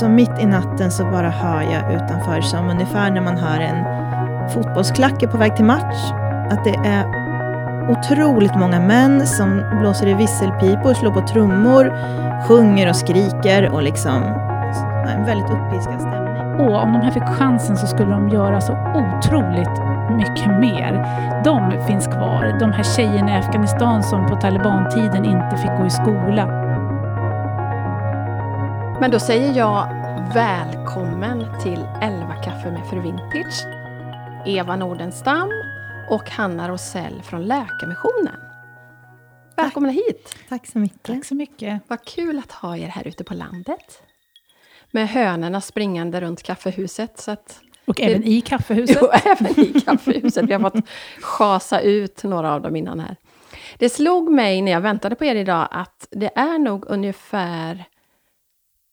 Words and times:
så 0.00 0.08
mitt 0.08 0.38
i 0.38 0.46
natten 0.46 0.90
så 0.90 1.04
bara 1.04 1.30
hör 1.30 1.62
jag 1.62 1.92
utanför 1.94 2.40
som 2.40 2.70
ungefär 2.70 3.10
när 3.10 3.20
man 3.20 3.38
hör 3.38 3.60
en 3.60 3.84
fotbollsklacke 4.50 5.28
på 5.28 5.36
väg 5.36 5.56
till 5.56 5.64
match. 5.64 6.12
Att 6.50 6.64
det 6.64 6.74
är 6.74 7.04
otroligt 7.90 8.54
många 8.56 8.80
män 8.80 9.26
som 9.26 9.62
blåser 9.80 10.06
i 10.06 10.14
visselpipor, 10.14 10.94
slår 10.94 11.12
på 11.12 11.20
trummor, 11.20 11.92
sjunger 12.48 12.88
och 12.88 12.96
skriker 12.96 13.74
och 13.74 13.82
liksom 13.82 14.22
en 15.08 15.24
väldigt 15.26 15.50
uppiskad 15.50 16.00
stämning. 16.00 16.60
Och 16.60 16.82
om 16.82 16.92
de 16.92 17.02
här 17.02 17.10
fick 17.10 17.38
chansen 17.38 17.76
så 17.76 17.86
skulle 17.86 18.10
de 18.10 18.28
göra 18.28 18.60
så 18.60 18.72
otroligt 18.72 19.76
mycket 20.16 20.60
mer. 20.60 20.92
De 21.44 21.86
finns 21.86 22.06
kvar. 22.06 22.56
De 22.60 22.72
här 22.72 22.82
tjejerna 22.82 23.32
i 23.32 23.38
Afghanistan 23.38 24.02
som 24.02 24.26
på 24.26 24.36
talibantiden 24.36 25.24
inte 25.24 25.56
fick 25.56 25.70
gå 25.78 25.86
i 25.86 25.90
skola. 25.90 26.59
Men 29.00 29.10
då 29.10 29.20
säger 29.20 29.56
jag 29.56 29.88
välkommen 30.34 31.62
till 31.62 31.86
11 32.02 32.34
kaffe 32.34 32.70
med 32.70 32.90
Fru 32.90 33.00
Vintage. 33.00 33.64
Eva 34.46 34.76
Nordenstam 34.76 35.50
och 36.10 36.30
Hanna 36.30 36.68
Rosell 36.68 37.22
från 37.22 37.42
Läkarmissionen. 37.42 38.40
Välkomna 39.56 39.90
hit! 39.90 40.36
Tack 40.48 40.66
så 40.66 40.78
mycket. 40.78 41.02
Tack 41.02 41.24
så 41.24 41.34
mycket. 41.34 41.82
Vad 41.88 42.04
kul 42.04 42.38
att 42.38 42.52
ha 42.52 42.76
er 42.76 42.86
här 42.86 43.06
ute 43.06 43.24
på 43.24 43.34
landet. 43.34 44.02
Med 44.90 45.08
hönorna 45.08 45.60
springande 45.60 46.20
runt 46.20 46.42
kaffehuset. 46.42 47.18
Så 47.18 47.30
att 47.30 47.60
och 47.84 47.94
det, 47.94 48.04
även 48.04 48.24
i 48.24 48.40
kaffehuset. 48.40 48.98
Jo, 49.00 49.08
även 49.24 49.60
i 49.60 49.80
kaffehuset. 49.80 50.44
Vi 50.44 50.52
har 50.52 50.60
fått 50.60 50.84
schasa 51.20 51.80
ut 51.80 52.24
några 52.24 52.54
av 52.54 52.62
dem 52.62 52.76
innan 52.76 53.00
här. 53.00 53.16
Det 53.78 53.88
slog 53.88 54.30
mig 54.30 54.62
när 54.62 54.72
jag 54.72 54.80
väntade 54.80 55.14
på 55.14 55.24
er 55.24 55.34
idag 55.34 55.68
att 55.70 56.08
det 56.10 56.30
är 56.34 56.58
nog 56.58 56.84
ungefär 56.88 57.84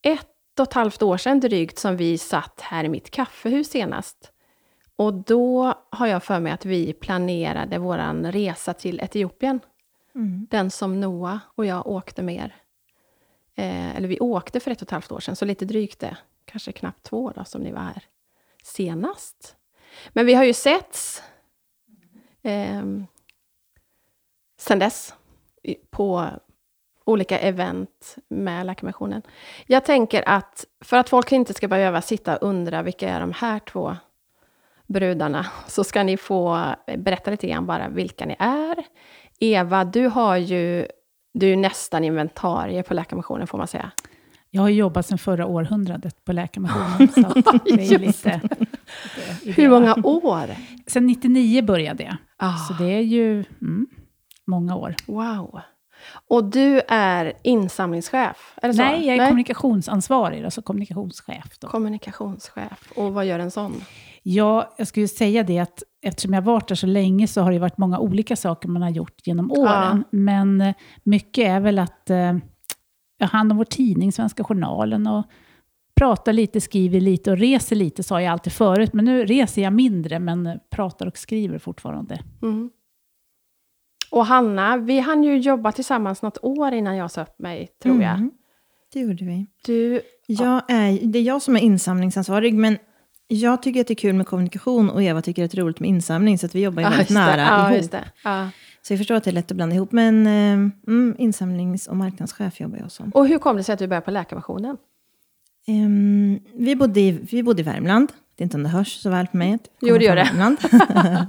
ett 0.08 0.59
och 0.59 0.67
ett 0.67 0.73
halvt 0.73 1.02
år 1.02 1.17
sedan 1.17 1.39
drygt 1.39 1.80
som 1.80 1.97
vi 1.97 2.17
satt 2.17 2.61
här 2.61 2.83
i 2.83 2.89
mitt 2.89 3.11
kaffehus 3.11 3.69
senast. 3.69 4.31
Och 4.95 5.14
då 5.14 5.73
har 5.89 6.08
jag 6.08 6.23
för 6.23 6.39
mig 6.39 6.52
att 6.52 6.66
vi 6.66 6.94
planerade 6.94 7.77
vår 7.77 8.31
resa 8.31 8.73
till 8.73 8.99
Etiopien. 8.99 9.59
Mm. 10.16 10.47
Den 10.49 10.72
som 10.72 10.99
Noah 10.99 11.38
och 11.55 11.66
jag 11.66 11.88
åkte 11.88 12.23
med 12.23 12.52
eh, 13.55 13.95
Eller 13.95 14.08
vi 14.08 14.19
åkte 14.19 14.59
för 14.59 14.72
ett 14.72 14.81
och 14.81 14.88
ett 14.88 14.91
halvt 14.91 15.11
år 15.11 15.19
sedan, 15.19 15.36
så 15.36 15.45
lite 15.45 15.66
drygt 15.66 15.99
det. 15.99 16.17
Kanske 16.45 16.71
knappt 16.71 17.03
två 17.03 17.31
då, 17.36 17.45
som 17.45 17.61
ni 17.61 17.71
var 17.71 17.81
här 17.81 18.03
senast. 18.64 19.55
Men 20.09 20.25
vi 20.25 20.33
har 20.33 20.44
ju 20.44 20.53
setts 20.53 21.23
eh, 22.42 22.83
sen 24.58 24.80
dess 24.80 25.14
på 25.89 26.30
olika 27.08 27.39
event 27.39 28.16
med 28.30 28.66
Läkarmissionen. 28.66 29.22
Jag 29.66 29.86
tänker 29.86 30.30
att 30.30 30.66
för 30.81 30.97
att 30.97 31.09
folk 31.09 31.31
inte 31.31 31.53
ska 31.53 31.67
behöva 31.67 32.02
sitta 32.02 32.38
och 32.38 32.47
undra 32.49 32.81
vilka 32.81 33.09
är 33.09 33.19
de 33.19 33.31
här 33.31 33.59
två 33.59 33.95
brudarna, 34.88 35.45
så 35.67 35.83
ska 35.83 36.03
ni 36.03 36.17
få 36.17 36.75
berätta 36.97 37.31
lite 37.31 37.47
grann 37.47 37.66
bara 37.66 37.89
vilka 37.89 38.25
ni 38.25 38.36
är. 38.39 38.75
Eva, 39.39 39.83
du 39.83 40.08
har 40.08 40.38
ju, 40.38 40.88
du 41.33 41.52
är 41.52 41.55
nästan 41.55 42.03
inventarie 42.03 42.83
på 42.83 42.94
Läkarmissionen 42.94 43.47
får 43.47 43.58
man 43.58 43.67
säga. 43.67 43.92
Jag 44.49 44.61
har 44.61 44.69
jobbat 44.69 45.05
sedan 45.05 45.17
förra 45.17 45.45
århundradet 45.45 46.25
på 46.25 46.33
Läkarmissionen. 46.33 47.08
så 47.14 47.59
det 47.66 47.94
är 47.94 47.99
lite, 47.99 48.42
lite 49.42 49.61
Hur 49.61 49.69
många 49.69 49.95
år? 50.03 50.55
Sen 50.88 51.08
99 51.08 51.61
började 51.61 52.03
jag. 52.03 52.16
Ah. 52.38 52.58
Så 52.58 52.73
det 52.73 52.94
är 52.94 53.02
ju 53.02 53.44
mm, 53.61 53.88
många 54.45 54.76
år. 54.76 54.95
Wow. 55.05 55.61
Och 56.27 56.43
du 56.43 56.81
är 56.87 57.33
insamlingschef? 57.43 58.53
Är 58.61 58.73
Nej, 58.73 59.05
jag 59.05 59.13
är 59.13 59.17
Nej? 59.17 59.27
kommunikationsansvarig, 59.27 60.43
alltså 60.43 60.61
kommunikationschef. 60.61 61.59
Då. 61.59 61.67
Kommunikationschef. 61.67 62.91
Och 62.95 63.13
vad 63.13 63.25
gör 63.25 63.39
en 63.39 63.51
sån? 63.51 63.81
Ja, 64.23 64.73
jag 64.77 64.87
skulle 64.87 65.07
säga 65.07 65.43
det 65.43 65.59
att 65.59 65.83
eftersom 66.01 66.33
jag 66.33 66.41
varit 66.41 66.67
där 66.67 66.75
så 66.75 66.87
länge 66.87 67.27
så 67.27 67.41
har 67.41 67.51
det 67.51 67.59
varit 67.59 67.77
många 67.77 67.99
olika 67.99 68.35
saker 68.35 68.69
man 68.69 68.81
har 68.81 68.89
gjort 68.89 69.27
genom 69.27 69.51
åren. 69.51 70.03
Ja. 70.11 70.17
Men 70.17 70.61
eh, 70.61 70.75
mycket 71.03 71.47
är 71.47 71.59
väl 71.59 71.79
att 71.79 72.09
eh, 72.09 72.17
jag 73.17 73.27
har 73.27 73.27
hand 73.27 73.51
om 73.51 73.57
vår 73.57 73.65
tidning, 73.65 74.11
Svenska 74.11 74.43
Journalen, 74.43 75.07
och 75.07 75.25
pratar 75.95 76.33
lite, 76.33 76.61
skriver 76.61 77.01
lite 77.01 77.31
och 77.31 77.37
reser 77.37 77.75
lite, 77.75 78.03
sa 78.03 78.21
jag 78.21 78.31
alltid 78.31 78.53
förut. 78.53 78.93
Men 78.93 79.05
nu 79.05 79.25
reser 79.25 79.61
jag 79.61 79.73
mindre, 79.73 80.19
men 80.19 80.59
pratar 80.69 81.05
och 81.05 81.17
skriver 81.17 81.59
fortfarande. 81.59 82.19
Mm. 82.41 82.69
Och 84.11 84.25
Hanna, 84.25 84.77
vi 84.77 84.99
hann 84.99 85.23
ju 85.23 85.37
jobba 85.37 85.71
tillsammans 85.71 86.21
något 86.21 86.37
år 86.41 86.73
innan 86.73 86.97
jag 86.97 87.11
sa 87.11 87.21
upp 87.21 87.39
mig, 87.39 87.69
tror 87.83 88.01
jag. 88.01 88.13
Mm, 88.13 88.31
det 88.93 88.99
gjorde 88.99 89.25
vi. 89.25 89.45
Du, 89.65 90.01
jag 90.27 90.61
är, 90.67 90.99
det 91.07 91.19
är 91.19 91.23
jag 91.23 91.41
som 91.41 91.55
är 91.55 91.59
insamlingsansvarig, 91.59 92.53
men 92.53 92.77
jag 93.27 93.61
tycker 93.61 93.81
att 93.81 93.87
det 93.87 93.93
är 93.93 93.95
kul 93.95 94.15
med 94.15 94.27
kommunikation 94.27 94.89
och 94.89 95.03
Eva 95.03 95.21
tycker 95.21 95.45
att 95.45 95.51
det 95.51 95.57
är 95.57 95.61
roligt 95.61 95.79
med 95.79 95.89
insamling, 95.89 96.37
så 96.37 96.45
att 96.45 96.55
vi 96.55 96.63
jobbar 96.63 96.81
ju 96.81 96.87
ah, 96.87 96.89
väldigt 96.89 97.09
nära 97.09 97.51
ah, 97.51 97.73
ihop. 97.73 97.95
Ah. 98.23 98.47
Så 98.81 98.93
jag 98.93 98.99
förstår 98.99 99.15
att 99.15 99.23
det 99.23 99.29
är 99.29 99.33
lätt 99.33 99.51
att 99.51 99.57
blanda 99.57 99.75
ihop, 99.75 99.91
men 99.91 100.27
eh, 100.27 100.71
mm, 100.87 101.15
insamlings 101.17 101.87
och 101.87 101.97
marknadschef 101.97 102.61
jobbar 102.61 102.77
jag 102.77 102.91
som. 102.91 103.09
Och 103.09 103.27
hur 103.27 103.39
kom 103.39 103.57
det 103.57 103.63
sig 103.63 103.73
att 103.73 103.79
du 103.79 103.87
började 103.87 104.05
på 104.05 104.11
Läkarmissionen? 104.11 104.77
Um, 105.67 106.39
vi, 106.53 106.75
bodde 106.75 106.99
i, 106.99 107.11
vi 107.11 107.43
bodde 107.43 107.61
i 107.61 107.63
Värmland. 107.63 108.11
Det 108.37 108.43
är 108.43 108.45
inte 108.45 108.58
om 108.58 108.64
det 108.64 108.70
hörs 108.70 109.02
så 109.02 109.09
väl 109.09 109.27
på 109.27 109.37
mig. 109.37 109.58
Jo, 109.81 109.98
det 109.98 110.05
gör 110.05 110.15
det. 110.15 110.27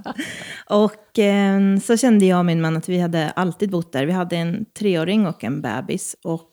och 0.74 1.18
um, 1.18 1.80
så 1.80 1.96
kände 1.96 2.26
jag 2.26 2.38
och 2.38 2.44
min 2.44 2.60
man 2.60 2.76
att 2.76 2.88
vi 2.88 3.00
hade 3.00 3.30
alltid 3.30 3.70
bott 3.70 3.92
där. 3.92 4.06
Vi 4.06 4.12
hade 4.12 4.36
en 4.36 4.64
treåring 4.78 5.26
och 5.26 5.44
en 5.44 5.60
bebis. 5.60 6.16
Och 6.24 6.52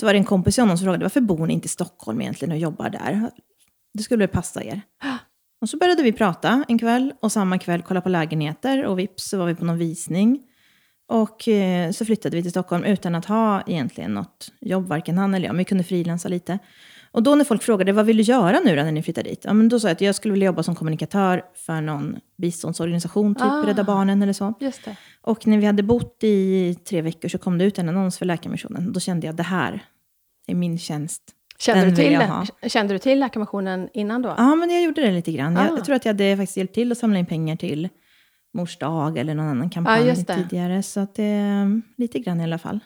så 0.00 0.06
var 0.06 0.12
det 0.12 0.18
en 0.18 0.24
kompis 0.24 0.54
till 0.54 0.62
honom 0.62 0.78
som 0.78 0.84
frågade 0.84 1.04
varför 1.04 1.20
bor 1.20 1.46
ni 1.46 1.54
inte 1.54 1.66
i 1.66 1.68
Stockholm 1.68 2.20
egentligen 2.20 2.52
och 2.52 2.58
jobbar 2.58 2.90
där? 2.90 3.30
Det 3.94 4.02
skulle 4.02 4.18
väl 4.18 4.28
passa 4.28 4.64
er? 4.64 4.80
Och 5.60 5.68
så 5.68 5.76
började 5.76 6.02
vi 6.02 6.12
prata 6.12 6.64
en 6.68 6.78
kväll 6.78 7.12
och 7.22 7.32
samma 7.32 7.58
kväll 7.58 7.82
kolla 7.82 8.00
på 8.00 8.08
lägenheter 8.08 8.84
och 8.84 8.98
vips 8.98 9.28
så 9.28 9.38
var 9.38 9.46
vi 9.46 9.54
på 9.54 9.64
någon 9.64 9.78
visning. 9.78 10.40
Och 11.08 11.48
eh, 11.48 11.90
så 11.90 12.04
flyttade 12.04 12.36
vi 12.36 12.42
till 12.42 12.50
Stockholm 12.50 12.84
utan 12.84 13.14
att 13.14 13.24
ha 13.24 13.62
egentligen 13.66 14.14
något 14.14 14.52
jobb, 14.60 14.88
varken 14.88 15.18
han 15.18 15.34
eller 15.34 15.46
jag, 15.46 15.52
men 15.52 15.58
vi 15.58 15.64
kunde 15.64 15.84
frilansa 15.84 16.28
lite. 16.28 16.58
Och 17.12 17.22
då 17.22 17.34
när 17.34 17.44
folk 17.44 17.62
frågade 17.62 17.92
vad 17.92 18.06
vill 18.06 18.16
du 18.16 18.22
göra 18.22 18.60
nu 18.64 18.76
då 18.76 18.82
när 18.82 18.92
ni 18.92 19.02
flyttar 19.02 19.22
dit? 19.22 19.44
Ja, 19.44 19.52
men 19.52 19.68
då 19.68 19.80
sa 19.80 19.88
jag 19.88 19.92
att 19.92 20.00
jag 20.00 20.14
skulle 20.14 20.32
vilja 20.32 20.46
jobba 20.46 20.62
som 20.62 20.74
kommunikatör 20.74 21.42
för 21.54 21.80
någon 21.80 22.16
biståndsorganisation, 22.38 23.34
typ 23.34 23.44
ah, 23.44 23.62
Rädda 23.66 23.84
Barnen 23.84 24.22
eller 24.22 24.32
så. 24.32 24.54
Just 24.60 24.84
det. 24.84 24.96
Och 25.22 25.46
när 25.46 25.58
vi 25.58 25.66
hade 25.66 25.82
bott 25.82 26.18
i 26.24 26.74
tre 26.74 27.02
veckor 27.02 27.28
så 27.28 27.38
kom 27.38 27.58
det 27.58 27.64
ut 27.64 27.78
en 27.78 27.88
annons 27.88 28.18
för 28.18 28.26
Läkarmissionen. 28.26 28.92
Då 28.92 29.00
kände 29.00 29.26
jag 29.26 29.36
det 29.36 29.42
här 29.42 29.84
är 30.46 30.54
min 30.54 30.78
tjänst. 30.78 31.22
Kände 31.58 31.90
du, 31.90 31.96
till, 31.96 32.20
kände 32.70 32.94
du 32.94 32.98
till 32.98 33.20
Läkarmissionen 33.20 33.88
innan 33.92 34.22
då? 34.22 34.34
Ja, 34.36 34.54
men 34.54 34.70
jag 34.70 34.82
gjorde 34.82 35.00
det 35.00 35.10
lite 35.10 35.32
grann. 35.32 35.56
Ah. 35.56 35.66
Jag, 35.66 35.78
jag, 35.78 35.84
tror 35.84 35.96
att 35.96 36.04
jag 36.04 36.12
hade 36.12 36.36
faktiskt 36.36 36.56
hjälpt 36.56 36.74
till 36.74 36.92
att 36.92 36.98
samla 36.98 37.18
in 37.18 37.26
pengar 37.26 37.56
till 37.56 37.88
Mors 38.54 38.78
dag 38.78 39.18
eller 39.18 39.34
någon 39.34 39.46
annan 39.46 39.70
kampanj 39.70 40.10
ah, 40.10 40.34
tidigare. 40.34 40.82
Så 40.82 41.00
att 41.00 41.14
det, 41.14 41.80
lite 41.96 42.18
grann 42.18 42.40
i 42.40 42.44
alla 42.44 42.58
fall. 42.58 42.80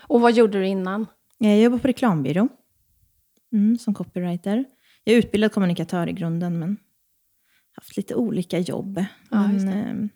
Och 0.00 0.20
vad 0.20 0.32
gjorde 0.32 0.58
du 0.58 0.66
innan? 0.66 1.06
Jag 1.38 1.58
jobbade 1.58 1.82
på 1.82 1.88
reklambyrå 1.88 2.48
mm, 3.52 3.78
som 3.78 3.94
copywriter. 3.94 4.64
Jag 5.04 5.14
är 5.14 5.18
utbildad 5.18 5.52
kommunikatör 5.52 6.08
i 6.08 6.12
grunden, 6.12 6.58
men 6.58 6.76
haft 7.72 7.96
lite 7.96 8.14
olika 8.14 8.58
jobb. 8.58 9.04
Ah, 9.30 9.48
men, 9.48 9.68
eh, 9.68 10.08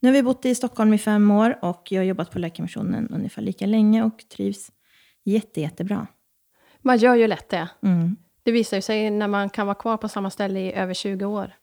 nu 0.00 0.08
har 0.08 0.12
vi 0.12 0.22
bott 0.22 0.44
i 0.44 0.54
Stockholm 0.54 0.94
i 0.94 0.98
fem 0.98 1.30
år 1.30 1.58
och 1.62 1.92
jag 1.92 2.00
har 2.00 2.04
jobbat 2.04 2.30
på 2.30 2.38
Läkarmissionen 2.38 3.08
ungefär 3.08 3.42
lika 3.42 3.66
länge 3.66 4.02
och 4.02 4.28
trivs 4.28 4.72
jätte, 5.24 5.60
jättebra. 5.60 6.06
Man 6.82 6.98
gör 6.98 7.14
ju 7.14 7.26
lätt 7.26 7.48
det. 7.48 7.68
Mm. 7.82 8.16
Det 8.42 8.52
visar 8.52 8.76
ju 8.76 8.82
sig 8.82 9.10
när 9.10 9.28
man 9.28 9.50
kan 9.50 9.66
vara 9.66 9.74
kvar 9.74 9.96
på 9.96 10.08
samma 10.08 10.30
ställe 10.30 10.60
i 10.60 10.72
över 10.72 10.94
20 10.94 11.24
år. 11.24 11.54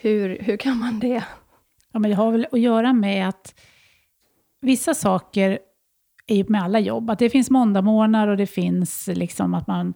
Hur, 0.00 0.38
hur 0.40 0.56
kan 0.56 0.78
man 0.78 1.00
det? 1.00 1.24
Ja, 1.92 1.98
men 1.98 2.10
det 2.10 2.16
har 2.16 2.32
väl 2.32 2.46
att 2.52 2.60
göra 2.60 2.92
med 2.92 3.28
att 3.28 3.54
vissa 4.60 4.94
saker 4.94 5.58
är 6.26 6.36
ju 6.36 6.44
med 6.48 6.62
alla 6.62 6.80
jobb. 6.80 7.10
Att 7.10 7.18
det 7.18 7.30
finns 7.30 7.50
måndagmorgnar 7.50 8.28
och 8.28 8.36
det 8.36 8.46
finns 8.46 9.06
liksom 9.06 9.54
att 9.54 9.66
man 9.66 9.94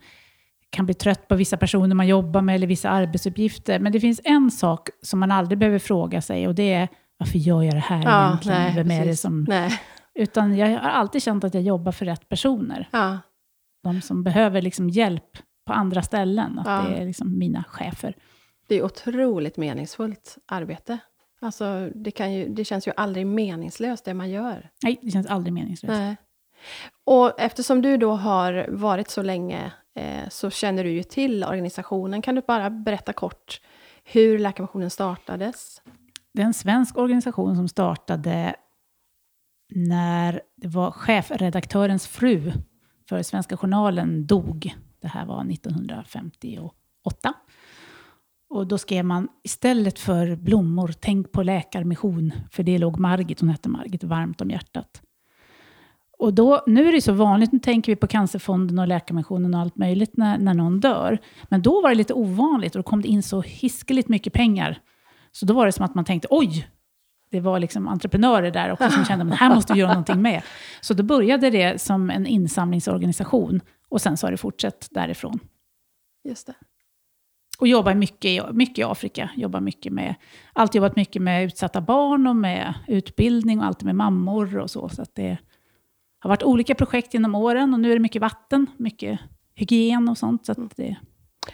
kan 0.70 0.86
bli 0.86 0.94
trött 0.94 1.28
på 1.28 1.34
vissa 1.34 1.56
personer 1.56 1.94
man 1.94 2.06
jobbar 2.06 2.42
med 2.42 2.54
eller 2.54 2.66
vissa 2.66 2.90
arbetsuppgifter. 2.90 3.78
Men 3.78 3.92
det 3.92 4.00
finns 4.00 4.20
en 4.24 4.50
sak 4.50 4.88
som 5.02 5.20
man 5.20 5.30
aldrig 5.30 5.58
behöver 5.58 5.78
fråga 5.78 6.22
sig 6.22 6.48
och 6.48 6.54
det 6.54 6.72
är 6.72 6.88
varför 7.16 7.38
gör 7.38 7.62
jag 7.62 7.74
det 7.74 7.80
här 7.80 8.02
ja, 8.04 8.26
egentligen? 8.26 8.62
Nej, 8.62 8.74
Vem 8.74 8.90
är 8.90 9.06
det 9.06 9.16
som... 9.16 9.44
Nej. 9.48 9.80
Utan 10.14 10.56
jag 10.56 10.68
har 10.68 10.90
alltid 10.90 11.22
känt 11.22 11.44
att 11.44 11.54
jag 11.54 11.62
jobbar 11.62 11.92
för 11.92 12.06
rätt 12.06 12.28
personer. 12.28 12.88
Ja 12.90 13.18
de 13.82 14.00
som 14.00 14.22
behöver 14.22 14.62
liksom 14.62 14.90
hjälp 14.90 15.38
på 15.66 15.72
andra 15.72 16.02
ställen, 16.02 16.58
att 16.58 16.66
ja. 16.66 16.88
det 16.88 17.02
är 17.02 17.06
liksom 17.06 17.38
mina 17.38 17.64
chefer. 17.68 18.16
Det 18.66 18.74
är 18.74 18.84
otroligt 18.84 19.56
meningsfullt 19.56 20.38
arbete. 20.46 20.98
Alltså, 21.40 21.90
det, 21.94 22.10
kan 22.10 22.32
ju, 22.32 22.48
det 22.48 22.64
känns 22.64 22.88
ju 22.88 22.92
aldrig 22.96 23.26
meningslöst, 23.26 24.04
det 24.04 24.14
man 24.14 24.30
gör. 24.30 24.70
Nej, 24.82 24.98
det 25.02 25.10
känns 25.10 25.26
aldrig 25.26 25.52
meningslöst. 25.52 25.98
Nej. 25.98 26.16
Och 27.04 27.40
eftersom 27.40 27.82
du 27.82 27.96
då 27.96 28.12
har 28.12 28.66
varit 28.68 29.10
så 29.10 29.22
länge, 29.22 29.72
eh, 29.96 30.28
så 30.28 30.50
känner 30.50 30.84
du 30.84 30.90
ju 30.90 31.02
till 31.02 31.44
organisationen. 31.44 32.22
Kan 32.22 32.34
du 32.34 32.42
bara 32.46 32.70
berätta 32.70 33.12
kort 33.12 33.60
hur 34.04 34.38
Läkarmissionen 34.38 34.90
startades? 34.90 35.82
Det 36.34 36.42
är 36.42 36.46
en 36.46 36.54
svensk 36.54 36.98
organisation 36.98 37.56
som 37.56 37.68
startade 37.68 38.54
när 39.74 40.40
det 40.56 40.68
var 40.68 40.90
chefredaktörens 40.90 42.06
fru 42.06 42.52
för 43.08 43.22
Svenska 43.22 43.56
Journalen 43.56 44.26
dog 44.26 44.74
Det 45.00 45.08
här 45.08 45.26
var 45.26 45.50
1958. 45.50 47.34
Och 48.50 48.66
då 48.66 48.78
skrev 48.78 49.04
man 49.04 49.28
istället 49.44 49.98
för 49.98 50.36
blommor, 50.36 50.94
tänk 51.00 51.32
på 51.32 51.42
läkarmission. 51.42 52.32
För 52.50 52.62
det 52.62 52.78
låg 52.78 52.98
Margit, 52.98 53.40
hon 53.40 53.48
hette 53.48 53.68
Margit, 53.68 54.04
varmt 54.04 54.40
om 54.40 54.50
hjärtat. 54.50 55.02
Och 56.20 56.34
då, 56.34 56.62
nu 56.66 56.88
är 56.88 56.92
det 56.92 57.00
så 57.00 57.12
vanligt, 57.12 57.52
nu 57.52 57.58
tänker 57.58 57.92
vi 57.92 57.96
på 57.96 58.06
Cancerfonden 58.06 58.78
och 58.78 58.88
Läkarmissionen 58.88 59.54
och 59.54 59.60
allt 59.60 59.76
möjligt 59.76 60.16
när, 60.16 60.38
när 60.38 60.54
någon 60.54 60.80
dör. 60.80 61.18
Men 61.48 61.62
då 61.62 61.80
var 61.82 61.88
det 61.88 61.94
lite 61.94 62.14
ovanligt 62.14 62.74
och 62.74 62.78
då 62.78 62.82
kom 62.82 63.02
det 63.02 63.08
in 63.08 63.22
så 63.22 63.40
hiskeligt 63.40 64.08
mycket 64.08 64.32
pengar. 64.32 64.78
Så 65.32 65.46
då 65.46 65.54
var 65.54 65.66
det 65.66 65.72
som 65.72 65.84
att 65.84 65.94
man 65.94 66.04
tänkte, 66.04 66.28
oj, 66.30 66.68
det 67.30 67.40
var 67.40 67.58
liksom 67.58 67.88
entreprenörer 67.88 68.50
där 68.50 68.72
också 68.72 68.90
som 68.90 69.04
kände 69.04 69.34
att 69.34 69.40
här 69.40 69.54
måste 69.54 69.72
vi 69.72 69.78
göra 69.78 69.90
någonting 69.90 70.22
med. 70.22 70.42
Så 70.80 70.94
då 70.94 71.02
började 71.02 71.50
det 71.50 71.80
som 71.80 72.10
en 72.10 72.26
insamlingsorganisation 72.26 73.60
och 73.88 74.00
sen 74.00 74.16
så 74.16 74.26
har 74.26 74.32
det 74.32 74.36
fortsatt 74.36 74.88
därifrån. 74.90 75.38
Just 76.28 76.46
det. 76.46 76.54
Och 77.58 77.68
jobbar 77.68 77.94
mycket, 77.94 78.52
mycket 78.52 78.78
i 78.78 78.82
Afrika. 78.82 79.30
Jobbar 79.36 79.60
mycket 79.60 79.92
med, 79.92 80.14
alltid 80.52 80.78
jobbat 80.78 80.96
mycket 80.96 81.22
med 81.22 81.44
utsatta 81.44 81.80
barn 81.80 82.26
och 82.26 82.36
med 82.36 82.74
utbildning 82.88 83.60
och 83.60 83.66
alltid 83.66 83.86
med 83.86 83.94
mammor 83.94 84.58
och 84.58 84.70
så. 84.70 84.88
Så 84.88 85.02
att 85.02 85.14
det 85.14 85.38
har 86.20 86.28
varit 86.28 86.42
olika 86.42 86.74
projekt 86.74 87.14
genom 87.14 87.34
åren 87.34 87.74
och 87.74 87.80
nu 87.80 87.90
är 87.90 87.94
det 87.96 88.00
mycket 88.02 88.22
vatten, 88.22 88.66
mycket 88.76 89.20
hygien 89.54 90.08
och 90.08 90.18
sånt. 90.18 90.46
Så 90.46 90.52
att 90.52 90.76
det, 90.76 90.96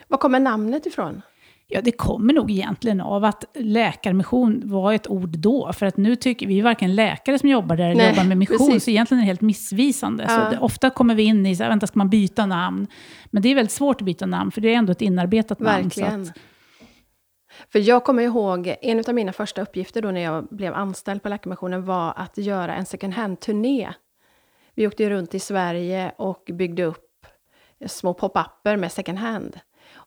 Var 0.08 0.18
kommer 0.18 0.40
namnet 0.40 0.86
ifrån? 0.86 1.22
Ja, 1.68 1.80
det 1.80 1.92
kommer 1.92 2.34
nog 2.34 2.50
egentligen 2.50 3.00
av 3.00 3.24
att 3.24 3.44
läkarmission 3.54 4.62
var 4.64 4.92
ett 4.92 5.10
ord 5.10 5.28
då. 5.38 5.72
För 5.72 5.86
att 5.86 5.96
nu 5.96 6.16
tycker 6.16 6.46
vi 6.46 6.60
varken 6.60 6.94
läkare 6.94 7.38
som 7.38 7.48
jobbar 7.48 7.76
där 7.76 7.84
eller 7.84 7.96
Nej, 7.96 8.10
jobbar 8.10 8.24
med 8.24 8.38
mission, 8.38 8.58
precis. 8.58 8.84
så 8.84 8.90
egentligen 8.90 9.18
är 9.18 9.22
det 9.22 9.26
helt 9.26 9.40
missvisande. 9.40 10.24
Ja. 10.28 10.44
Så 10.44 10.50
det, 10.50 10.58
ofta 10.58 10.90
kommer 10.90 11.14
vi 11.14 11.22
in 11.22 11.46
i, 11.46 11.56
så 11.56 11.62
här, 11.62 11.70
vänta, 11.70 11.86
ska 11.86 11.98
man 11.98 12.10
byta 12.10 12.46
namn? 12.46 12.86
Men 13.26 13.42
det 13.42 13.48
är 13.48 13.54
väldigt 13.54 13.72
svårt 13.72 14.00
att 14.00 14.06
byta 14.06 14.26
namn, 14.26 14.50
för 14.50 14.60
det 14.60 14.74
är 14.74 14.76
ändå 14.76 14.92
ett 14.92 15.02
inarbetat 15.02 15.60
namn. 15.60 15.90
Så 15.90 16.00
Verkligen. 16.00 16.22
att, 16.22 16.38
För 17.72 17.78
jag 17.78 18.04
kommer 18.04 18.22
ihåg, 18.22 18.74
en 18.82 19.04
av 19.08 19.14
mina 19.14 19.32
första 19.32 19.62
uppgifter 19.62 20.02
då 20.02 20.10
när 20.10 20.20
jag 20.20 20.48
blev 20.50 20.74
anställd 20.74 21.22
på 21.22 21.28
Läkarmissionen 21.28 21.84
var 21.84 22.12
att 22.16 22.38
göra 22.38 22.74
en 22.74 22.86
second 22.86 23.14
hand-turné. 23.14 23.88
Vi 24.76 24.86
åkte 24.86 25.02
ju 25.02 25.10
runt 25.10 25.34
i 25.34 25.38
Sverige 25.38 26.12
och 26.16 26.50
byggde 26.52 26.84
upp 26.84 27.26
små 27.86 28.14
pop-upper 28.14 28.76
med 28.76 28.92
second 28.92 29.18
hand. 29.18 29.60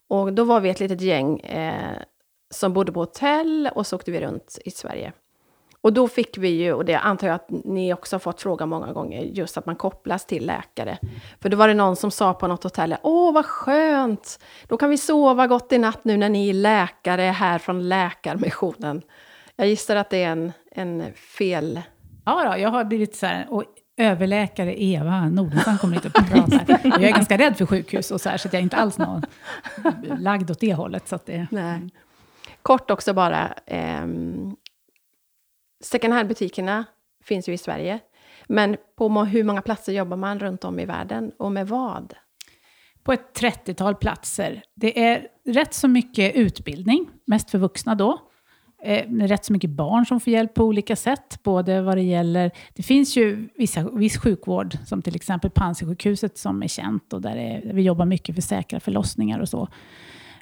Och 0.07 0.33
då 0.33 0.44
var 0.44 0.60
vi 0.60 0.69
ett 0.69 0.80
litet 0.80 1.01
gäng 1.01 1.39
eh, 1.39 1.98
som 2.50 2.74
bodde 2.74 2.92
på 2.92 3.00
hotell 3.00 3.69
och 3.75 3.88
så 3.88 3.95
åkte 3.95 4.12
vi 4.12 4.21
runt 4.21 4.60
i 4.66 4.71
Sverige. 4.71 5.13
Och 5.81 5.94
då 5.94 6.07
fick 6.07 6.38
vi 6.38 6.50
ju, 6.50 6.74
och 6.74 6.86
det 6.86 6.95
antar 6.95 7.27
jag 7.27 7.36
att 7.36 7.50
ni 7.50 7.94
också 7.94 8.16
har 8.16 8.19
fått 8.19 8.42
fråga 8.42 8.66
många 8.66 8.94
gånger, 8.94 9.21
just 9.21 9.57
att 9.57 9.66
man 9.66 9.75
kopplas 9.75 10.25
till 10.25 10.45
läkare. 10.45 10.98
För 11.42 11.50
då 11.50 11.57
var 11.57 11.68
det 11.68 11.74
någon 11.74 11.95
som 11.95 12.12
sa 12.12 12.33
på 12.33 12.48
något 12.48 12.63
hotell, 12.63 12.95
åh 13.04 13.33
vad 13.33 13.45
skönt, 13.45 14.39
då 14.68 14.77
kan 14.77 14.89
vi 14.89 14.98
sova 14.98 15.48
gott 15.48 15.72
i 15.72 15.77
natt 15.77 16.04
nu 16.04 16.18
när 16.18 16.30
ni 16.30 16.50
är 16.50 16.54
läkare 16.54 17.22
här 17.22 17.57
från 17.57 17.89
Läkarmissionen. 17.89 19.01
Jag 19.56 19.68
gissar 19.68 19.95
att 19.95 20.10
det 20.10 20.24
är 20.24 20.31
en, 20.31 20.51
en 20.72 21.13
fel... 21.13 21.81
ja, 22.25 22.51
då, 22.51 22.62
jag 22.62 22.69
har 22.69 22.83
blivit 22.83 23.15
så 23.15 23.25
här, 23.25 23.48
och 23.50 23.63
överläkare 24.00 24.84
Eva 24.84 25.30
Nordensson 25.30 25.78
kommer 25.78 25.96
hit 25.96 26.06
och 26.06 26.13
pratar. 26.13 26.66
Jag 26.84 27.04
är 27.04 27.12
ganska 27.12 27.38
rädd 27.38 27.57
för 27.57 27.66
sjukhus 27.66 28.12
och 28.12 28.22
så 28.22 28.30
här, 28.30 28.38
så 28.38 28.48
att 28.48 28.54
jag 28.54 28.60
är 28.60 28.63
inte 28.63 28.78
alls 28.78 28.98
någon 28.98 29.22
lagd 30.19 30.51
åt 30.51 30.60
det 30.60 30.74
hållet. 30.74 31.07
Så 31.07 31.19
det, 31.25 31.48
Nej. 31.51 31.90
Kort 32.62 32.92
också 32.92 33.13
bara, 33.13 33.48
ehm, 33.66 34.56
second 35.84 36.13
hand-butikerna 36.13 36.86
finns 37.24 37.50
ju 37.50 37.54
i 37.54 37.57
Sverige. 37.57 38.00
Men 38.48 38.78
på 38.98 39.10
hur 39.10 39.44
många 39.44 39.62
platser 39.62 39.94
jobbar 39.94 40.18
man 40.18 40.40
runt 40.40 40.63
om 40.63 40.80
i 40.80 40.86
världen 40.86 41.31
och 41.38 41.51
med 41.51 41.68
vad? 41.68 42.13
på 43.04 43.13
ett 43.13 43.42
30-tal 43.42 43.96
platser. 43.96 44.63
Det 44.75 45.04
är 45.04 45.28
rätt 45.46 45.74
så 45.74 45.88
mycket 45.88 46.36
utbildning, 46.36 47.10
mest 47.25 47.51
för 47.51 47.57
vuxna 47.57 47.96
då. 47.96 48.28
Eh, 48.83 49.11
rätt 49.11 49.45
så 49.45 49.53
mycket 49.53 49.69
barn 49.69 50.05
som 50.05 50.19
får 50.19 50.33
hjälp 50.33 50.53
på 50.53 50.63
olika 50.63 50.95
sätt. 50.95 51.43
Både 51.43 51.81
vad 51.81 51.97
det 51.97 52.01
gäller, 52.01 52.51
det 52.73 52.83
finns 52.83 53.17
ju 53.17 53.49
vissa, 53.55 53.89
viss 53.89 54.17
sjukvård, 54.17 54.77
som 54.85 55.01
till 55.01 55.15
exempel 55.15 55.51
Panzisjukhuset 55.51 56.37
som 56.37 56.63
är 56.63 56.67
känt 56.67 57.13
och 57.13 57.21
där, 57.21 57.35
är, 57.35 57.61
där 57.65 57.73
vi 57.73 57.81
jobbar 57.81 58.05
mycket 58.05 58.35
för 58.35 58.41
säkra 58.41 58.79
förlossningar 58.79 59.39
och 59.39 59.49
så. 59.49 59.67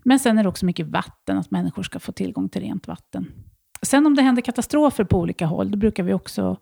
Men 0.04 0.20
sen 0.20 0.38
är 0.38 0.44
det 0.44 0.50
också 0.50 0.66
mycket 0.66 0.88
vatten, 0.88 1.38
att 1.38 1.52
människor 1.52 1.84
ska 1.84 2.00
få 2.00 2.12
tillgång 2.12 2.50
till 2.50 2.62
rent 2.62 2.88
vatten. 2.88 3.32
Sen 3.82 4.06
om 4.06 4.16
det 4.16 4.22
händer 4.22 4.42
katastrofer 4.42 5.04
på 5.04 5.18
olika 5.18 5.46
håll, 5.46 5.72
då 5.72 5.78
brukar 5.78 6.04
vi 6.04 6.14
också 6.14 6.58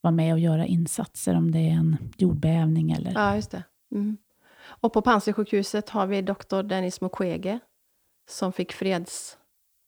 vara 0.00 0.12
med 0.12 0.32
och 0.32 0.38
göra 0.38 0.66
insatser 0.66 1.36
om 1.36 1.50
det 1.50 1.58
är 1.58 1.72
en 1.72 1.96
jordbävning 2.16 2.92
eller 2.92 3.12
Ja, 3.14 3.34
just 3.34 3.50
det. 3.50 3.62
Mm. 3.92 4.16
Och 4.66 4.92
på 4.92 5.02
Panzisjukhuset 5.02 5.90
har 5.90 6.06
vi 6.06 6.22
doktor 6.22 6.62
Dennis 6.62 7.00
Mukwege 7.00 7.58
som 8.28 8.52
fick 8.52 8.72
freds 8.72 9.36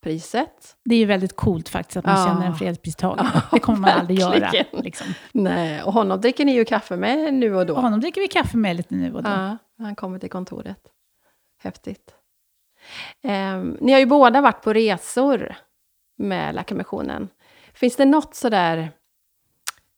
fredspriset. 0.03 0.75
Det 0.85 0.95
är 0.95 0.99
ju 0.99 1.05
väldigt 1.05 1.35
coolt 1.35 1.69
faktiskt 1.69 1.97
att 1.97 2.05
man 2.05 2.19
Ja. 2.19 2.25
känner 2.25 2.45
en 2.47 2.55
fredspristagare. 2.55 3.27
Ja, 3.33 3.41
det 3.51 3.59
kommer 3.59 3.79
man 3.79 3.89
aldrig 3.89 4.19
göra. 4.19 4.51
Liksom. 4.71 5.07
Nej, 5.31 5.83
och 5.83 5.93
honom 5.93 6.21
dricker 6.21 6.45
ni 6.45 6.53
ju 6.55 6.65
kaffe 6.65 6.97
med 6.97 7.33
nu 7.33 7.55
och 7.55 7.65
då. 7.65 7.75
Och 7.75 7.81
honom 7.81 7.99
dricker 8.01 8.21
vi 8.21 8.27
kaffe 8.27 8.57
med 8.57 8.75
lite 8.75 8.95
nu 8.95 9.13
och 9.13 9.23
då. 9.23 9.29
Ja, 9.29 9.57
han 9.77 9.95
kommer 9.95 10.19
till 10.19 10.29
kontoret. 10.29 10.81
Häftigt. 11.61 12.15
Ehm, 13.21 13.77
ni 13.81 13.91
har 13.91 13.99
ju 13.99 14.05
båda 14.05 14.41
varit 14.41 14.61
på 14.63 14.73
resor 14.73 15.55
med 16.17 16.55
Läkarmissionen. 16.55 17.29
Finns 17.73 17.95
det 17.95 18.05
något 18.05 18.35
sådär, 18.35 18.91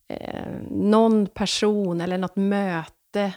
eh, 0.08 0.52
någon 0.70 1.28
person 1.28 2.02
eller 2.02 2.18
något 2.18 2.36
möte 2.36 3.34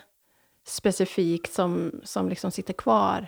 specifikt 0.67 1.53
som, 1.53 2.01
som 2.05 2.29
liksom 2.29 2.51
sitter 2.51 2.73
kvar? 2.75 3.27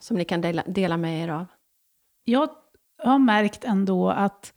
Som 0.00 0.16
ni 0.16 0.24
kan 0.24 0.40
dela, 0.40 0.62
dela 0.66 0.96
med 0.96 1.22
er 1.24 1.28
av? 1.28 1.46
Jag 2.28 2.48
har 3.02 3.18
märkt 3.18 3.64
ändå 3.64 4.10
att 4.10 4.52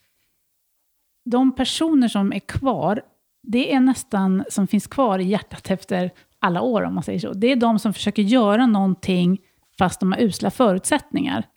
de 1.25 1.55
personer 1.55 2.07
som 2.07 2.33
är 2.33 2.39
kvar, 2.39 3.01
det 3.43 3.73
är 3.73 3.79
nästan 3.79 4.43
som 4.49 4.67
finns 4.67 4.87
kvar 4.87 5.19
i 5.19 5.23
hjärtat 5.23 5.71
efter 5.71 6.11
alla 6.39 6.61
år, 6.61 6.81
om 6.81 6.93
man 6.93 7.03
säger 7.03 7.19
så. 7.19 7.33
Det 7.33 7.51
är 7.51 7.55
de 7.55 7.79
som 7.79 7.93
försöker 7.93 8.21
göra 8.21 8.65
någonting 8.65 9.41
fast 9.77 9.99
de 9.99 10.11
har 10.11 10.21
usla 10.21 10.51
förutsättningar. 10.51 11.47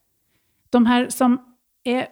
De 0.71 0.87
här 0.87 1.09
som, 1.09 1.57
är, 1.85 2.07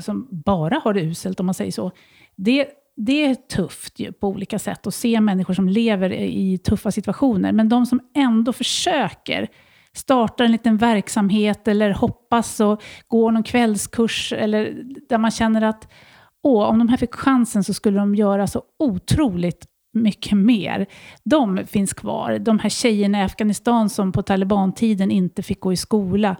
som 0.00 0.28
bara 0.30 0.78
har 0.78 0.94
det 0.94 1.00
uselt, 1.00 1.40
om 1.40 1.46
man 1.46 1.54
säger 1.54 1.72
så, 1.72 1.92
det, 2.36 2.68
det 2.96 3.24
är 3.24 3.34
tufft 3.34 3.98
ju, 3.98 4.12
på 4.12 4.28
olika 4.28 4.58
sätt 4.58 4.86
att 4.86 4.94
se 4.94 5.20
människor 5.20 5.54
som 5.54 5.68
lever 5.68 6.12
i 6.12 6.58
tuffa 6.58 6.92
situationer. 6.92 7.52
Men 7.52 7.68
de 7.68 7.86
som 7.86 8.00
ändå 8.14 8.52
försöker, 8.52 9.48
startar 9.98 10.44
en 10.44 10.52
liten 10.52 10.76
verksamhet 10.76 11.68
eller 11.68 11.90
hoppas 11.90 12.60
och 12.60 12.82
går 13.08 13.32
någon 13.32 13.42
kvällskurs 13.42 14.32
eller 14.32 14.84
där 15.08 15.18
man 15.18 15.30
känner 15.30 15.62
att 15.62 15.88
åh, 16.42 16.68
om 16.68 16.78
de 16.78 16.88
här 16.88 16.96
fick 16.96 17.14
chansen 17.14 17.64
så 17.64 17.74
skulle 17.74 17.98
de 17.98 18.14
göra 18.14 18.46
så 18.46 18.62
otroligt 18.78 19.66
mycket 19.92 20.38
mer. 20.38 20.86
De 21.24 21.66
finns 21.66 21.92
kvar. 21.92 22.38
De 22.38 22.58
här 22.58 22.70
tjejerna 22.70 23.18
i 23.18 23.22
Afghanistan 23.22 23.90
som 23.90 24.12
på 24.12 24.22
talibantiden 24.22 25.10
inte 25.10 25.42
fick 25.42 25.60
gå 25.60 25.72
i 25.72 25.76
skola 25.76 26.36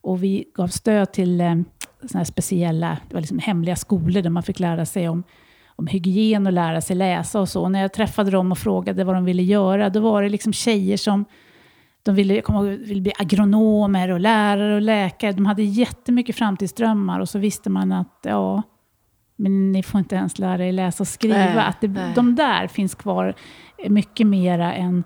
och 0.00 0.22
vi 0.22 0.44
gav 0.54 0.68
stöd 0.68 1.12
till 1.12 1.40
eh, 1.40 1.54
såna 2.06 2.18
här 2.18 2.24
speciella, 2.24 2.98
det 3.08 3.14
var 3.14 3.20
liksom 3.20 3.38
hemliga 3.38 3.76
skolor 3.76 4.22
där 4.22 4.30
man 4.30 4.42
fick 4.42 4.60
lära 4.60 4.86
sig 4.86 5.08
om, 5.08 5.22
om 5.76 5.86
hygien 5.86 6.46
och 6.46 6.52
lära 6.52 6.80
sig 6.80 6.96
läsa 6.96 7.40
och 7.40 7.48
så. 7.48 7.62
Och 7.62 7.70
när 7.70 7.80
jag 7.80 7.92
träffade 7.92 8.30
dem 8.30 8.52
och 8.52 8.58
frågade 8.58 9.04
vad 9.04 9.14
de 9.14 9.24
ville 9.24 9.42
göra, 9.42 9.90
då 9.90 10.00
var 10.00 10.22
det 10.22 10.28
liksom 10.28 10.52
tjejer 10.52 10.96
som 10.96 11.24
de 12.02 12.14
ville, 12.14 12.34
ihåg, 12.34 12.64
ville 12.64 13.00
bli 13.00 13.12
agronomer 13.18 14.10
och 14.10 14.20
lärare 14.20 14.74
och 14.74 14.82
läkare. 14.82 15.32
De 15.32 15.46
hade 15.46 15.62
jättemycket 15.62 16.36
framtidsdrömmar 16.36 17.20
och 17.20 17.28
så 17.28 17.38
visste 17.38 17.70
man 17.70 17.92
att 17.92 18.18
ja, 18.22 18.62
men 19.36 19.72
ni 19.72 19.82
får 19.82 19.98
inte 19.98 20.16
ens 20.16 20.38
lära 20.38 20.66
er 20.66 20.72
läsa 20.72 21.02
och 21.02 21.08
skriva. 21.08 21.36
Nej, 21.36 21.58
att 21.58 21.80
det, 21.80 21.88
nej. 21.88 22.12
de 22.14 22.34
där 22.34 22.66
finns 22.66 22.94
kvar 22.94 23.34
mycket 23.88 24.26
mera 24.26 24.74
än 24.74 25.04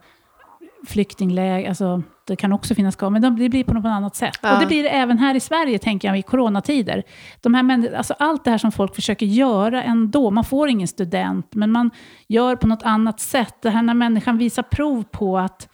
flyktingläger. 0.86 1.68
Alltså, 1.68 2.02
det 2.26 2.36
kan 2.36 2.52
också 2.52 2.74
finnas 2.74 2.96
kvar, 2.96 3.10
men 3.10 3.22
de, 3.22 3.36
det 3.38 3.48
blir 3.48 3.64
på 3.64 3.74
något 3.74 3.84
annat 3.84 4.16
sätt. 4.16 4.38
Ja. 4.42 4.54
Och 4.54 4.60
det 4.60 4.66
blir 4.66 4.82
det 4.82 4.88
även 4.88 5.18
här 5.18 5.34
i 5.34 5.40
Sverige, 5.40 5.78
tänker 5.78 6.08
jag, 6.08 6.18
i 6.18 6.22
coronatider. 6.22 7.02
De 7.40 7.54
här 7.54 7.96
alltså, 7.96 8.14
allt 8.18 8.44
det 8.44 8.50
här 8.50 8.58
som 8.58 8.72
folk 8.72 8.94
försöker 8.94 9.26
göra 9.26 9.82
ändå. 9.82 10.30
Man 10.30 10.44
får 10.44 10.68
ingen 10.68 10.88
student, 10.88 11.54
men 11.54 11.70
man 11.70 11.90
gör 12.28 12.56
på 12.56 12.66
något 12.66 12.82
annat 12.82 13.20
sätt. 13.20 13.54
Det 13.62 13.70
här 13.70 13.82
när 13.82 13.94
människan 13.94 14.38
visar 14.38 14.62
prov 14.62 15.02
på 15.02 15.38
att, 15.38 15.68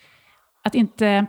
att 0.64 0.74
inte... 0.74 1.26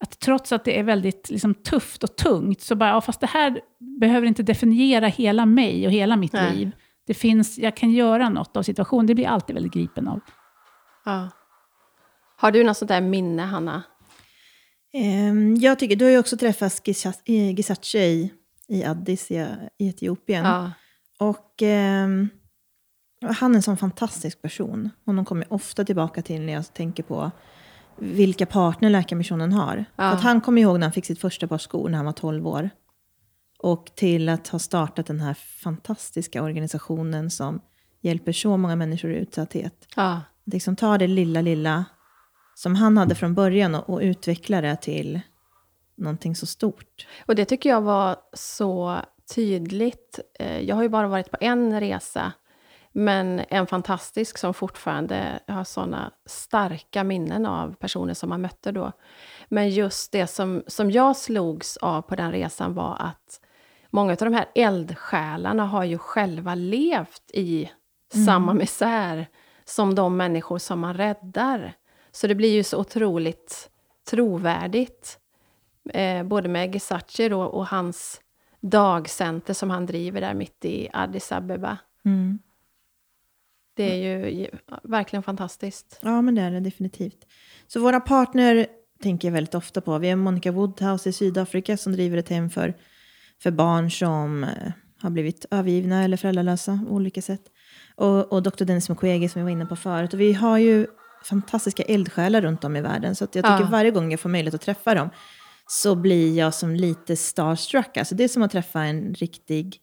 Att 0.00 0.20
trots 0.20 0.52
att 0.52 0.64
det 0.64 0.78
är 0.78 0.82
väldigt 0.82 1.30
liksom, 1.30 1.54
tufft 1.54 2.04
och 2.04 2.16
tungt, 2.16 2.60
så 2.60 2.74
bara, 2.76 2.90
ja, 2.90 3.00
fast 3.00 3.20
det 3.20 3.26
här 3.26 3.60
behöver 4.00 4.26
inte 4.26 4.42
definiera 4.42 5.06
hela 5.06 5.46
mig 5.46 5.86
och 5.86 5.92
hela 5.92 6.16
mitt 6.16 6.32
Nej. 6.32 6.56
liv. 6.56 6.70
Det 7.06 7.14
finns, 7.14 7.58
jag 7.58 7.76
kan 7.76 7.90
göra 7.90 8.28
något 8.28 8.56
av 8.56 8.62
situationen. 8.62 9.06
Det 9.06 9.14
blir 9.14 9.24
jag 9.24 9.32
alltid 9.32 9.54
väldigt 9.54 9.72
gripen 9.72 10.08
av. 10.08 10.20
Ja. 11.04 11.28
Har 12.36 12.50
du 12.50 12.64
något 12.64 12.76
sånt 12.76 12.88
där 12.88 13.00
minne, 13.00 13.42
Hanna? 13.42 13.82
Ehm, 14.92 15.56
jag 15.56 15.78
tycker, 15.78 15.96
du 15.96 16.04
har 16.04 16.12
ju 16.12 16.18
också 16.18 16.36
träffat 16.36 16.88
eh, 17.24 17.54
Gisache 17.54 17.98
i, 17.98 18.32
i 18.68 18.84
Addis 18.84 19.30
i, 19.30 19.46
i 19.78 19.88
Etiopien. 19.88 20.44
Ja. 20.44 20.72
Och 21.18 21.62
ehm, 21.62 22.28
han 23.20 23.52
är 23.52 23.56
en 23.56 23.62
sån 23.62 23.76
fantastisk 23.76 24.42
person. 24.42 24.90
Honom 25.04 25.24
kommer 25.24 25.42
jag 25.42 25.52
ofta 25.52 25.84
tillbaka 25.84 26.22
till 26.22 26.40
när 26.40 26.52
jag 26.52 26.74
tänker 26.74 27.02
på 27.02 27.30
vilka 27.98 28.46
partner 28.46 28.90
Läkarmissionen 28.90 29.52
har. 29.52 29.84
Ja. 29.96 30.04
Att 30.04 30.20
han 30.22 30.40
kommer 30.40 30.62
ihåg 30.62 30.78
när 30.78 30.86
han 30.86 30.92
fick 30.92 31.06
sitt 31.06 31.20
första 31.20 31.48
par 31.48 31.58
skor 31.58 31.88
när 31.88 31.96
han 31.96 32.06
var 32.06 32.12
12 32.12 32.46
år. 32.46 32.70
Och 33.58 33.90
till 33.94 34.28
att 34.28 34.48
ha 34.48 34.58
startat 34.58 35.06
den 35.06 35.20
här 35.20 35.34
fantastiska 35.34 36.42
organisationen 36.42 37.30
som 37.30 37.60
hjälper 38.00 38.32
så 38.32 38.56
många 38.56 38.76
människor 38.76 39.10
i 39.10 39.16
utsatthet. 39.16 39.88
Ja. 39.96 40.20
Liksom 40.44 40.76
ta 40.76 40.98
det 40.98 41.06
lilla, 41.06 41.40
lilla 41.40 41.84
som 42.54 42.74
han 42.74 42.96
hade 42.96 43.14
från 43.14 43.34
början 43.34 43.74
och, 43.74 43.90
och 43.90 44.00
utveckla 44.00 44.60
det 44.60 44.76
till 44.76 45.20
någonting 45.96 46.36
så 46.36 46.46
stort. 46.46 47.06
Och 47.26 47.34
det 47.34 47.44
tycker 47.44 47.68
jag 47.70 47.80
var 47.80 48.16
så 48.32 48.96
tydligt. 49.34 50.20
Eh, 50.38 50.60
Jag 50.60 50.76
har 50.76 50.82
ju 50.82 50.88
bara 50.88 51.08
varit 51.08 51.30
på 51.30 51.36
en 51.40 51.80
resa, 51.80 52.32
men 52.92 53.42
en 53.48 53.66
fantastisk 53.66 54.38
som 54.38 54.54
fortfarande 54.54 55.40
har 55.46 55.64
såna 55.64 56.12
starka 56.26 57.04
minnen 57.04 57.46
av 57.46 57.74
personer 57.74 58.14
som 58.14 58.28
man 58.28 58.40
mötte 58.40 58.72
då. 58.72 58.92
Men 59.48 59.70
just 59.70 60.12
det 60.12 60.26
som, 60.26 60.62
som 60.66 60.90
jag 60.90 61.16
slogs 61.16 61.76
av 61.76 62.02
på 62.02 62.16
den 62.16 62.32
resan 62.32 62.74
var 62.74 62.96
att 63.00 63.40
många 63.90 64.12
av 64.12 64.18
de 64.18 64.34
här 64.34 64.46
eldsjälarna 64.54 65.66
har 65.66 65.84
ju 65.84 65.98
själva 65.98 66.54
levt 66.54 67.30
i 67.32 67.70
samma 68.24 68.54
misär 68.54 69.26
som 69.64 69.94
de 69.94 70.16
människor 70.16 70.58
som 70.58 70.80
man 70.80 70.94
räddar. 70.94 71.72
Så 72.10 72.26
det 72.26 72.34
blir 72.34 72.52
ju 72.52 72.64
så 72.64 72.78
otroligt 72.78 73.70
trovärdigt. 74.10 75.18
Eh, 75.90 76.22
både 76.22 76.48
med 76.48 76.74
Gesace 76.74 77.28
då 77.28 77.42
och 77.42 77.66
hans 77.66 78.20
dagcenter 78.60 79.54
som 79.54 79.70
han 79.70 79.86
driver 79.86 80.20
där 80.20 80.34
mitt 80.34 80.64
i 80.64 80.88
Addis 80.92 81.32
Abeba. 81.32 81.78
Mm. 82.04 82.38
Det 83.78 83.90
är 83.90 83.96
ju 84.18 84.30
ju 84.30 84.48
verkligen 84.82 85.22
fantastiskt. 85.22 85.98
Ja, 86.02 86.22
men 86.22 86.34
det 86.34 86.42
är 86.42 86.50
det 86.50 86.60
definitivt. 86.60 87.26
Så 87.66 87.80
våra 87.80 88.00
partner 88.00 88.66
tänker 89.02 89.28
jag 89.28 89.32
väldigt 89.32 89.54
ofta 89.54 89.80
på. 89.80 89.98
Vi 89.98 90.08
har 90.08 90.16
Monica 90.16 90.52
Woodhouse 90.52 91.08
i 91.08 91.12
Sydafrika 91.12 91.76
som 91.76 91.92
driver 91.92 92.18
ett 92.18 92.28
hem 92.28 92.50
för, 92.50 92.74
för 93.42 93.50
barn 93.50 93.90
som 93.90 94.44
eh, 94.44 94.72
har 95.02 95.10
blivit 95.10 95.46
övergivna 95.50 96.04
eller 96.04 96.16
föräldralösa 96.16 96.80
på 96.88 96.94
olika 96.94 97.22
sätt. 97.22 97.42
Och, 97.96 98.32
och 98.32 98.42
Dr. 98.42 98.64
Dennis 98.64 98.88
Mukwege 98.88 99.28
som 99.28 99.40
vi 99.40 99.44
var 99.44 99.50
inne 99.50 99.66
på 99.66 99.76
förut. 99.76 100.14
Och 100.14 100.20
vi 100.20 100.32
har 100.32 100.58
ju 100.58 100.86
fantastiska 101.24 101.82
eldsjälar 101.82 102.40
runt 102.42 102.64
om 102.64 102.76
i 102.76 102.80
världen. 102.80 103.14
Så 103.14 103.24
att 103.24 103.34
jag 103.34 103.44
tycker 103.44 103.60
Ja. 103.60 103.68
varje 103.70 103.90
gång 103.90 104.10
jag 104.10 104.20
får 104.20 104.28
möjlighet 104.28 104.54
att 104.54 104.60
träffa 104.60 104.94
dem 104.94 105.10
så 105.66 105.94
blir 105.94 106.38
jag 106.38 106.54
som 106.54 106.74
lite 106.74 107.16
starstruck. 107.16 107.96
Alltså 107.96 108.14
det 108.14 108.24
är 108.24 108.28
som 108.28 108.42
att 108.42 108.50
träffa 108.50 108.82
en 108.82 109.14
riktig, 109.14 109.76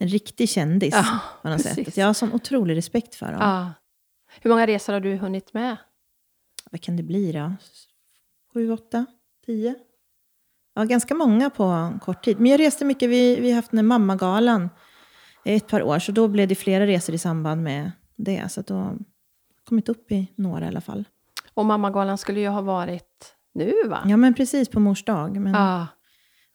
en 0.00 0.08
riktig 0.08 0.48
kändis. 0.48 0.94
Ja, 0.94 1.20
på 1.42 1.48
något 1.48 1.60
sätt. 1.60 1.76
precis. 1.76 1.98
Jag 1.98 2.06
har 2.06 2.12
sån 2.14 2.32
otrolig 2.32 2.76
respekt 2.76 3.14
för 3.14 3.26
dem. 3.32 3.40
Ja. 3.40 3.72
Hur 4.40 4.50
många 4.50 4.66
resor 4.66 4.92
har 4.92 5.00
du 5.00 5.16
hunnit 5.16 5.54
med? 5.54 5.76
vad 6.70 6.80
kan 6.80 6.96
det 6.96 7.02
bli 7.02 7.32
då? 7.32 7.52
Sju, 8.54 8.70
åtta, 8.72 9.06
tio? 9.46 9.74
Ja, 10.74 10.84
ganska 10.84 11.14
många 11.14 11.50
på 11.50 11.92
kort 12.02 12.24
tid. 12.24 12.40
Men 12.40 12.50
jag 12.50 12.60
reste 12.60 12.84
mycket. 12.84 13.10
Vi, 13.10 13.40
vi 13.40 13.48
har 13.50 13.56
haft 13.56 13.70
den 13.70 13.78
här 13.78 13.82
mammagalan 13.84 14.70
ett 15.44 15.68
par 15.68 15.82
år, 15.82 15.98
så 15.98 16.12
då 16.12 16.28
blev 16.28 16.48
det 16.48 16.54
flera 16.54 16.86
resor 16.86 17.14
i 17.14 17.18
samband 17.18 17.62
med 17.62 17.92
det. 18.16 18.52
Så 18.52 18.62
då 18.62 18.74
har 18.74 18.98
kommit 19.64 19.88
upp 19.88 20.12
i 20.12 20.32
några 20.34 20.64
i 20.64 20.68
alla 20.68 20.80
fall. 20.80 21.04
Och 21.54 21.66
Mammagalan 21.66 22.18
skulle 22.18 22.40
ju 22.40 22.48
ha 22.48 22.60
varit 22.60 23.34
nu, 23.54 23.72
va? 23.86 23.98
Ja, 24.06 24.16
men 24.16 24.34
precis 24.34 24.68
på 24.68 24.80
mors 24.80 25.04
dag. 25.04 25.36
Men 25.40 25.54
Ja. 25.54 25.86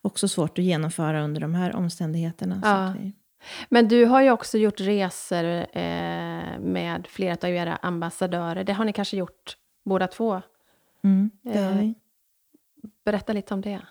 också 0.01 0.27
svårt 0.27 0.57
att 0.59 0.63
genomföra 0.65 1.23
under 1.23 1.41
de 1.41 1.55
här 1.55 1.75
omständigheterna. 1.75 2.61
Ja. 2.63 3.09
Men 3.69 3.87
du 3.87 4.05
har 4.05 4.21
ju 4.21 4.31
också 4.31 4.57
gjort 4.57 4.79
resor 4.79 5.43
eh, 5.77 6.59
med 6.59 7.07
flera 7.09 7.37
av 7.47 7.49
era 7.55 7.75
ambassadörer. 7.75 8.63
Det 8.63 8.73
har 8.73 8.85
ni 8.85 8.93
kanske 8.93 9.17
gjort 9.17 9.57
båda 9.85 10.07
två. 10.07 10.41
mm, 11.03 11.29
det 11.43 11.57
har 11.59 11.71
Eh, 11.71 11.77
vi. 11.77 11.93
Berätta 13.05 13.33
lite 13.33 13.53
om 13.53 13.61
det. 13.61 13.81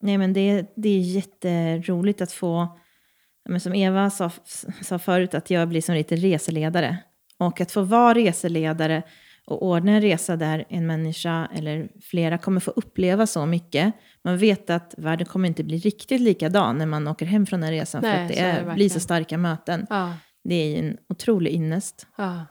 Nej, 0.00 0.18
men 0.18 0.32
det, 0.32 0.72
det 0.76 0.88
är 0.88 0.98
jätteroligt 0.98 2.20
att 2.20 2.32
få, 2.32 2.78
men 3.48 3.60
som 3.60 3.74
Eva 3.74 4.10
sa, 4.10 4.30
sa 4.82 4.98
förut, 4.98 5.34
att 5.34 5.50
jag 5.50 5.68
blir 5.68 5.80
som 5.80 5.94
lite 5.94 6.16
reseledare. 6.16 6.98
Och 7.38 7.60
att 7.60 7.72
få 7.72 7.82
vara 7.82 8.14
reseledare 8.14 9.02
och 9.46 9.66
ordna 9.66 9.92
en 9.92 10.00
resa 10.00 10.36
där 10.36 10.64
en 10.68 10.86
människa 10.86 11.48
eller 11.54 11.88
flera 12.00 12.38
kommer 12.38 12.60
få 12.60 12.70
uppleva 12.70 13.26
så 13.26 13.46
mycket. 13.46 13.94
Man 14.24 14.38
vet 14.38 14.70
att 14.70 14.94
världen 14.98 15.26
kommer 15.26 15.48
inte 15.48 15.64
bli 15.64 15.78
riktigt 15.78 16.20
likadan 16.20 16.78
när 16.78 16.86
man 16.86 17.08
åker 17.08 17.26
hem 17.26 17.46
från 17.46 17.60
den 17.60 17.70
resan. 17.70 18.02
för 18.02 18.08
Nej, 18.08 18.22
att 18.22 18.28
det, 18.28 18.38
är 18.38 18.64
det 18.64 18.74
blir 18.74 18.88
så 18.88 19.00
starka 19.00 19.38
möten. 19.38 19.86
Ja. 19.90 20.14
Det 20.44 20.54
är 20.54 20.68
ju 20.68 20.88
en 20.88 20.96
otrolig 21.08 21.52
ynnest. 21.52 22.06
Ja. 22.16 22.46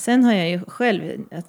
Sen 0.00 0.24
har 0.24 0.32
jag 0.32 0.50
ju 0.50 0.60
själv, 0.64 1.02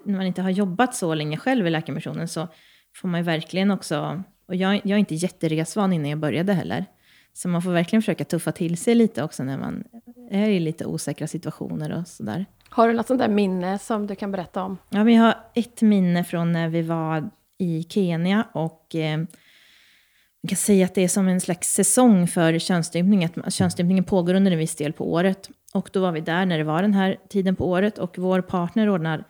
när 0.06 0.18
man 0.18 0.26
inte 0.26 0.42
har 0.42 0.50
jobbat 0.50 0.96
så 0.96 1.14
länge 1.14 1.38
själv 1.38 1.68
i 1.68 1.70
Läkarmissionen 1.70 2.28
så 2.28 2.48
får 2.96 3.08
man 3.08 3.20
ju 3.20 3.24
verkligen 3.24 3.72
också, 3.72 4.24
och 4.48 4.56
jag, 4.56 4.76
jag 4.76 4.92
är 4.92 4.98
inte 4.98 5.16
jätteresvan 5.16 5.94
innan 5.94 6.10
jag 6.10 6.20
började 6.20 6.54
heller. 6.54 6.86
Så 7.34 7.48
man 7.48 7.62
får 7.62 7.72
verkligen 7.72 8.02
försöka 8.02 8.26
tuffa 8.26 8.52
till 8.52 8.78
sig 8.78 8.96
lite 8.96 9.24
också 9.24 9.44
när 9.44 9.58
man 9.58 9.84
är 10.32 10.50
i 10.50 10.60
lite 10.60 10.86
osäkra 10.86 11.28
situationer 11.28 11.98
och 12.00 12.08
sådär. 12.08 12.46
Har 12.76 12.88
du 12.88 12.94
något 12.94 13.08
sånt 13.08 13.20
där 13.20 13.30
minne 13.30 13.80
som 13.80 14.08
du 14.08 14.16
kan 14.16 14.32
berätta 14.32 14.64
om? 14.64 14.78
Ja, 14.90 15.04
vi 15.04 15.16
har 15.16 15.38
ett 15.54 15.82
minne 15.82 16.24
från 16.24 16.52
när 16.52 16.70
vi 16.70 16.82
var 16.82 17.30
i 17.58 17.84
Kenya 17.90 18.48
och 18.54 18.96
eh, 18.96 19.18
man 19.18 20.48
kan 20.48 20.58
säga 20.58 20.86
att 20.86 20.96
det 20.96 21.04
är 21.04 21.08
som 21.08 21.28
en 21.28 21.42
slags 21.42 21.74
säsong 21.74 22.28
för 22.28 22.60
könsstympning. 22.60 23.24
Att 23.24 23.54
könsstympningen 23.54 24.04
pågår 24.04 24.34
under 24.34 24.52
en 24.52 24.58
viss 24.58 24.76
del 24.76 24.94
på 24.94 25.14
året. 25.14 25.50
Och 25.74 25.90
då 25.94 26.02
var 26.02 26.12
vi 26.12 26.22
där 26.22 26.46
när 26.46 26.58
det 26.58 26.64
var 26.64 26.82
den 26.82 26.94
här 26.94 27.18
tiden 27.30 27.56
på 27.56 27.70
året 27.70 27.98
och 27.98 28.18
vår 28.18 28.42
partner 28.42 28.90
ordnar 28.90 29.24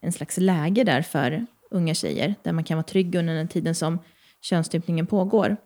en 0.00 0.12
slags 0.12 0.38
läger 0.38 0.84
där 0.84 1.02
för 1.02 1.46
unga 1.70 1.94
tjejer. 1.94 2.34
Där 2.42 2.52
man 2.52 2.64
kan 2.64 2.76
vara 2.76 2.84
trygg 2.84 3.14
under 3.14 3.34
den 3.34 3.48
tiden 3.48 3.74
som 3.74 3.98
könsstympningen 4.40 5.06
pågår. 5.06 5.56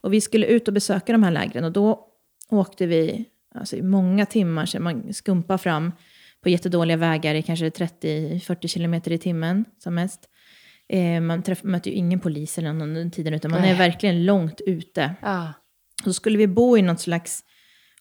Och 0.00 0.12
vi 0.12 0.20
skulle 0.20 0.46
ut 0.46 0.68
och 0.68 0.74
besöka 0.74 1.12
de 1.12 1.22
här 1.22 1.30
lägren 1.30 1.64
och 1.64 1.72
då 1.72 2.06
åkte 2.48 2.86
vi 2.86 3.24
alltså, 3.54 3.76
i 3.76 3.82
många 3.82 4.26
timmar. 4.26 4.66
Så 4.66 4.80
man 4.80 5.14
skumpar 5.14 5.58
fram 5.58 5.92
på 6.42 6.48
jättedåliga 6.48 6.96
vägar 6.96 7.34
i 7.34 7.42
kanske 7.42 7.68
30-40 7.68 8.66
kilometer 8.66 9.12
i 9.12 9.18
timmen 9.18 9.64
som 9.78 9.94
mest. 9.94 10.20
Eh, 10.88 11.20
man 11.20 11.42
träff, 11.42 11.62
möter 11.62 11.90
ju 11.90 11.96
ingen 11.96 12.20
polis 12.20 12.58
eller 12.58 12.72
någon 12.72 12.82
under 12.82 13.00
den 13.00 13.10
tiden, 13.10 13.34
utan 13.34 13.50
man 13.50 13.60
Nej. 13.60 13.70
är 13.70 13.78
verkligen 13.78 14.24
långt 14.24 14.60
ute. 14.66 15.14
Ja. 15.22 15.52
Så 16.04 16.12
skulle 16.12 16.38
vi 16.38 16.46
bo 16.46 16.78
i 16.78 16.82
något 16.82 17.00
slags 17.00 17.44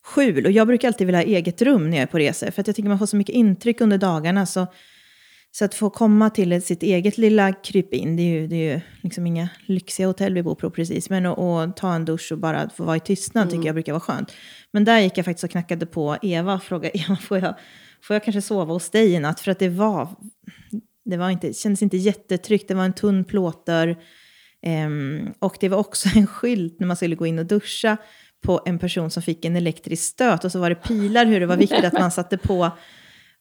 skjul. 0.03 0.45
Och 0.45 0.51
jag 0.51 0.67
brukar 0.67 0.87
alltid 0.87 1.07
vilja 1.07 1.19
ha 1.19 1.25
eget 1.25 1.61
rum 1.61 1.89
när 1.89 1.97
jag 1.97 2.01
är 2.01 2.07
på 2.07 2.19
resor. 2.19 2.51
För 2.51 2.61
att 2.61 2.67
jag 2.67 2.75
tycker 2.75 2.89
man 2.89 2.99
får 2.99 3.05
så 3.05 3.15
mycket 3.15 3.35
intryck 3.35 3.81
under 3.81 3.97
dagarna. 3.97 4.45
Så, 4.45 4.67
så 5.51 5.65
att 5.65 5.75
få 5.75 5.89
komma 5.89 6.29
till 6.29 6.61
sitt 6.61 6.83
eget 6.83 7.17
lilla 7.17 7.53
krypin. 7.53 8.15
Det 8.15 8.23
är 8.23 8.41
ju, 8.41 8.47
det 8.47 8.55
är 8.55 8.73
ju 8.73 8.81
liksom 9.01 9.27
inga 9.27 9.49
lyxiga 9.65 10.07
hotell 10.07 10.33
vi 10.33 10.43
bor 10.43 10.55
på 10.55 10.69
precis. 10.69 11.09
Men 11.09 11.25
att 11.25 11.77
ta 11.77 11.93
en 11.93 12.05
dusch 12.05 12.31
och 12.31 12.37
bara 12.37 12.69
få 12.69 12.83
vara 12.83 12.97
i 12.97 12.99
tystnad 12.99 13.49
tycker 13.49 13.65
jag 13.65 13.75
brukar 13.75 13.93
vara 13.93 14.01
skönt. 14.01 14.33
Men 14.71 14.85
där 14.85 14.99
gick 14.99 15.17
jag 15.17 15.25
faktiskt 15.25 15.43
och 15.43 15.51
knackade 15.51 15.85
på 15.85 16.17
Eva 16.21 16.53
och 16.53 16.63
frågade 16.63 16.97
Eva, 16.97 17.15
får 17.15 17.37
jag, 17.37 17.55
får 18.03 18.15
jag 18.15 18.23
kanske 18.23 18.41
sova 18.41 18.73
hos 18.73 18.89
dig 18.89 19.13
i 19.13 19.19
natt? 19.19 19.39
För 19.39 19.51
att 19.51 19.59
det 19.59 19.69
var, 19.69 20.07
det 21.05 21.17
var 21.17 21.29
inte, 21.29 21.53
kändes 21.53 21.81
inte 21.81 21.97
jättetryggt. 21.97 22.67
Det 22.67 22.73
var 22.73 22.85
en 22.85 22.93
tunn 22.93 23.23
plåtdörr. 23.23 23.97
Ehm, 24.61 25.33
och 25.39 25.57
det 25.59 25.69
var 25.69 25.77
också 25.77 26.09
en 26.15 26.27
skylt 26.27 26.79
när 26.79 26.87
man 26.87 26.95
skulle 26.95 27.15
gå 27.15 27.25
in 27.25 27.39
och 27.39 27.45
duscha 27.45 27.97
på 28.41 28.61
en 28.65 28.79
person 28.79 29.11
som 29.11 29.23
fick 29.23 29.45
en 29.45 29.55
elektrisk 29.55 30.03
stöt. 30.03 30.45
Och 30.45 30.51
så 30.51 30.59
var 30.59 30.69
det 30.69 30.75
pilar 30.75 31.25
hur 31.25 31.39
det 31.39 31.45
var 31.45 31.57
viktigt 31.57 31.85
att 31.85 31.93
man 31.93 32.11
satte 32.11 32.37
på 32.37 32.71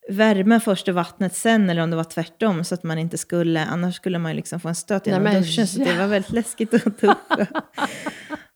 värmen 0.08 0.60
först 0.60 0.88
och 0.88 0.94
vattnet 0.94 1.36
sen, 1.36 1.70
eller 1.70 1.82
om 1.82 1.90
det 1.90 1.96
var 1.96 2.04
tvärtom, 2.04 2.64
så 2.64 2.74
att 2.74 2.82
man 2.82 2.98
inte 2.98 3.18
skulle, 3.18 3.64
annars 3.64 3.94
skulle 3.94 4.18
man 4.18 4.36
liksom 4.36 4.60
få 4.60 4.68
en 4.68 4.74
stöt 4.74 5.06
genom 5.06 5.22
Nej, 5.22 5.40
duschen. 5.40 5.66
Så 5.66 5.78
det 5.78 5.98
var 5.98 6.06
väldigt 6.06 6.32
läskigt 6.32 6.74
att 6.74 7.00
duscha 7.00 7.46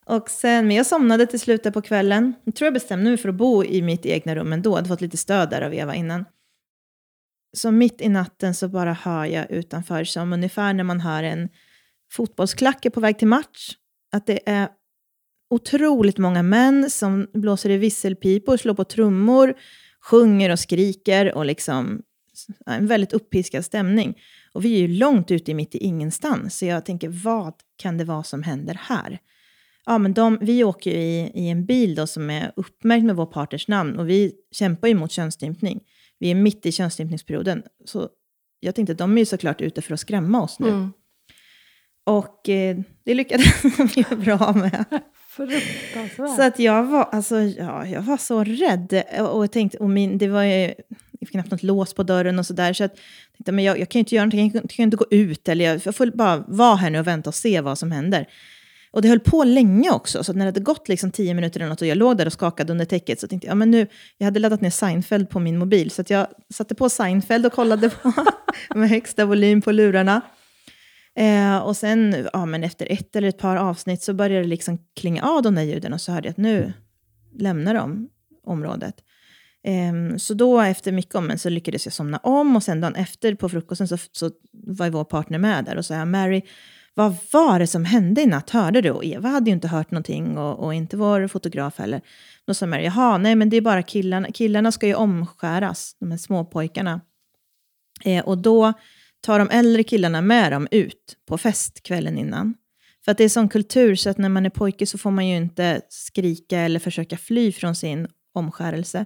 och 0.07 0.31
sen, 0.31 0.67
men 0.67 0.77
jag 0.77 0.87
somnade 0.87 1.27
till 1.27 1.41
slutet 1.41 1.75
på 1.75 1.83
kvällen. 1.83 2.35
Jag 2.45 2.55
tror 2.55 2.67
jag 2.67 2.75
bestämde 2.75 3.11
mig 3.11 3.17
för 3.17 3.29
att 3.29 3.35
bo 3.35 3.65
i 3.65 3.83
mitt 3.83 4.07
egna 4.07 4.35
rum 4.35 4.53
ändå. 4.53 4.71
Jag 4.71 4.77
hade 4.77 4.89
fått 4.89 5.01
lite 5.01 5.17
stöd 5.17 5.51
där 5.51 5.63
av 5.63 5.75
Eva 5.75 5.95
innan. 5.95 6.25
Så 7.57 7.71
mitt 7.71 8.01
i 8.01 8.09
natten 8.09 8.55
så 8.55 8.69
bara 8.69 8.93
hör 8.93 9.25
jag 9.25 9.51
utanför, 9.51 10.05
som 10.05 10.33
ungefär 10.33 10.75
när 10.75 10.85
man 10.85 11.01
hör 11.01 11.23
en 11.23 11.49
fotbollsklack 12.13 12.87
på 12.95 13.01
väg 13.01 13.19
till 13.19 13.29
match, 13.29 13.77
att 14.13 14.27
det 14.27 14.41
är 14.47 14.69
otroligt 15.51 16.19
många 16.19 16.43
män 16.43 16.91
som 16.91 17.27
blåser 17.35 17.71
i 17.71 17.77
visselpipor, 17.77 18.57
slår 18.57 18.75
på 18.75 18.85
trummor, 18.85 19.55
sjunger 20.01 20.51
och 20.51 20.59
skriker 20.59 21.35
och 21.35 21.47
liksom 21.47 22.03
en 22.67 22.87
väldigt 22.87 23.13
uppiskad 23.13 23.65
stämning. 23.65 24.19
Och 24.53 24.65
vi 24.65 24.75
är 24.75 24.79
ju 24.79 24.89
långt 24.89 25.31
ute 25.31 25.55
mitt 25.55 25.75
i 25.75 25.79
ingenstans, 25.79 26.59
så 26.59 26.67
jag 26.67 26.85
tänker 26.85 27.09
vad 27.09 27.55
kan 27.77 27.99
det 27.99 28.05
vara 28.05 28.23
som 28.23 28.43
händer 28.43 28.81
här? 28.81 29.19
Ja, 29.87 29.99
men 29.99 30.15
de, 30.15 30.39
vi 30.41 30.65
åker 30.65 30.91
ju 30.91 30.97
i, 30.97 31.31
i 31.35 31.49
en 31.49 31.67
bil 31.67 31.95
då 31.95 32.07
som 32.07 32.31
är 32.31 32.53
uppmärkt 32.57 33.05
med 33.05 33.17
vår 33.17 33.27
partners 33.27 33.69
namn 33.69 33.99
och 33.99 34.09
vi 34.09 34.33
kämpar 34.51 34.89
ju 34.89 34.95
mot 34.95 35.13
könsstympning. 35.13 35.81
Vi 36.19 36.31
är 36.31 36.35
mitt 36.35 36.67
i 36.67 36.73
könsstympningsperioden. 36.73 37.63
Så 37.85 38.09
jag 38.61 38.75
tänkte 38.75 38.95
de 38.95 39.13
är 39.13 39.19
ju 39.19 39.27
såklart 39.27 39.61
ute 39.61 39.83
för 39.83 39.95
att 39.95 40.01
skrämma 40.01 40.43
oss 40.43 40.59
nu. 40.59 40.69
Mm. 40.69 40.93
Och 42.05 42.49
eh, 42.49 42.77
det 43.05 43.15
lyckades 43.15 43.63
de 43.77 43.89
ju 43.95 44.17
bra 44.17 44.53
med. 44.53 44.85
Så 46.37 46.43
att 46.43 46.59
jag 46.59 46.85
var, 46.85 47.05
alltså, 47.05 47.41
ja, 47.41 47.87
jag 47.87 48.03
var 48.03 48.17
så 48.17 48.45
rädd. 48.45 49.03
Och 49.19 49.43
jag 49.43 49.53
tänkte, 49.53 49.79
och 49.79 49.91
min, 49.91 50.19
det 50.19 50.29
var 50.29 50.43
ju 50.43 50.75
knappt 51.31 51.51
något 51.51 51.63
lås 51.63 51.95
på 51.95 52.03
dörren 52.03 52.39
och 52.39 52.47
sådär. 52.47 52.73
Så 52.73 52.83
jag 52.83 52.91
tänkte, 53.37 53.53
men 53.53 53.65
jag, 53.65 53.79
jag 53.79 53.89
kan 53.89 53.99
ju 53.99 54.01
inte 54.01 54.15
göra 54.15 54.25
någonting, 54.25 54.51
jag 54.55 54.71
kan 54.71 54.83
inte 54.83 54.97
gå 54.97 55.07
ut. 55.11 55.49
Eller 55.49 55.65
jag, 55.65 55.81
jag 55.85 55.97
får 55.97 56.07
bara 56.07 56.45
vara 56.49 56.77
här 56.77 56.91
nu 56.91 56.99
och 56.99 57.07
vänta 57.07 57.31
och 57.31 57.35
se 57.35 57.61
vad 57.61 57.79
som 57.79 57.93
händer. 57.93 58.27
Och 58.93 59.03
det 59.03 59.09
höll 59.09 59.21
på 59.21 59.45
länge 59.45 59.91
också, 59.91 60.25
så 60.25 60.33
när 60.33 60.39
det 60.39 60.49
hade 60.49 60.61
gått 60.61 60.89
liksom 60.89 61.11
tio 61.11 61.35
minuter 61.35 61.61
eller 61.61 61.69
något 61.69 61.81
och 61.81 61.87
jag 61.87 61.99
låg 61.99 62.17
där 62.17 62.27
och 62.27 62.33
skakade 62.33 62.73
under 62.73 62.85
täcket 62.85 63.21
så 63.21 63.29
tänkte 63.29 63.47
jag, 63.47 63.53
ja 63.53 63.55
men 63.55 63.71
nu, 63.71 63.87
jag 64.19 64.25
hade 64.25 64.41
laddat 64.41 64.61
ner 64.61 64.71
Seinfeld 64.71 65.31
på 65.31 65.41
min 65.41 65.59
mobil, 65.59 65.91
så 65.91 66.05
jag 66.09 66.27
satte 66.55 66.75
på 66.75 66.89
Seinfeld 66.89 67.47
och 67.47 67.53
kollade 67.53 67.91
på 67.91 68.13
med 68.75 68.89
högsta 68.89 69.25
volym 69.25 69.63
på 69.63 69.73
lurarna. 69.73 70.21
Eh, 71.17 71.59
och 71.59 71.77
sen, 71.77 72.29
ja 72.33 72.47
men 72.47 72.65
efter 72.65 72.93
ett 72.93 73.17
eller 73.17 73.29
ett 73.29 73.39
par 73.39 73.57
avsnitt 73.57 74.03
så 74.03 74.15
började 74.15 74.45
det 74.45 74.49
liksom 74.49 74.79
klinga 75.01 75.23
av 75.23 75.43
de 75.43 75.55
där 75.55 75.63
ljuden 75.63 75.93
och 75.93 76.01
så 76.01 76.13
hörde 76.13 76.29
jag 76.29 76.31
att 76.31 76.37
nu 76.37 76.73
lämnar 77.39 77.75
de 77.75 78.09
området. 78.47 78.95
Ehm, 79.65 80.19
så 80.19 80.35
då 80.35 80.61
efter 80.61 80.93
mycket 80.93 81.15
om 81.15 81.39
så 81.39 81.49
lyckades 81.49 81.87
jag 81.87 81.93
somna 81.93 82.19
om 82.19 82.57
och 82.57 82.63
sen 82.63 82.81
dagen 82.81 82.95
efter 82.95 83.35
på 83.35 83.49
frukosten 83.49 83.89
så, 83.89 83.97
så 84.13 84.31
var 84.53 84.91
vår 84.91 85.05
partner 85.05 85.39
med 85.39 85.65
där 85.65 85.77
och 85.77 85.85
sa, 85.85 86.05
Mary, 86.05 86.43
vad 86.95 87.17
var 87.33 87.59
det 87.59 87.67
som 87.67 87.85
hände 87.85 88.23
i 88.23 88.27
natt? 88.27 88.51
Hörde 88.51 88.81
du? 88.81 88.91
Och 88.91 89.05
Eva 89.05 89.29
hade 89.29 89.51
ju 89.51 89.55
inte 89.55 89.69
hört 89.69 89.91
någonting 89.91 90.39
och, 90.39 90.65
och 90.65 90.75
inte 90.75 90.97
vår 90.97 91.29
fotograf 91.29 91.79
heller. 91.79 92.01
Då 92.47 92.55
sa 92.55 92.67
Mary, 92.67 92.85
jaha, 92.85 93.19
nej 93.19 93.35
men 93.35 93.51
det 93.51 93.57
är 93.57 93.61
bara 93.61 93.83
killarna. 93.83 94.29
Killarna 94.33 94.73
ska 94.73 94.87
ju 94.87 94.95
omskäras, 94.95 95.97
de 96.01 96.11
här 96.11 96.19
små 96.19 96.45
pojkarna. 96.45 97.01
Eh, 98.05 98.25
och 98.25 98.39
då 98.39 98.73
tar 99.21 99.39
de 99.39 99.51
äldre 99.51 99.83
killarna 99.83 100.21
med 100.21 100.53
dem 100.53 100.69
ut 100.71 101.17
på 101.29 101.39
fest 101.39 101.83
kvällen 101.83 102.19
innan. 102.19 102.55
För 103.05 103.13
att 103.13 103.19
det 103.19 103.25
är 103.25 103.29
sån 103.29 103.49
kultur 103.49 103.95
så 103.95 104.11
att 104.11 104.19
när 104.19 104.29
man 104.29 104.47
är 104.47 104.51
pojke 104.51 104.87
så 104.87 104.99
får 104.99 105.11
man 105.11 105.29
ju 105.29 105.37
inte 105.37 105.81
skrika 105.89 106.59
eller 106.59 106.81
försöka 106.81 107.17
fly 107.17 107.53
från 107.53 107.75
sin 107.75 108.09
omskärelse. 108.35 109.05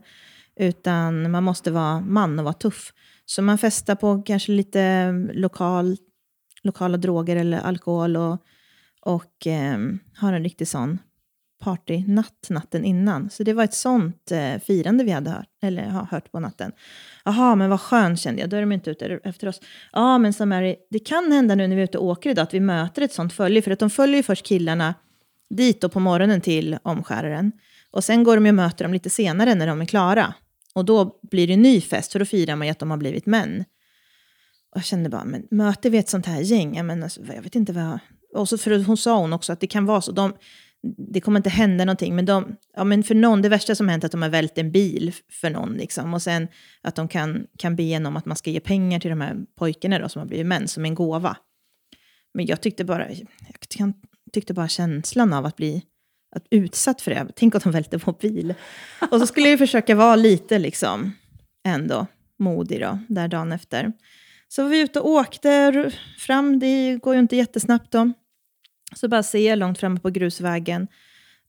Utan 0.61 1.31
man 1.31 1.45
måste 1.45 1.71
vara 1.71 2.00
man 2.00 2.38
och 2.38 2.45
vara 2.45 2.55
tuff. 2.55 2.93
Så 3.26 3.43
man 3.43 3.59
festar 3.59 3.95
på 3.95 4.23
kanske 4.23 4.52
lite 4.52 5.12
lokal 5.33 5.97
lokala 6.67 6.97
droger 6.97 7.37
eller 7.37 7.59
alkohol 7.59 8.17
och, 8.17 8.39
och 9.01 9.47
eh, 9.47 9.79
har 10.17 10.33
en 10.33 10.43
riktig 10.43 10.69
sån 10.69 10.99
partynatt 11.59 12.47
natten 12.51 12.85
innan. 12.85 13.31
Så 13.31 13.43
det 13.43 13.53
var 13.53 13.65
ett 13.65 13.75
sånt 13.75 14.33
eh, 14.33 14.59
firande 14.67 15.05
vi 15.05 15.11
hade 15.11 15.31
hört, 15.31 15.49
eller, 15.63 15.89
ha, 15.91 16.07
hört 16.11 16.33
på 16.33 16.41
natten. 16.41 16.73
Jaha, 17.25 17.55
men 17.55 17.71
vad 17.71 17.81
skönt 17.81 18.21
kände 18.21 18.41
jag, 18.41 18.51
då 18.51 18.57
är 18.57 18.61
de 18.61 18.73
inte 18.73 18.91
ute 18.91 19.21
efter 19.25 19.47
oss. 19.49 19.61
Ja, 19.93 20.19
men 20.19 20.33
som 20.33 20.53
är, 20.53 20.77
det 20.91 20.99
kan 20.99 21.33
hända 21.33 21.55
nu 21.55 21.67
när 21.67 21.77
vi 21.77 21.83
är 21.83 21.85
ute 21.85 21.99
och 21.99 22.07
åker 22.07 22.31
idag 22.31 22.43
att 22.43 22.55
vi 22.55 22.61
möter 22.61 23.03
ett 23.03 23.13
sånt 23.13 23.33
följe, 23.33 23.63
för 23.63 23.71
att 23.71 23.79
de 23.79 23.91
följer 23.91 24.17
ju 24.17 24.23
först 24.23 24.47
killarna 24.47 24.95
dit 25.51 25.85
och 25.85 25.93
på 25.93 26.01
morgonen 26.01 26.41
till 26.41 26.79
omskäraren. 26.83 27.53
Och 27.91 28.05
sen 28.05 28.25
går 28.25 28.37
de 28.37 28.49
och 28.49 28.55
möter 28.55 28.85
dem 28.85 28.93
lite 28.93 29.11
senare 29.11 29.55
när 29.55 29.67
de 29.67 29.81
är 29.81 29.87
klara. 29.87 30.35
Och 30.75 30.85
då 30.85 31.19
blir 31.31 31.47
det 31.47 31.57
ny 31.57 31.81
fest, 31.81 32.13
för 32.13 32.19
då 32.19 32.25
firar 32.25 32.57
man 32.57 32.67
ju 32.67 32.71
att 32.71 32.79
de 32.79 32.91
har 32.91 32.99
blivit 32.99 33.27
män. 33.27 33.65
Jag 34.76 34.85
kände 34.85 35.09
bara, 35.09 35.25
men 35.25 35.47
möter 35.50 35.90
vi 35.90 35.99
ett 35.99 36.09
sånt 36.09 36.26
här 36.26 36.40
gäng? 36.40 36.76
Jag, 36.76 36.87
menar, 36.87 37.02
alltså, 37.02 37.21
jag 37.35 37.42
vet 37.42 37.54
inte 37.54 37.73
vad... 37.73 37.99
Och 38.35 38.49
så 38.49 38.59
för 38.59 38.85
hon 38.85 38.97
sa 38.97 39.18
hon 39.18 39.33
också 39.33 39.52
att 39.52 39.61
det 39.61 39.66
kan 39.66 39.87
vara 39.87 40.00
så. 40.00 40.12
De, 40.12 40.35
det 41.12 41.21
kommer 41.21 41.38
inte 41.38 41.50
hända 41.50 41.85
någonting, 41.85 42.16
men, 42.16 42.26
de, 42.26 42.56
ja, 42.76 42.85
men 42.85 43.02
för 43.02 43.14
någon, 43.14 43.42
det 43.42 43.49
värsta 43.49 43.75
som 43.75 43.88
hänt 43.88 44.04
är 44.04 44.06
att 44.06 44.12
de 44.12 44.23
har 44.23 44.28
vält 44.28 44.59
en 44.59 44.73
bil 44.73 45.14
för 45.33 45.50
någon. 45.50 45.73
Liksom. 45.73 46.14
Och 46.14 46.23
sen 46.23 46.49
att 46.83 46.95
de 46.95 47.09
kan, 47.09 47.47
kan 47.59 47.76
be 47.76 47.97
om 47.97 48.16
att 48.16 48.26
man 48.26 48.37
ska 48.37 48.50
ge 48.50 48.61
pengar 48.61 49.00
till 49.00 49.11
de 49.11 49.21
här 49.21 49.37
pojkarna 49.59 49.99
då, 49.99 50.09
som 50.09 50.21
har 50.21 50.26
blivit 50.26 50.47
män, 50.47 50.68
som 50.68 50.85
en 50.85 50.95
gåva. 50.95 51.37
Men 52.35 52.47
jag 52.47 52.61
tyckte 52.61 52.85
bara, 52.85 53.09
jag 53.78 53.92
tyckte 54.33 54.54
bara 54.54 54.68
känslan 54.68 55.33
av 55.33 55.47
att 55.47 55.56
bli 55.56 55.83
att 56.37 56.47
utsatt 56.50 57.00
för 57.00 57.10
det. 57.10 57.26
Tänk 57.36 57.54
att 57.54 57.62
de 57.62 57.73
välte 57.73 57.97
vår 57.97 58.17
bil. 58.21 58.54
Och 59.10 59.21
så 59.21 59.26
skulle 59.26 59.49
jag 59.49 59.58
försöka 59.58 59.95
vara 59.95 60.17
lite 60.17 60.58
liksom, 60.58 61.12
ändå 61.69 62.06
modig 62.39 62.80
då, 62.80 62.99
där 63.08 63.28
dagen 63.28 63.52
efter. 63.52 63.93
Så 64.56 64.62
var 64.62 64.71
vi 64.71 64.80
ute 64.80 65.00
och 65.00 65.10
åkte 65.10 65.90
fram, 66.19 66.58
det 66.58 66.99
går 67.02 67.14
ju 67.14 67.21
inte 67.21 67.36
jättesnabbt 67.36 67.92
då. 67.92 68.12
Så 68.95 69.08
bara 69.08 69.23
ser 69.23 69.49
jag 69.49 69.58
långt 69.58 69.78
framme 69.78 70.00
på 70.00 70.10
grusvägen 70.10 70.88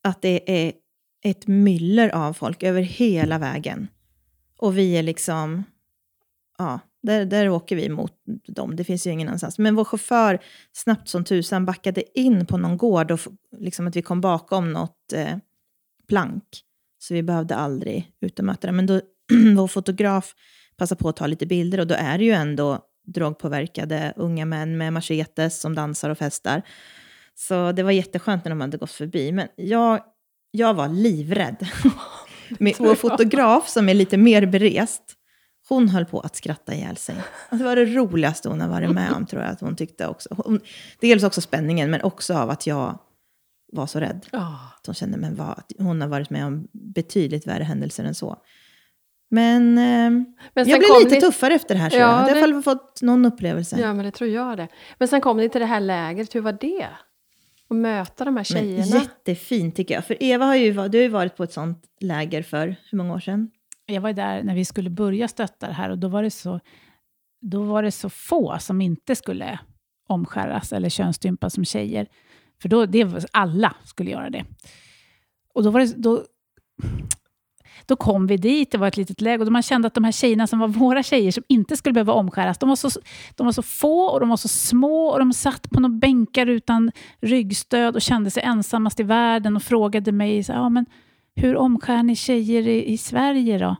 att 0.02 0.22
det 0.22 0.66
är 0.66 0.74
ett 1.24 1.48
myller 1.48 2.10
av 2.10 2.34
folk 2.34 2.64
över 2.64 2.82
hela 2.82 3.38
vägen. 3.38 3.88
Och 4.58 4.78
vi 4.78 4.98
är 4.98 5.04
liksom, 5.04 5.64
ja, 6.58 6.80
där, 7.04 7.26
där 7.26 7.50
åker 7.50 7.76
vi 7.76 7.90
mot 7.90 8.14
dem. 8.48 8.76
Det 8.76 8.84
finns 8.84 9.08
ju 9.08 9.12
ingen 9.12 9.28
annanstans. 9.28 9.58
Men 9.58 9.76
vår 9.76 9.86
chaufför, 9.86 10.40
snabbt 10.74 11.08
som 11.08 11.24
tusan, 11.24 11.66
backade 11.66 12.20
in 12.20 12.46
på 12.46 12.58
någon 12.58 12.78
gård 12.78 13.12
och 13.12 13.20
liksom 13.58 13.88
att 13.88 13.96
vi 13.96 14.02
kom 14.02 14.22
bakom 14.22 14.74
något 14.74 15.14
eh, 15.14 15.38
plank. 16.08 16.44
Så 17.00 17.14
vi 17.14 17.24
behövde 17.24 17.56
aldrig 17.56 18.12
ut 18.22 18.40
och 18.40 18.46
möta 18.46 18.68
dem. 18.68 18.76
Men 18.76 18.86
då, 18.86 19.02
vår 19.56 19.68
fotograf 19.68 20.36
passade 20.78 21.00
på 21.00 21.10
att 21.10 21.16
ta 21.16 21.28
lite 21.28 21.46
bilder 21.46 21.80
och 21.80 21.88
då 21.88 21.96
är 21.96 22.18
det 22.18 22.24
ju 22.24 22.32
ändå 22.32 22.84
drogpåverkade 23.08 24.14
unga 24.16 24.46
män 24.46 24.78
med 24.78 24.94
machetes 24.94 25.60
som 25.60 25.76
dansar 25.76 26.10
och 26.10 26.18
festar. 26.18 26.62
Så 27.36 27.72
det 27.72 27.84
var 27.84 27.92
jätteskönt 27.92 28.46
när 28.46 28.50
de 28.50 28.62
hade 28.62 28.78
gått 28.78 28.92
förbi. 28.92 29.32
Men 29.32 29.48
jag, 29.56 30.00
jag 30.52 30.74
var 30.74 30.88
livrädd. 30.88 31.68
Med 32.60 32.76
vår 32.80 32.96
fotograf 32.96 33.70
som 33.70 33.90
är 33.90 33.94
lite 33.94 34.18
mer 34.18 34.46
berest, 34.46 35.04
hon 35.70 35.90
höll 35.90 36.06
på 36.06 36.20
att 36.20 36.36
skratta 36.36 36.74
ihjäl 36.74 36.98
sig. 36.98 37.16
Det 37.50 37.64
var 37.64 37.76
det 37.76 37.86
roligaste 37.86 38.50
hon 38.50 38.62
har 38.62 38.70
varit 38.70 38.92
med 38.92 39.12
om, 39.12 39.26
tror 39.26 39.42
jag 39.42 39.52
att 39.52 39.62
hon 39.62 39.76
tyckte 39.76 40.08
också. 40.08 40.36
Hon, 40.38 40.60
dels 41.00 41.24
också 41.24 41.42
spänningen, 41.42 41.92
men 41.92 42.02
också 42.02 42.34
av 42.34 42.50
att 42.50 42.68
jag 42.68 43.00
var 43.72 43.88
så 43.88 44.00
rädd. 44.00 44.26
Oh. 44.34 44.56
Hon 44.86 44.96
kände, 44.96 45.18
men 45.18 45.36
vad, 45.36 45.64
hon 45.80 46.02
har 46.02 46.08
varit 46.08 46.30
med 46.30 46.46
om 46.46 46.68
betydligt 46.72 47.48
värre 47.48 47.64
händelser 47.64 48.04
än 48.04 48.16
så. 48.16 48.38
Men, 49.30 49.78
eh, 49.78 50.10
men 50.54 50.70
jag 50.70 50.80
blev 50.80 51.00
lite 51.00 51.16
ni... 51.16 51.22
tuffare 51.22 51.54
efter 51.54 51.76
det 51.76 51.82
här. 51.82 51.90
Så 51.90 51.96
ja, 51.96 52.02
jag 52.02 52.08
har 52.08 52.28
i 52.28 52.32
alla 52.32 52.62
fall 52.62 52.64
fått 52.64 53.02
någon 53.02 53.26
upplevelse. 53.26 53.80
Ja, 53.80 53.94
men 53.94 54.06
det 54.06 54.12
tror 54.12 54.30
jag 54.30 54.58
det. 54.58 54.68
Men 54.98 55.08
sen 55.08 55.22
kom 55.22 55.38
ni 55.38 55.50
till 55.50 55.62
det 55.62 55.68
här 55.68 55.80
lägret, 55.80 56.36
hur 56.36 56.42
var 56.42 56.58
det? 56.62 56.88
Att 57.70 57.78
möta 57.78 58.26
de 58.26 58.38
här 58.38 58.44
tjejerna? 58.44 58.86
Men 58.90 59.00
jättefint 59.00 59.76
tycker 59.76 59.94
jag. 59.94 60.06
För 60.06 60.24
Eva 60.24 60.46
har 60.46 60.56
ju, 60.56 60.74
du 60.74 60.80
har 60.80 60.88
ju 60.88 61.08
varit 61.08 61.36
på 61.36 61.44
ett 61.44 61.54
sånt 61.54 61.84
läger 62.00 62.44
för 62.44 62.76
hur 62.92 62.98
många 62.98 63.14
år 63.14 63.20
sedan? 63.20 63.52
Jag 63.86 64.02
var 64.02 64.14
där 64.14 64.44
när 64.44 64.56
vi 64.56 64.66
skulle 64.66 64.90
börja 64.90 65.28
stötta 65.28 65.68
det 65.68 65.74
här 65.74 65.90
och 65.90 65.98
då 65.98 66.08
var 66.08 66.24
det 66.24 66.32
så, 66.32 66.60
då 67.42 67.64
var 67.64 67.84
det 67.84 67.92
så 67.92 68.10
få 68.10 68.58
som 68.60 68.82
inte 68.82 69.16
skulle 69.16 69.60
omskäras 70.08 70.74
eller 70.74 70.90
könsstympas 70.90 71.54
som 71.54 71.66
tjejer. 71.66 72.08
För 72.62 72.70
då, 72.70 72.86
det, 72.86 73.28
alla 73.32 73.76
skulle 73.86 74.12
göra 74.12 74.30
det. 74.30 74.46
Och 75.54 75.64
då 75.64 75.70
var 75.70 75.80
det, 75.80 75.94
då, 75.98 76.24
då 77.88 77.96
kom 77.96 78.28
vi 78.28 78.38
dit, 78.38 78.72
det 78.72 78.78
var 78.78 78.88
ett 78.88 78.98
litet 78.98 79.22
läge 79.22 79.46
och 79.46 79.52
man 79.52 79.62
kände 79.62 79.88
att 79.88 79.94
de 79.94 80.04
här 80.04 80.12
tjejerna 80.12 80.48
som 80.48 80.60
var 80.60 80.68
våra 80.68 81.04
tjejer, 81.04 81.32
som 81.32 81.44
inte 81.48 81.78
skulle 81.78 81.94
behöva 81.94 82.14
omskäras, 82.14 82.58
de 82.58 82.70
var 82.70 82.76
så, 82.76 82.90
de 83.36 83.46
var 83.46 83.54
så 83.54 83.62
få 83.62 84.06
och 84.06 84.20
de 84.20 84.30
var 84.30 84.38
så 84.38 84.48
små 84.48 85.08
och 85.08 85.20
de 85.20 85.34
satt 85.34 85.70
på 85.70 85.80
några 85.80 85.96
bänkar 85.96 86.48
utan 86.48 86.92
ryggstöd 87.22 87.96
och 87.96 88.02
kände 88.02 88.32
sig 88.32 88.44
ensammast 88.44 89.00
i 89.00 89.04
världen 89.04 89.56
och 89.56 89.64
frågade 89.64 90.12
mig, 90.12 90.44
så, 90.44 90.52
ja, 90.52 90.70
men 90.70 90.86
hur 91.36 91.56
omskär 91.56 92.04
ni 92.04 92.16
tjejer 92.16 92.68
i, 92.68 92.94
i 92.94 92.98
Sverige 92.98 93.58
då? 93.58 93.76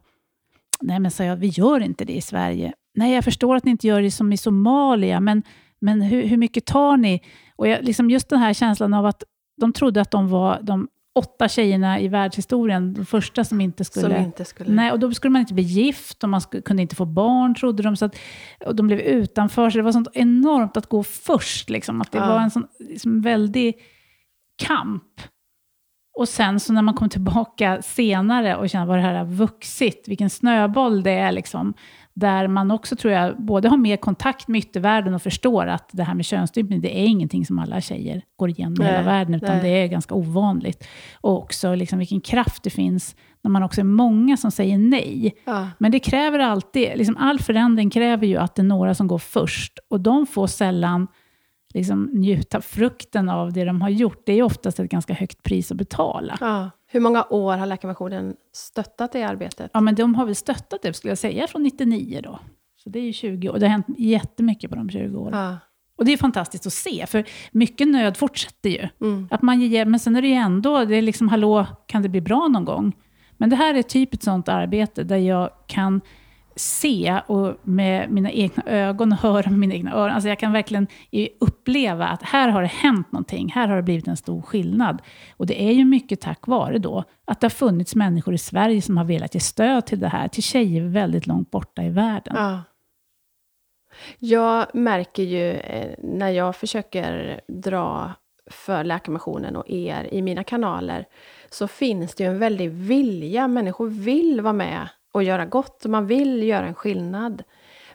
Nej, 0.82 1.00
men 1.00 1.12
sa 1.12 1.24
jag, 1.24 1.36
vi 1.36 1.48
gör 1.48 1.80
inte 1.80 2.06
det 2.06 2.14
i 2.14 2.22
Sverige. 2.22 2.74
Nej, 2.96 3.14
jag 3.14 3.24
förstår 3.24 3.56
att 3.56 3.66
ni 3.66 3.72
inte 3.72 3.88
gör 3.88 4.02
det 4.02 4.12
som 4.12 4.34
i 4.34 4.38
Somalia, 4.38 5.20
men, 5.20 5.44
men 5.80 6.02
hur, 6.02 6.28
hur 6.28 6.38
mycket 6.38 6.66
tar 6.66 6.98
ni? 6.98 7.22
Och 7.56 7.68
jag, 7.68 7.84
liksom 7.84 8.10
just 8.10 8.30
den 8.30 8.40
här 8.40 8.54
känslan 8.54 8.94
av 8.94 9.06
att 9.06 9.24
de 9.58 9.74
trodde 9.74 10.02
att 10.02 10.12
de 10.12 10.30
var 10.30 10.60
de 10.62 10.88
åtta 11.18 11.48
tjejerna 11.48 12.00
i 12.00 12.08
världshistorien, 12.08 12.94
de 12.94 13.06
första 13.06 13.44
som 13.44 13.62
inte 13.62 13.86
skulle... 13.86 14.16
Som 14.16 14.24
inte 14.24 14.46
skulle. 14.46 14.72
Nej, 14.72 14.92
och 14.92 15.00
då 15.00 15.12
skulle 15.12 15.32
man 15.32 15.40
inte 15.40 15.54
bli 15.54 15.64
gift 15.64 16.24
och 16.24 16.30
man 16.30 16.42
skulle, 16.42 16.62
kunde 16.62 16.82
inte 16.82 16.96
få 16.96 17.06
barn, 17.06 17.56
trodde 17.56 17.84
de. 17.84 17.96
Så 17.96 18.06
att, 18.06 18.16
och 18.66 18.76
de 18.76 18.88
blev 18.88 19.00
utanför, 19.00 19.70
så 19.70 19.78
det 19.78 19.84
var 19.84 19.92
sånt 19.92 20.08
enormt 20.14 20.78
att 20.78 20.88
gå 20.88 21.04
först. 21.04 21.70
Liksom, 21.70 22.02
att 22.02 22.12
det 22.12 22.18
ja. 22.18 22.28
var 22.28 22.40
en 22.40 22.52
sån 22.52 22.68
liksom, 22.80 23.22
väldig 23.22 23.76
kamp. 24.64 25.22
Och 26.18 26.30
sen 26.30 26.60
så 26.60 26.74
när 26.74 26.82
man 26.82 26.94
kom 26.94 27.10
tillbaka 27.10 27.82
senare 27.82 28.56
och 28.56 28.70
kände 28.70 28.88
vad 28.88 28.98
det 28.98 29.02
här 29.02 29.14
har 29.14 29.26
vuxit, 29.26 30.08
vilken 30.08 30.30
snöboll 30.30 31.04
det 31.04 31.12
är, 31.12 31.32
liksom, 31.32 31.74
där 32.20 32.48
man 32.48 32.72
också 32.72 32.96
tror 32.96 33.14
jag 33.14 33.42
både 33.42 33.70
har 33.70 33.78
mer 33.78 33.98
kontakt 33.98 34.48
med 34.48 34.60
yttervärlden 34.60 35.14
och 35.14 35.22
förstår 35.22 35.68
att 35.68 35.90
det 35.92 36.04
här 36.04 36.14
med 36.14 36.26
könsstympning, 36.26 36.82
det 36.82 37.00
är 37.00 37.06
ingenting 37.06 37.46
som 37.46 37.60
alla 37.60 37.82
tjejer 37.82 38.22
går 38.36 38.50
igenom 38.50 38.82
i 38.82 38.86
hela 38.86 39.02
världen, 39.02 39.34
utan 39.34 39.50
nej. 39.58 39.64
det 39.64 39.70
är 39.70 39.88
ganska 39.88 40.16
ovanligt. 40.16 40.88
Och 41.22 41.38
också 41.38 41.76
liksom 41.76 42.00
vilken 42.00 42.22
kraft 42.22 42.64
det 42.64 42.70
finns 42.70 43.16
när 43.42 43.52
man 43.52 43.64
också 43.64 43.82
är 43.82 43.86
många 43.86 44.38
som 44.38 44.52
säger 44.52 44.78
nej. 44.78 45.36
Ja. 45.46 45.68
Men 45.78 45.92
det 45.92 46.00
kräver 46.00 46.40
alltid, 46.40 46.92
liksom 46.96 47.18
all 47.18 47.40
förändring 47.40 47.90
kräver 47.90 48.28
ju 48.28 48.38
att 48.38 48.56
det 48.56 48.62
är 48.62 48.64
några 48.64 48.96
som 48.96 49.08
går 49.08 49.20
först, 49.20 49.80
och 49.90 50.02
de 50.02 50.28
får 50.28 50.48
sällan 50.48 51.08
liksom 51.74 52.10
njuta 52.14 52.62
frukten 52.62 53.30
av 53.30 53.54
det 53.54 53.64
de 53.64 53.82
har 53.82 53.90
gjort. 53.90 54.24
Det 54.26 54.34
är 54.34 54.44
oftast 54.44 54.80
ett 54.80 54.92
ganska 54.92 55.14
högt 55.14 55.44
pris 55.44 55.72
att 55.72 55.78
betala. 55.78 56.38
Ja. 56.40 56.70
Hur 56.88 57.00
många 57.00 57.26
år 57.30 57.58
har 57.58 57.66
Läkarmissionen 57.66 58.36
stöttat 58.54 59.12
det 59.12 59.24
arbetet? 59.24 59.72
Ja, 59.74 59.82
men 59.82 59.96
de 59.96 60.16
har 60.16 60.26
väl 60.26 60.36
stöttat 60.36 60.82
det, 60.82 60.94
skulle 60.94 61.12
jag 61.12 61.18
säga, 61.18 61.48
från 61.48 61.64
99 61.64 62.22
då. 62.24 62.40
Så 62.84 62.90
det 62.90 63.00
är 63.00 63.04
ju 63.04 63.14
20 63.14 63.50
år. 63.50 63.60
Det 63.60 63.66
har 63.66 63.72
hänt 63.72 63.86
jättemycket 63.98 64.70
på 64.70 64.76
de 64.76 64.90
20 64.90 65.18
åren. 65.18 65.40
Ja. 65.40 65.58
Och 65.98 66.06
det 66.06 66.14
är 66.14 66.18
fantastiskt 66.18 66.68
att 66.68 66.74
se, 66.74 67.06
för 67.08 67.24
mycket 67.52 67.88
nöd 67.88 68.18
fortsätter 68.18 68.70
ju. 68.70 68.88
Mm. 69.02 69.28
Att 69.32 69.42
man 69.42 69.62
ger, 69.62 69.86
men 69.86 70.00
sen 70.00 70.16
är 70.16 70.22
det 70.22 70.28
ju 70.28 70.34
ändå, 70.34 70.86
det 70.86 70.96
är 70.96 71.02
liksom, 71.02 71.30
hallå, 71.30 71.66
kan 71.86 72.02
det 72.02 72.10
bli 72.10 72.22
bra 72.22 72.48
någon 72.48 72.66
gång? 72.66 72.96
Men 73.38 73.50
det 73.50 73.56
här 73.56 73.74
är 73.74 73.84
typ 73.84 74.14
ett 74.14 74.24
sånt 74.24 74.50
arbete 74.50 75.04
där 75.04 75.18
jag 75.18 75.50
kan 75.68 76.02
se 76.58 77.22
och 77.28 77.56
med 77.64 78.12
mina 78.12 78.32
egna 78.32 78.64
ögon 78.66 79.12
och 79.12 79.18
höra 79.18 79.50
med 79.50 79.60
mina 79.60 79.74
egna 79.74 79.94
öron. 79.94 80.14
Alltså 80.14 80.30
jag 80.30 80.40
kan 80.40 80.52
verkligen 80.52 80.88
uppleva 81.40 82.08
att 82.08 82.24
här 82.24 82.50
har 82.50 82.62
det 82.62 82.68
hänt 82.68 83.12
någonting. 83.12 83.52
Här 83.56 83.68
har 83.68 83.76
det 83.76 83.84
blivit 83.84 84.08
en 84.08 84.18
stor 84.18 84.42
skillnad. 84.42 85.02
Och 85.38 85.46
det 85.46 85.64
är 85.64 85.72
ju 85.72 85.86
mycket 85.86 86.22
tack 86.22 86.48
vare 86.48 86.78
då 86.78 87.04
att 87.26 87.42
det 87.42 87.46
har 87.46 87.50
funnits 87.50 87.96
människor 87.96 88.34
i 88.34 88.38
Sverige 88.38 88.82
som 88.82 88.98
har 88.98 89.06
velat 89.06 89.34
ge 89.34 89.40
stöd 89.40 89.86
till 89.86 90.00
det 90.00 90.08
här, 90.08 90.28
till 90.28 90.44
tjejer 90.44 90.82
väldigt 90.82 91.28
långt 91.28 91.52
borta 91.52 91.84
i 91.84 91.90
världen. 91.90 92.36
Ja. 92.38 92.64
Jag 94.20 94.76
märker 94.76 95.24
ju 95.24 95.52
eh, 95.52 95.96
när 95.98 96.30
jag 96.30 96.56
försöker 96.56 97.42
dra 97.48 98.14
för 98.52 98.84
Läkarmissionen 98.84 99.56
och 99.56 99.70
er 99.70 100.08
i 100.12 100.22
mina 100.22 100.44
kanaler, 100.44 101.06
så 101.50 101.68
finns 101.68 102.16
det 102.16 102.24
ju 102.24 102.30
en 102.30 102.40
väldig 102.40 102.70
vilja. 102.70 103.48
Människor 103.48 103.88
vill 103.88 104.42
vara 104.42 104.54
med 104.54 104.90
och 105.18 105.24
göra 105.24 105.46
gott, 105.46 105.86
man 105.86 106.08
vill 106.08 106.44
göra 106.44 106.68
en 106.68 106.74
skillnad. 106.74 107.44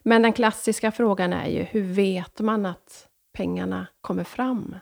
Men 0.03 0.23
den 0.23 0.33
klassiska 0.33 0.93
frågan 0.93 1.33
är 1.33 1.49
ju, 1.49 1.63
hur 1.63 1.83
vet 1.83 2.41
man 2.41 2.67
att 2.67 3.09
pengarna 3.37 3.87
kommer 4.01 4.25
fram? 4.25 4.75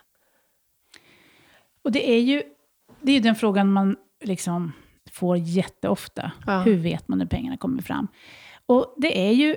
Och 1.83 1.91
det 1.91 2.11
är 2.11 2.19
ju 2.19 2.43
det 3.01 3.11
är 3.11 3.21
den 3.21 3.35
frågan 3.35 3.71
man 3.71 3.95
liksom 4.23 4.71
får 5.11 5.37
jätteofta. 5.37 6.31
Ja. 6.47 6.59
Hur 6.59 6.75
vet 6.75 7.07
man 7.07 7.21
hur 7.21 7.27
pengarna 7.27 7.57
kommer 7.57 7.81
fram? 7.81 8.07
Och 8.65 8.93
det 8.97 9.27
är 9.27 9.31
ju 9.31 9.55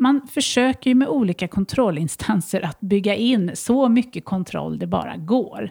man 0.00 0.28
försöker 0.28 0.90
ju 0.90 0.94
med 0.94 1.08
olika 1.08 1.48
kontrollinstanser 1.48 2.64
att 2.64 2.80
bygga 2.80 3.14
in 3.14 3.50
så 3.54 3.88
mycket 3.88 4.24
kontroll 4.24 4.78
det 4.78 4.86
bara 4.86 5.16
går. 5.16 5.70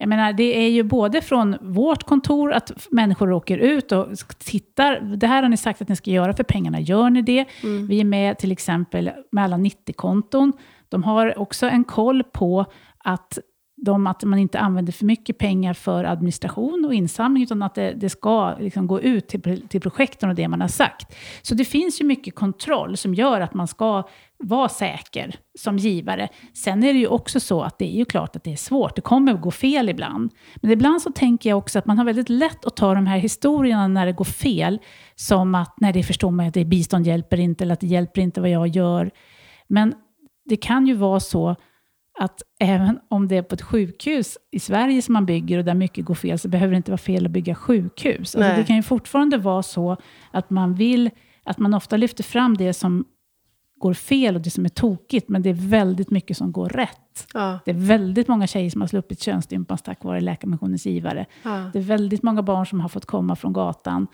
Jag 0.00 0.08
menar, 0.08 0.32
det 0.32 0.58
är 0.64 0.68
ju 0.68 0.82
både 0.82 1.20
från 1.20 1.56
vårt 1.60 2.02
kontor, 2.02 2.52
att 2.52 2.86
människor 2.90 3.32
åker 3.32 3.58
ut 3.58 3.92
och 3.92 4.06
tittar. 4.38 5.00
Det 5.00 5.26
här 5.26 5.42
har 5.42 5.48
ni 5.48 5.56
sagt 5.56 5.82
att 5.82 5.88
ni 5.88 5.96
ska 5.96 6.10
göra 6.10 6.32
för 6.32 6.44
pengarna, 6.44 6.80
gör 6.80 7.10
ni 7.10 7.22
det? 7.22 7.44
Mm. 7.62 7.86
Vi 7.86 8.00
är 8.00 8.04
med 8.04 8.38
till 8.38 8.52
exempel 8.52 9.10
med 9.32 9.44
alla 9.44 9.56
90-konton. 9.56 10.52
De 10.88 11.02
har 11.02 11.38
också 11.38 11.66
en 11.66 11.84
koll 11.84 12.22
på 12.22 12.66
att 12.98 13.38
de, 13.76 14.06
att 14.06 14.24
man 14.24 14.38
inte 14.38 14.58
använder 14.58 14.92
för 14.92 15.04
mycket 15.04 15.38
pengar 15.38 15.74
för 15.74 16.04
administration 16.04 16.84
och 16.84 16.94
insamling, 16.94 17.42
utan 17.42 17.62
att 17.62 17.74
det, 17.74 17.92
det 17.92 18.10
ska 18.10 18.56
liksom 18.58 18.86
gå 18.86 19.00
ut 19.00 19.28
till, 19.28 19.68
till 19.68 19.80
projekten 19.80 20.28
och 20.28 20.34
det 20.34 20.48
man 20.48 20.60
har 20.60 20.68
sagt. 20.68 21.16
Så 21.42 21.54
det 21.54 21.64
finns 21.64 22.00
ju 22.00 22.04
mycket 22.04 22.34
kontroll 22.34 22.96
som 22.96 23.14
gör 23.14 23.40
att 23.40 23.54
man 23.54 23.68
ska 23.68 24.08
vara 24.42 24.68
säker 24.68 25.34
som 25.58 25.76
givare. 25.76 26.28
Sen 26.54 26.82
är 26.82 26.92
det 26.92 26.98
ju 26.98 27.06
också 27.06 27.40
så 27.40 27.62
att 27.62 27.78
det 27.78 27.94
är 27.94 27.98
ju 27.98 28.04
klart 28.04 28.36
att 28.36 28.44
det 28.44 28.52
är 28.52 28.56
svårt. 28.56 28.96
Det 28.96 29.02
kommer 29.02 29.34
att 29.34 29.40
gå 29.40 29.50
fel 29.50 29.88
ibland. 29.88 30.32
Men 30.56 30.70
ibland 30.70 31.02
så 31.02 31.12
tänker 31.12 31.50
jag 31.50 31.58
också 31.58 31.78
att 31.78 31.86
man 31.86 31.98
har 31.98 32.04
väldigt 32.04 32.28
lätt 32.28 32.64
att 32.64 32.76
ta 32.76 32.94
de 32.94 33.06
här 33.06 33.18
historierna 33.18 33.88
när 33.88 34.06
det 34.06 34.12
går 34.12 34.24
fel, 34.24 34.78
som 35.14 35.54
att 35.54 35.80
när 35.80 35.92
det 35.92 36.02
förstår 36.02 36.30
man 36.30 36.46
att 36.46 36.54
det 36.54 36.64
bistånd 36.64 37.06
hjälper 37.06 37.40
inte, 37.40 37.64
eller 37.64 37.72
att 37.72 37.80
det 37.80 37.86
hjälper 37.86 38.20
inte 38.20 38.40
vad 38.40 38.50
jag 38.50 38.68
gör. 38.68 39.10
Men 39.68 39.94
det 40.44 40.56
kan 40.56 40.86
ju 40.86 40.94
vara 40.94 41.20
så 41.20 41.56
att 42.20 42.42
även 42.60 43.00
om 43.08 43.28
det 43.28 43.36
är 43.36 43.42
på 43.42 43.54
ett 43.54 43.62
sjukhus 43.62 44.38
i 44.50 44.60
Sverige 44.60 45.02
som 45.02 45.12
man 45.12 45.26
bygger 45.26 45.58
och 45.58 45.64
där 45.64 45.74
mycket 45.74 46.04
går 46.04 46.14
fel, 46.14 46.38
så 46.38 46.48
behöver 46.48 46.70
det 46.70 46.76
inte 46.76 46.90
vara 46.90 46.98
fel 46.98 47.26
att 47.26 47.32
bygga 47.32 47.54
sjukhus. 47.54 48.36
Alltså 48.36 48.56
det 48.56 48.64
kan 48.64 48.76
ju 48.76 48.82
fortfarande 48.82 49.38
vara 49.38 49.62
så 49.62 49.96
att 50.30 50.50
man 50.50 50.74
vill, 50.74 51.10
att 51.44 51.58
man 51.58 51.74
ofta 51.74 51.96
lyfter 51.96 52.24
fram 52.24 52.56
det 52.56 52.72
som 52.72 53.04
går 53.80 53.94
fel 53.94 54.34
och 54.34 54.40
det 54.40 54.50
som 54.50 54.64
är 54.64 54.68
tokigt, 54.68 55.28
men 55.28 55.42
det 55.42 55.50
är 55.50 55.68
väldigt 55.68 56.10
mycket 56.10 56.36
som 56.36 56.52
går 56.52 56.68
rätt. 56.68 57.26
Ja. 57.34 57.58
Det 57.64 57.70
är 57.70 57.74
väldigt 57.74 58.28
många 58.28 58.46
tjejer 58.46 58.70
som 58.70 58.80
har 58.80 58.88
sluppit 58.88 59.22
könsstympans 59.22 59.82
tack 59.82 60.04
vare 60.04 60.20
Läkarmissionens 60.20 60.86
givare. 60.86 61.26
Ja. 61.42 61.70
Det 61.72 61.78
är 61.78 61.82
väldigt 61.82 62.22
många 62.22 62.42
barn 62.42 62.66
som 62.66 62.80
har 62.80 62.88
fått 62.88 63.06
komma 63.06 63.36
från 63.36 63.52
gatan 63.52 64.06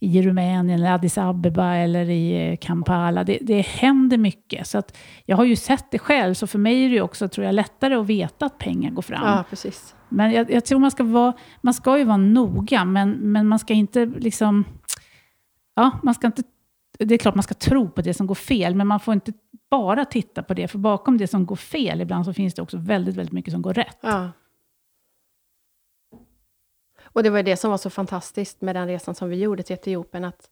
i 0.00 0.22
Rumänien, 0.22 0.70
eller 0.70 0.92
Addis 0.92 1.18
Abeba 1.18 1.74
eller 1.74 2.10
i 2.10 2.50
eh, 2.50 2.56
Kampala. 2.56 3.24
Det, 3.24 3.38
det 3.40 3.60
händer 3.60 4.18
mycket. 4.18 4.66
Så 4.66 4.78
att 4.78 4.96
jag 5.26 5.36
har 5.36 5.44
ju 5.44 5.56
sett 5.56 5.90
det 5.90 5.98
själv, 5.98 6.34
så 6.34 6.46
för 6.46 6.58
mig 6.58 6.84
är 6.84 6.90
det 6.90 7.00
också 7.00 7.28
tror 7.28 7.46
jag, 7.46 7.54
lättare 7.54 7.94
att 7.94 8.06
veta 8.06 8.46
att 8.46 8.58
pengar 8.58 8.90
går 8.90 9.02
fram. 9.02 9.26
Ja, 9.26 9.44
precis. 9.50 9.94
Men 10.08 10.32
jag, 10.32 10.50
jag 10.50 10.64
tror 10.64 10.78
man 10.78 10.90
ska, 10.90 11.04
vara, 11.04 11.32
man 11.60 11.74
ska 11.74 11.98
ju 11.98 12.04
vara 12.04 12.16
noga, 12.16 12.84
men, 12.84 13.10
men 13.10 13.48
man 13.48 13.58
ska 13.58 13.74
inte 13.74 14.06
liksom... 14.06 14.64
Ja, 15.76 15.90
man 16.02 16.14
ska 16.14 16.26
inte 16.26 16.42
det 16.98 17.14
är 17.14 17.18
klart 17.18 17.34
man 17.34 17.42
ska 17.42 17.54
tro 17.54 17.90
på 17.90 18.02
det 18.02 18.14
som 18.14 18.26
går 18.26 18.34
fel, 18.34 18.74
men 18.74 18.86
man 18.86 19.00
får 19.00 19.14
inte 19.14 19.32
bara 19.70 20.04
titta 20.04 20.42
på 20.42 20.54
det, 20.54 20.68
för 20.68 20.78
bakom 20.78 21.18
det 21.18 21.26
som 21.26 21.46
går 21.46 21.56
fel 21.56 22.00
ibland 22.00 22.24
så 22.24 22.32
finns 22.32 22.54
det 22.54 22.62
också 22.62 22.76
väldigt, 22.76 23.16
väldigt 23.16 23.32
mycket 23.32 23.52
som 23.52 23.62
går 23.62 23.74
rätt. 23.74 23.98
Ja. 24.00 24.30
Och 27.02 27.22
det 27.22 27.30
var 27.30 27.42
det 27.42 27.56
som 27.56 27.70
var 27.70 27.78
så 27.78 27.90
fantastiskt 27.90 28.60
med 28.60 28.76
den 28.76 28.86
resan 28.86 29.14
som 29.14 29.28
vi 29.28 29.36
gjorde 29.36 29.62
till 29.62 29.74
Etiopien, 29.74 30.24
att, 30.24 30.50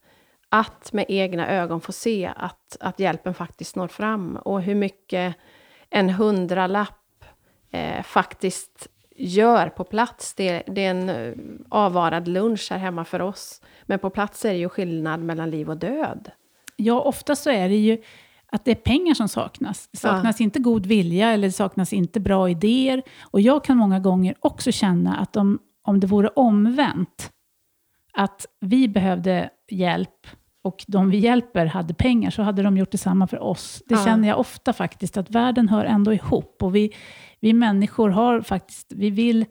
att 0.48 0.92
med 0.92 1.04
egna 1.08 1.48
ögon 1.48 1.80
få 1.80 1.92
se 1.92 2.32
att, 2.36 2.76
att 2.80 3.00
hjälpen 3.00 3.34
faktiskt 3.34 3.76
når 3.76 3.88
fram 3.88 4.36
och 4.36 4.62
hur 4.62 4.74
mycket 4.74 5.36
en 5.90 6.10
hundralapp 6.10 7.24
eh, 7.70 8.02
faktiskt 8.02 8.88
gör 9.22 9.68
på 9.68 9.84
plats. 9.84 10.34
Det, 10.34 10.62
det, 10.66 10.84
är 10.84 10.90
en 10.90 11.08
eh, 11.08 11.32
avvarad 11.68 12.28
lunch 12.28 12.68
här 12.70 12.78
hemma 12.78 13.04
för 13.04 13.22
oss. 13.22 13.60
Men 13.82 13.98
på 13.98 14.10
plats 14.10 14.44
är 14.44 14.52
det 14.52 14.58
ju 14.58 14.68
skillnad 14.68 15.20
mellan 15.20 15.50
liv 15.50 15.70
och 15.70 15.76
död. 15.76 16.30
Ja, 16.76 17.00
ofta 17.00 17.36
så 17.36 17.50
är 17.50 17.68
det 17.68 17.76
ju 17.76 18.02
att 18.52 18.64
det 18.64 18.70
är 18.70 18.74
pengar 18.74 19.14
som 19.14 19.28
saknas. 19.28 19.88
Det 19.92 19.98
saknas 19.98 20.40
ja. 20.40 20.44
inte 20.44 20.58
god 20.58 20.86
vilja 20.86 21.30
eller 21.30 21.48
det 21.48 21.52
saknas 21.52 21.92
inte 21.92 22.20
bra 22.20 22.50
idéer. 22.50 23.02
Och 23.22 23.40
jag 23.40 23.64
kan 23.64 23.76
många 23.76 24.00
gånger 24.00 24.34
också 24.40 24.72
känna 24.72 25.16
att 25.16 25.36
om, 25.36 25.58
om 25.82 26.00
det 26.00 26.06
vore 26.06 26.28
omvänt, 26.28 27.30
att 28.12 28.46
vi 28.60 28.88
behövde 28.88 29.50
hjälp 29.70 30.26
och 30.62 30.84
de 30.88 31.10
vi 31.10 31.18
hjälper 31.18 31.66
hade 31.66 31.94
pengar, 31.94 32.30
så 32.30 32.42
hade 32.42 32.62
de 32.62 32.76
gjort 32.76 32.90
detsamma 32.90 33.26
för 33.26 33.42
oss. 33.42 33.82
Det 33.86 33.94
ja. 33.94 34.04
känner 34.04 34.28
jag 34.28 34.38
ofta 34.38 34.72
faktiskt, 34.72 35.16
att 35.16 35.30
världen 35.30 35.68
hör 35.68 35.84
ändå 35.84 36.12
ihop. 36.12 36.62
Och 36.62 36.74
vi, 36.74 36.94
vi 37.42 37.52
människor 37.52 38.10
har 38.10 38.40
faktiskt, 38.40 38.92
vi 38.92 39.10
vill, 39.10 39.44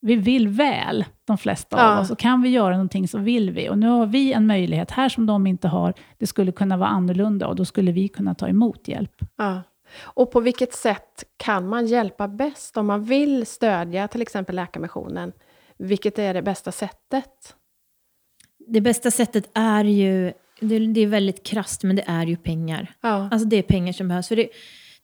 vi 0.00 0.16
vill 0.16 0.48
väl, 0.48 1.04
de 1.24 1.38
flesta 1.38 1.76
ja. 1.76 1.92
av 1.92 2.02
oss. 2.02 2.10
Och 2.10 2.18
kan 2.18 2.42
vi 2.42 2.48
göra 2.48 2.72
någonting 2.72 3.08
så 3.08 3.18
vill 3.18 3.50
vi. 3.50 3.68
Och 3.68 3.78
nu 3.78 3.88
har 3.88 4.06
vi 4.06 4.32
en 4.32 4.46
möjlighet 4.46 4.90
här 4.90 5.08
som 5.08 5.26
de 5.26 5.46
inte 5.46 5.68
har. 5.68 5.94
Det 6.18 6.26
skulle 6.26 6.52
kunna 6.52 6.76
vara 6.76 6.88
annorlunda 6.88 7.46
och 7.46 7.56
då 7.56 7.64
skulle 7.64 7.92
vi 7.92 8.08
kunna 8.08 8.34
ta 8.34 8.48
emot 8.48 8.88
hjälp. 8.88 9.12
Ja. 9.36 9.62
Och 10.00 10.32
på 10.32 10.40
vilket 10.40 10.74
sätt 10.74 11.24
kan 11.36 11.68
man 11.68 11.86
hjälpa 11.86 12.28
bäst 12.28 12.76
om 12.76 12.86
man 12.86 13.04
vill 13.04 13.46
stödja 13.46 14.08
till 14.08 14.22
exempel 14.22 14.56
Läkarmissionen? 14.56 15.32
Vilket 15.78 16.18
är 16.18 16.34
det 16.34 16.42
bästa 16.42 16.72
sättet? 16.72 17.54
Det 18.66 18.80
bästa 18.80 19.10
sättet 19.10 19.50
är 19.54 19.84
ju, 19.84 20.32
det, 20.60 20.78
det 20.78 21.00
är 21.00 21.06
väldigt 21.06 21.46
krast, 21.46 21.82
men 21.82 21.96
det 21.96 22.04
är 22.06 22.26
ju 22.26 22.36
pengar. 22.36 22.94
Ja. 23.00 23.28
Alltså 23.32 23.48
det 23.48 23.56
är 23.56 23.62
pengar 23.62 23.92
som 23.92 24.08
behövs. 24.08 24.28
För 24.28 24.36
det, 24.36 24.48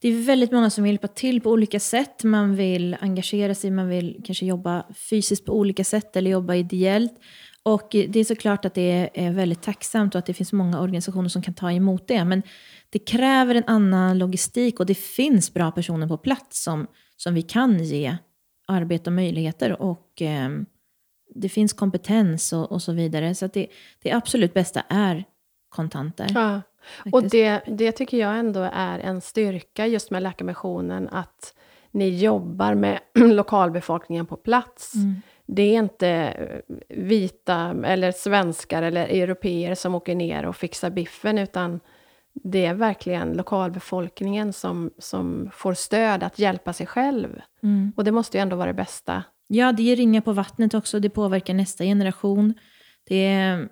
det 0.02 0.08
är 0.08 0.22
väldigt 0.22 0.52
många 0.52 0.70
som 0.70 0.84
vill 0.84 0.92
hjälpa 0.92 1.08
till 1.08 1.40
på 1.40 1.50
olika 1.50 1.80
sätt. 1.80 2.24
Man 2.24 2.56
vill 2.56 2.96
engagera 3.00 3.54
sig, 3.54 3.70
man 3.70 3.88
vill 3.88 4.20
kanske 4.24 4.46
jobba 4.46 4.86
fysiskt 5.10 5.46
på 5.46 5.52
olika 5.52 5.84
sätt 5.84 6.16
eller 6.16 6.30
jobba 6.30 6.54
ideellt. 6.54 7.12
Och 7.62 7.88
det 7.90 8.16
är 8.16 8.24
såklart 8.24 8.64
att 8.64 8.74
det 8.74 9.10
är 9.14 9.32
väldigt 9.32 9.62
tacksamt 9.62 10.14
och 10.14 10.18
att 10.18 10.26
det 10.26 10.34
finns 10.34 10.52
många 10.52 10.80
organisationer 10.80 11.28
som 11.28 11.42
kan 11.42 11.54
ta 11.54 11.72
emot 11.72 12.08
det. 12.08 12.24
Men 12.24 12.42
det 12.90 12.98
kräver 12.98 13.54
en 13.54 13.64
annan 13.66 14.18
logistik 14.18 14.80
och 14.80 14.86
det 14.86 14.94
finns 14.94 15.54
bra 15.54 15.70
personer 15.70 16.08
på 16.08 16.16
plats 16.16 16.62
som, 16.62 16.86
som 17.16 17.34
vi 17.34 17.42
kan 17.42 17.84
ge 17.84 18.16
arbete 18.68 19.10
och 19.10 19.14
möjligheter. 19.14 19.82
Och 19.82 20.22
eh, 20.22 20.50
det 21.34 21.48
finns 21.48 21.72
kompetens 21.72 22.52
och, 22.52 22.72
och 22.72 22.82
så 22.82 22.92
vidare. 22.92 23.34
Så 23.34 23.46
det, 23.46 23.66
det 24.02 24.12
absolut 24.12 24.54
bästa 24.54 24.80
är 24.88 25.24
kontanter. 25.68 26.26
Ja. 26.34 26.60
Och 27.12 27.22
det, 27.22 27.60
det 27.66 27.92
tycker 27.92 28.16
jag 28.18 28.38
ändå 28.38 28.68
är 28.72 28.98
en 28.98 29.20
styrka 29.20 29.86
just 29.86 30.10
med 30.10 30.22
Läkarmissionen, 30.22 31.08
att 31.08 31.54
ni 31.90 32.18
jobbar 32.18 32.74
med 32.74 33.00
lokalbefolkningen 33.14 34.26
på 34.26 34.36
plats. 34.36 34.94
Mm. 34.94 35.22
Det 35.46 35.62
är 35.62 35.78
inte 35.78 36.08
eh, 36.08 36.76
vita 36.88 37.74
eller 37.84 38.12
svenskar 38.12 38.82
eller 38.82 39.06
europeer 39.06 39.74
som 39.74 39.94
åker 39.94 40.14
ner 40.14 40.46
och 40.46 40.56
fixar 40.56 40.90
biffen, 40.90 41.38
utan 41.38 41.80
det 42.32 42.66
är 42.66 42.74
verkligen 42.74 43.32
lokalbefolkningen 43.32 44.52
som, 44.52 44.90
som 44.98 45.50
får 45.52 45.74
stöd 45.74 46.22
att 46.22 46.38
hjälpa 46.38 46.72
sig 46.72 46.86
själv. 46.86 47.40
Mm. 47.62 47.92
Och 47.96 48.04
det 48.04 48.12
måste 48.12 48.38
ju 48.38 48.42
ändå 48.42 48.56
vara 48.56 48.66
det 48.66 48.74
bästa. 48.74 49.22
Ja, 49.46 49.72
det 49.72 49.82
ger 49.82 49.96
ringar 49.96 50.20
på 50.20 50.32
vattnet 50.32 50.74
också. 50.74 51.00
Det 51.00 51.10
påverkar 51.10 51.54
nästa 51.54 51.84
generation. 51.84 52.54
Det 53.08 53.26
är, 53.26 53.68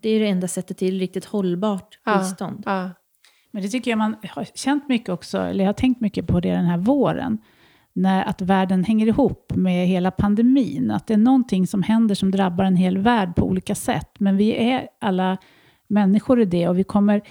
det 0.00 0.08
är 0.08 0.20
det 0.20 0.28
enda 0.28 0.48
sättet 0.48 0.78
till 0.78 0.98
riktigt 0.98 1.24
hållbart 1.24 1.98
bistånd. 2.04 2.62
Ja, 2.66 2.82
ja. 2.82 2.90
Men 3.50 3.62
det 3.62 3.68
tycker 3.68 3.90
jag 3.90 3.98
man 3.98 4.16
har 4.28 4.44
känt 4.54 4.88
mycket 4.88 5.08
också, 5.08 5.38
eller 5.38 5.64
jag 5.64 5.68
har 5.68 5.74
tänkt 5.74 6.00
mycket 6.00 6.26
på 6.26 6.40
det 6.40 6.50
den 6.50 6.64
här 6.64 6.78
våren. 6.78 7.38
När 7.92 8.24
att 8.24 8.40
världen 8.40 8.84
hänger 8.84 9.06
ihop 9.06 9.52
med 9.54 9.86
hela 9.86 10.10
pandemin. 10.10 10.90
Att 10.90 11.06
det 11.06 11.14
är 11.14 11.18
någonting 11.18 11.66
som 11.66 11.82
händer 11.82 12.14
som 12.14 12.30
drabbar 12.30 12.64
en 12.64 12.76
hel 12.76 12.98
värld 12.98 13.34
på 13.34 13.46
olika 13.46 13.74
sätt. 13.74 14.10
Men 14.18 14.36
vi 14.36 14.72
är 14.72 14.88
alla 15.00 15.38
människor 15.86 16.40
i 16.40 16.44
det 16.44 16.68
och 16.68 16.78
vi 16.78 16.84
kommer 16.84 17.22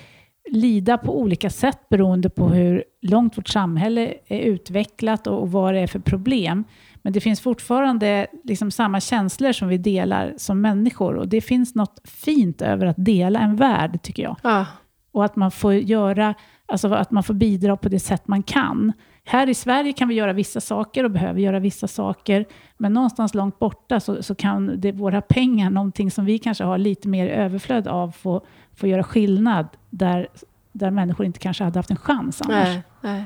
lida 0.50 0.98
på 0.98 1.20
olika 1.20 1.50
sätt 1.50 1.90
beroende 1.90 2.30
på 2.30 2.50
hur 2.50 2.84
långt 3.02 3.38
vårt 3.38 3.48
samhälle 3.48 4.14
är 4.28 4.40
utvecklat 4.40 5.28
och 5.28 5.52
vad 5.52 5.74
det 5.74 5.80
är 5.80 5.88
för 5.88 6.00
problem. 6.00 6.64
Men 7.02 7.14
det 7.14 7.22
finns 7.22 7.42
fortfarande 7.42 8.28
liksom 8.44 8.72
samma 8.72 9.00
känslor 9.00 9.52
som 9.52 9.68
vi 9.68 9.78
delar 9.78 10.34
som 10.38 10.62
människor. 10.62 11.16
Och 11.16 11.28
det 11.28 11.42
finns 11.42 11.76
något 11.76 12.00
fint 12.04 12.62
över 12.62 12.86
att 12.86 12.96
dela 12.98 13.40
en 13.40 13.56
värld, 13.56 14.02
tycker 14.04 14.24
jag. 14.24 14.36
Ja, 14.44 14.66
Och 15.12 15.26
att 15.26 15.36
man 15.36 15.52
får 15.52 15.74
göra, 15.74 16.34
alltså 16.66 16.94
att 16.94 17.12
man 17.12 17.24
får 17.24 17.34
bidra 17.34 17.78
på 17.78 17.90
det 17.90 18.00
sätt 18.00 18.28
man 18.28 18.44
kan. 18.44 18.94
Här 19.24 19.50
i 19.50 19.54
Sverige 19.54 19.94
kan 19.94 20.08
vi 20.08 20.16
göra 20.16 20.34
vissa 20.34 20.62
saker 20.62 21.04
och 21.04 21.12
behöver 21.12 21.40
göra 21.40 21.60
vissa 21.60 21.88
saker, 21.88 22.46
men 22.78 22.94
någonstans 22.94 23.34
långt 23.34 23.60
borta 23.60 24.00
så, 24.00 24.24
så 24.24 24.36
kan 24.36 24.82
det, 24.82 24.92
våra 24.92 25.22
pengar, 25.22 25.70
någonting 25.70 26.12
som 26.12 26.26
vi 26.26 26.40
kanske 26.40 26.64
har 26.64 26.78
lite 26.78 27.08
mer 27.08 27.28
överflöd 27.28 27.88
av, 27.88 28.12
få, 28.12 28.46
få 28.76 28.88
göra 28.88 29.04
skillnad 29.04 29.68
där, 29.90 30.28
där 30.72 30.92
människor 30.92 31.26
inte 31.26 31.40
kanske 31.40 31.64
hade 31.64 31.80
haft 31.80 31.92
en 31.92 31.98
chans 31.98 32.42
annars. 32.42 32.68
Nej, 32.68 32.84
nej. 33.02 33.24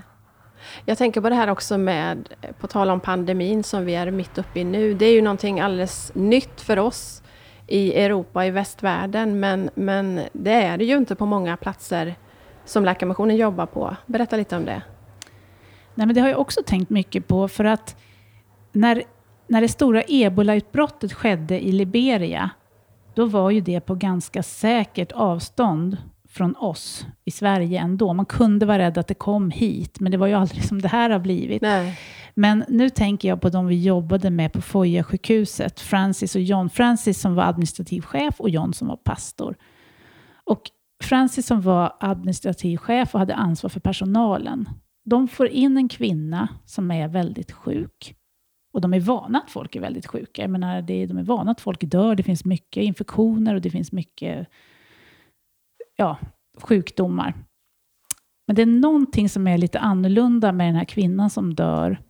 Jag 0.86 0.98
tänker 0.98 1.22
på 1.22 1.30
det 1.30 1.36
här 1.36 1.50
också 1.50 1.78
med, 1.78 2.30
på 2.60 2.68
tal 2.68 2.89
om 2.89 3.00
pandemin 3.00 3.63
som 3.63 3.86
vi 3.86 3.96
är 3.96 4.12
mitt 4.12 4.38
uppe 4.38 4.60
i 4.60 4.63
nu. 4.63 4.94
Det 4.94 5.06
är 5.06 5.13
ju 5.13 5.22
någonting 5.22 5.60
alldeles 5.60 6.12
nytt 6.15 6.62
för 6.62 6.80
oss 6.80 7.24
i 7.68 7.94
Europa, 7.94 8.46
i 8.46 8.52
västvärlden, 8.52 9.39
men, 9.39 9.70
men 9.76 10.22
det 10.34 10.54
är 10.54 10.78
det 10.78 10.86
ju 10.86 10.98
inte 10.98 11.15
på 11.15 11.26
många 11.26 11.58
platser 11.58 12.15
som 12.65 12.86
Läkarmissionen 12.86 13.36
jobbar 13.36 13.65
på. 13.65 13.96
Berätta 14.06 14.38
lite 14.38 14.56
om 14.56 14.65
det. 14.65 14.82
Nej, 15.96 16.08
men 16.08 16.15
det 16.15 16.22
har 16.22 16.30
jag 16.30 16.39
också 16.39 16.62
tänkt 16.65 16.89
mycket 16.89 17.28
på, 17.28 17.48
för 17.48 17.65
att 17.65 17.96
när, 18.72 19.04
när 19.48 19.62
det 19.62 19.68
stora 19.68 20.04
ebolautbrottet 20.08 21.13
skedde 21.13 21.65
i 21.65 21.72
Liberia, 21.72 22.50
då 23.13 23.26
var 23.26 23.52
ju 23.52 23.62
det 23.62 23.82
på 23.82 23.96
ganska 23.96 24.44
säkert 24.44 25.12
avstånd 25.12 25.98
från 26.36 26.56
oss 26.56 27.06
i 27.26 27.32
Sverige 27.32 27.80
ändå. 27.80 28.13
Man 28.13 28.26
kunde 28.26 28.65
vara 28.65 28.80
rädd 28.80 28.98
att 28.98 29.08
det 29.08 29.13
kom 29.13 29.52
hit, 29.52 30.00
men 30.00 30.12
det 30.12 30.17
var 30.17 30.28
ju 30.28 30.34
aldrig 30.34 30.63
som 30.63 30.82
det 30.82 30.88
här 30.88 31.10
har 31.10 31.19
blivit. 31.19 31.62
Nej. 31.62 32.00
Men 32.34 32.65
nu 32.69 32.89
tänker 32.89 33.28
jag 33.28 33.41
på 33.41 33.50
de 33.50 33.67
vi 33.67 33.84
jobbade 33.84 34.30
med 34.30 34.54
på 34.54 34.62
Foya-sjukhuset, 34.62 35.80
Francis 35.80 36.36
och 36.36 36.41
John. 36.41 36.69
Francis 36.69 37.21
som 37.21 37.36
var 37.36 37.43
administrativ 37.43 38.02
chef 38.02 38.39
och 38.39 38.50
John 38.50 38.74
som 38.74 38.88
var 38.88 38.95
pastor. 38.95 39.56
Och 40.43 40.62
Francis 41.04 41.48
som 41.48 41.62
var 41.62 41.93
administrativ 42.00 42.78
chef 42.78 43.13
och 43.13 43.19
hade 43.19 43.36
ansvar 43.36 43.69
för 43.69 43.80
personalen. 43.80 44.69
De 45.06 45.28
får 45.28 45.48
in 45.48 45.78
en 45.78 45.89
kvinna 45.89 46.48
som 46.65 46.91
är 46.91 47.08
väldigt 47.08 47.52
sjuk. 47.52 48.15
Och 48.74 48.82
de 48.82 48.93
är 48.93 49.00
vana 49.00 49.41
att 49.45 49.52
folk 49.52 49.76
är 49.76 49.82
väldigt 49.82 50.08
sjuka. 50.08 50.41
Jag 50.41 50.52
menar, 50.52 50.82
det, 50.82 51.06
de 51.06 51.17
är 51.17 51.24
vana 51.24 51.52
att 51.52 51.62
folk 51.62 51.82
dör, 51.82 52.15
det 52.15 52.24
finns 52.24 52.45
mycket 52.45 52.84
infektioner 52.84 53.56
och 53.56 53.62
det 53.62 53.69
finns 53.69 53.91
mycket 53.91 54.48
ja, 55.95 56.17
sjukdomar. 56.62 57.34
Men 58.47 58.55
det 58.55 58.62
är 58.62 58.65
någonting 58.65 59.29
som 59.29 59.47
är 59.47 59.58
lite 59.58 59.79
annorlunda 59.79 60.51
med 60.51 60.67
den 60.67 60.75
här 60.75 60.86
kvinnan 60.86 61.29
som 61.29 61.53
dör 61.53 62.01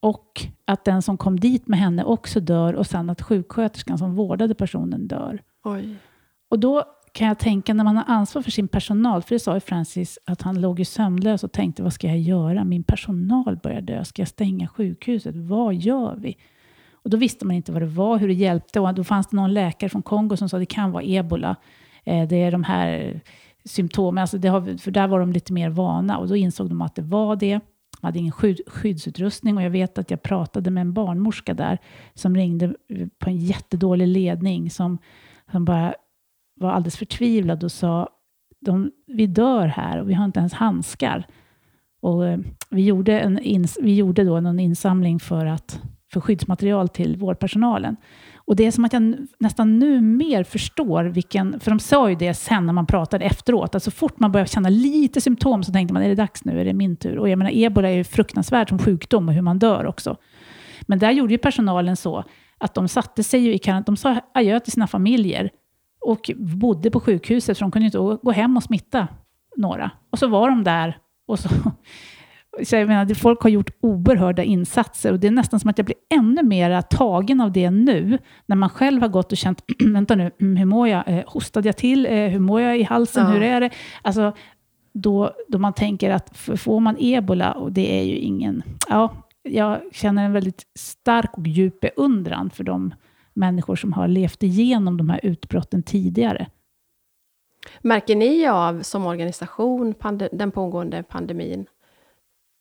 och 0.00 0.46
att 0.64 0.84
den 0.84 1.02
som 1.02 1.16
kom 1.16 1.40
dit 1.40 1.68
med 1.68 1.78
henne 1.78 2.04
också 2.04 2.40
dör 2.40 2.74
och 2.74 2.86
sen 2.86 3.10
att 3.10 3.22
sjuksköterskan 3.22 3.98
som 3.98 4.14
vårdade 4.14 4.54
personen 4.54 5.08
dör. 5.08 5.42
Oj. 5.64 5.96
Och 6.48 6.58
då 6.58 6.84
kan 7.12 7.28
jag 7.28 7.38
tänka, 7.38 7.74
när 7.74 7.84
man 7.84 7.96
har 7.96 8.04
ansvar 8.06 8.42
för 8.42 8.50
sin 8.50 8.68
personal, 8.68 9.22
för 9.22 9.34
det 9.34 9.38
sa 9.38 9.54
ju 9.54 9.60
Francis 9.60 10.18
att 10.24 10.42
han 10.42 10.60
låg 10.60 10.78
ju 10.78 10.84
sömnlös 10.84 11.44
och 11.44 11.52
tänkte, 11.52 11.82
vad 11.82 11.92
ska 11.92 12.06
jag 12.06 12.18
göra? 12.18 12.64
Min 12.64 12.84
personal 12.84 13.56
börjar 13.62 13.80
dö. 13.80 14.04
Ska 14.04 14.22
jag 14.22 14.28
stänga 14.28 14.68
sjukhuset? 14.68 15.36
Vad 15.36 15.74
gör 15.74 16.16
vi? 16.16 16.36
Och 16.92 17.10
då 17.10 17.16
visste 17.16 17.46
man 17.46 17.56
inte 17.56 17.72
vad 17.72 17.82
det 17.82 17.86
var, 17.86 18.18
hur 18.18 18.28
det 18.28 18.34
hjälpte. 18.34 18.80
Och 18.80 18.94
då 18.94 19.04
fanns 19.04 19.26
det 19.26 19.36
någon 19.36 19.54
läkare 19.54 19.90
från 19.90 20.02
Kongo 20.02 20.36
som 20.36 20.48
sa, 20.48 20.58
det 20.58 20.66
kan 20.66 20.92
vara 20.92 21.02
ebola. 21.02 21.56
Eh, 22.04 22.28
det 22.28 22.36
är 22.36 22.52
de 22.52 22.64
här 22.64 23.20
symptomen, 23.64 24.22
alltså 24.22 24.38
det 24.38 24.48
har, 24.48 24.78
för 24.78 24.90
där 24.90 25.08
var 25.08 25.20
de 25.20 25.32
lite 25.32 25.52
mer 25.52 25.70
vana. 25.70 26.18
Och 26.18 26.28
då 26.28 26.36
insåg 26.36 26.68
de 26.68 26.82
att 26.82 26.94
det 26.94 27.02
var 27.02 27.36
det. 27.36 27.60
De 28.00 28.06
hade 28.06 28.18
ingen 28.18 28.32
skydd, 28.32 28.60
skyddsutrustning 28.66 29.56
och 29.56 29.62
jag 29.62 29.70
vet 29.70 29.98
att 29.98 30.10
jag 30.10 30.22
pratade 30.22 30.70
med 30.70 30.80
en 30.80 30.92
barnmorska 30.92 31.54
där 31.54 31.78
som 32.14 32.36
ringde 32.36 32.74
på 33.18 33.30
en 33.30 33.36
jättedålig 33.36 34.06
ledning 34.06 34.70
som, 34.70 34.98
som 35.52 35.64
bara 35.64 35.94
var 36.60 36.70
alldeles 36.70 36.96
förtvivlad 36.96 37.64
och 37.64 37.72
sa 37.72 38.08
de, 38.60 38.90
vi 39.06 39.26
dör 39.26 39.66
här 39.66 40.00
och 40.00 40.10
vi 40.10 40.14
har 40.14 40.24
inte 40.24 40.40
ens 40.40 40.52
handskar. 40.52 41.26
Och, 42.00 42.26
eh, 42.26 42.38
vi, 42.70 42.84
gjorde 42.84 43.20
en 43.20 43.38
ins, 43.38 43.78
vi 43.82 43.94
gjorde 43.94 44.24
då 44.24 44.40
någon 44.40 44.60
insamling 44.60 45.20
för, 45.20 45.46
att, 45.46 45.82
för 46.12 46.20
skyddsmaterial 46.20 46.88
till 46.88 47.16
vårdpersonalen. 47.16 47.96
Och 48.44 48.56
det 48.56 48.66
är 48.66 48.70
som 48.70 48.84
att 48.84 48.92
jag 48.92 49.16
nästan 49.38 49.78
nu 49.78 50.00
mer 50.00 50.44
förstår 50.44 51.04
vilken, 51.04 51.60
för 51.60 51.70
de 51.70 51.78
sa 51.80 52.10
ju 52.10 52.16
det 52.16 52.34
sen 52.34 52.66
när 52.66 52.72
man 52.72 52.86
pratade 52.86 53.24
efteråt, 53.24 53.74
att 53.74 53.82
så 53.82 53.90
fort 53.90 54.20
man 54.20 54.32
börjar 54.32 54.46
känna 54.46 54.68
lite 54.68 55.20
symptom 55.20 55.64
så 55.64 55.72
tänkte 55.72 55.94
man, 55.94 56.02
är 56.02 56.08
det 56.08 56.14
dags 56.14 56.44
nu? 56.44 56.60
Är 56.60 56.64
det 56.64 56.72
min 56.72 56.96
tur? 56.96 57.18
Och 57.18 57.28
jag 57.28 57.38
menar, 57.38 57.50
ebola 57.54 57.90
är 57.90 57.94
ju 57.94 58.04
fruktansvärt 58.04 58.68
som 58.68 58.78
sjukdom 58.78 59.28
och 59.28 59.34
hur 59.34 59.42
man 59.42 59.58
dör 59.58 59.86
också. 59.86 60.16
Men 60.82 60.98
där 60.98 61.10
gjorde 61.10 61.32
ju 61.32 61.38
personalen 61.38 61.96
så 61.96 62.24
att 62.58 62.74
de 62.74 62.88
satte 62.88 63.22
sig 63.22 63.40
ju 63.40 63.54
i 63.54 63.58
karantän, 63.58 63.94
de 63.94 63.96
sa 63.96 64.20
adjö 64.34 64.60
till 64.60 64.72
sina 64.72 64.86
familjer 64.86 65.50
och 66.00 66.30
bodde 66.36 66.90
på 66.90 67.00
sjukhuset, 67.00 67.58
för 67.58 67.64
de 67.64 67.70
kunde 67.70 67.86
inte 67.86 67.98
gå 67.98 68.32
hem 68.32 68.56
och 68.56 68.62
smitta 68.62 69.08
några. 69.56 69.90
Och 70.10 70.18
så 70.18 70.26
var 70.26 70.50
de 70.50 70.64
där 70.64 70.98
och 71.26 71.38
så 71.38 71.48
så 72.64 72.76
jag 72.76 72.88
menar, 72.88 73.14
folk 73.14 73.40
har 73.40 73.50
gjort 73.50 73.70
oerhörda 73.80 74.42
insatser 74.42 75.12
och 75.12 75.20
det 75.20 75.26
är 75.26 75.30
nästan 75.30 75.60
som 75.60 75.70
att 75.70 75.78
jag 75.78 75.84
blir 75.84 75.96
ännu 76.14 76.42
mer 76.42 76.82
tagen 76.82 77.40
av 77.40 77.52
det 77.52 77.70
nu, 77.70 78.18
när 78.46 78.56
man 78.56 78.70
själv 78.70 79.02
har 79.02 79.08
gått 79.08 79.32
och 79.32 79.38
känt, 79.38 79.64
vänta 79.84 80.14
nu, 80.14 80.30
mm, 80.40 80.56
hur 80.56 80.66
mår 80.66 80.88
jag? 80.88 81.08
Eh, 81.08 81.24
hostade 81.26 81.68
jag 81.68 81.76
till? 81.76 82.06
Eh, 82.06 82.12
hur 82.12 82.38
mår 82.38 82.60
jag 82.60 82.78
i 82.78 82.82
halsen? 82.82 83.26
Ja. 83.26 83.32
Hur 83.32 83.42
är 83.42 83.60
det? 83.60 83.70
Alltså, 84.02 84.32
då, 84.92 85.30
då 85.48 85.58
man 85.58 85.72
tänker 85.72 86.10
att 86.10 86.36
får 86.36 86.80
man 86.80 86.96
ebola, 86.98 87.52
och 87.52 87.72
det 87.72 88.00
är 88.00 88.04
ju 88.04 88.16
ingen... 88.16 88.62
Ja, 88.88 89.14
jag 89.42 89.80
känner 89.92 90.24
en 90.24 90.32
väldigt 90.32 90.62
stark 90.74 91.38
och 91.38 91.46
djup 91.46 91.80
beundran 91.80 92.50
för 92.50 92.64
de 92.64 92.94
människor 93.34 93.76
som 93.76 93.92
har 93.92 94.08
levt 94.08 94.42
igenom 94.42 94.96
de 94.96 95.10
här 95.10 95.20
utbrotten 95.22 95.82
tidigare. 95.82 96.46
Märker 97.80 98.16
ni 98.16 98.46
av, 98.46 98.82
som 98.82 99.06
organisation, 99.06 99.94
den 100.32 100.50
pågående 100.50 101.02
pandemin? 101.02 101.66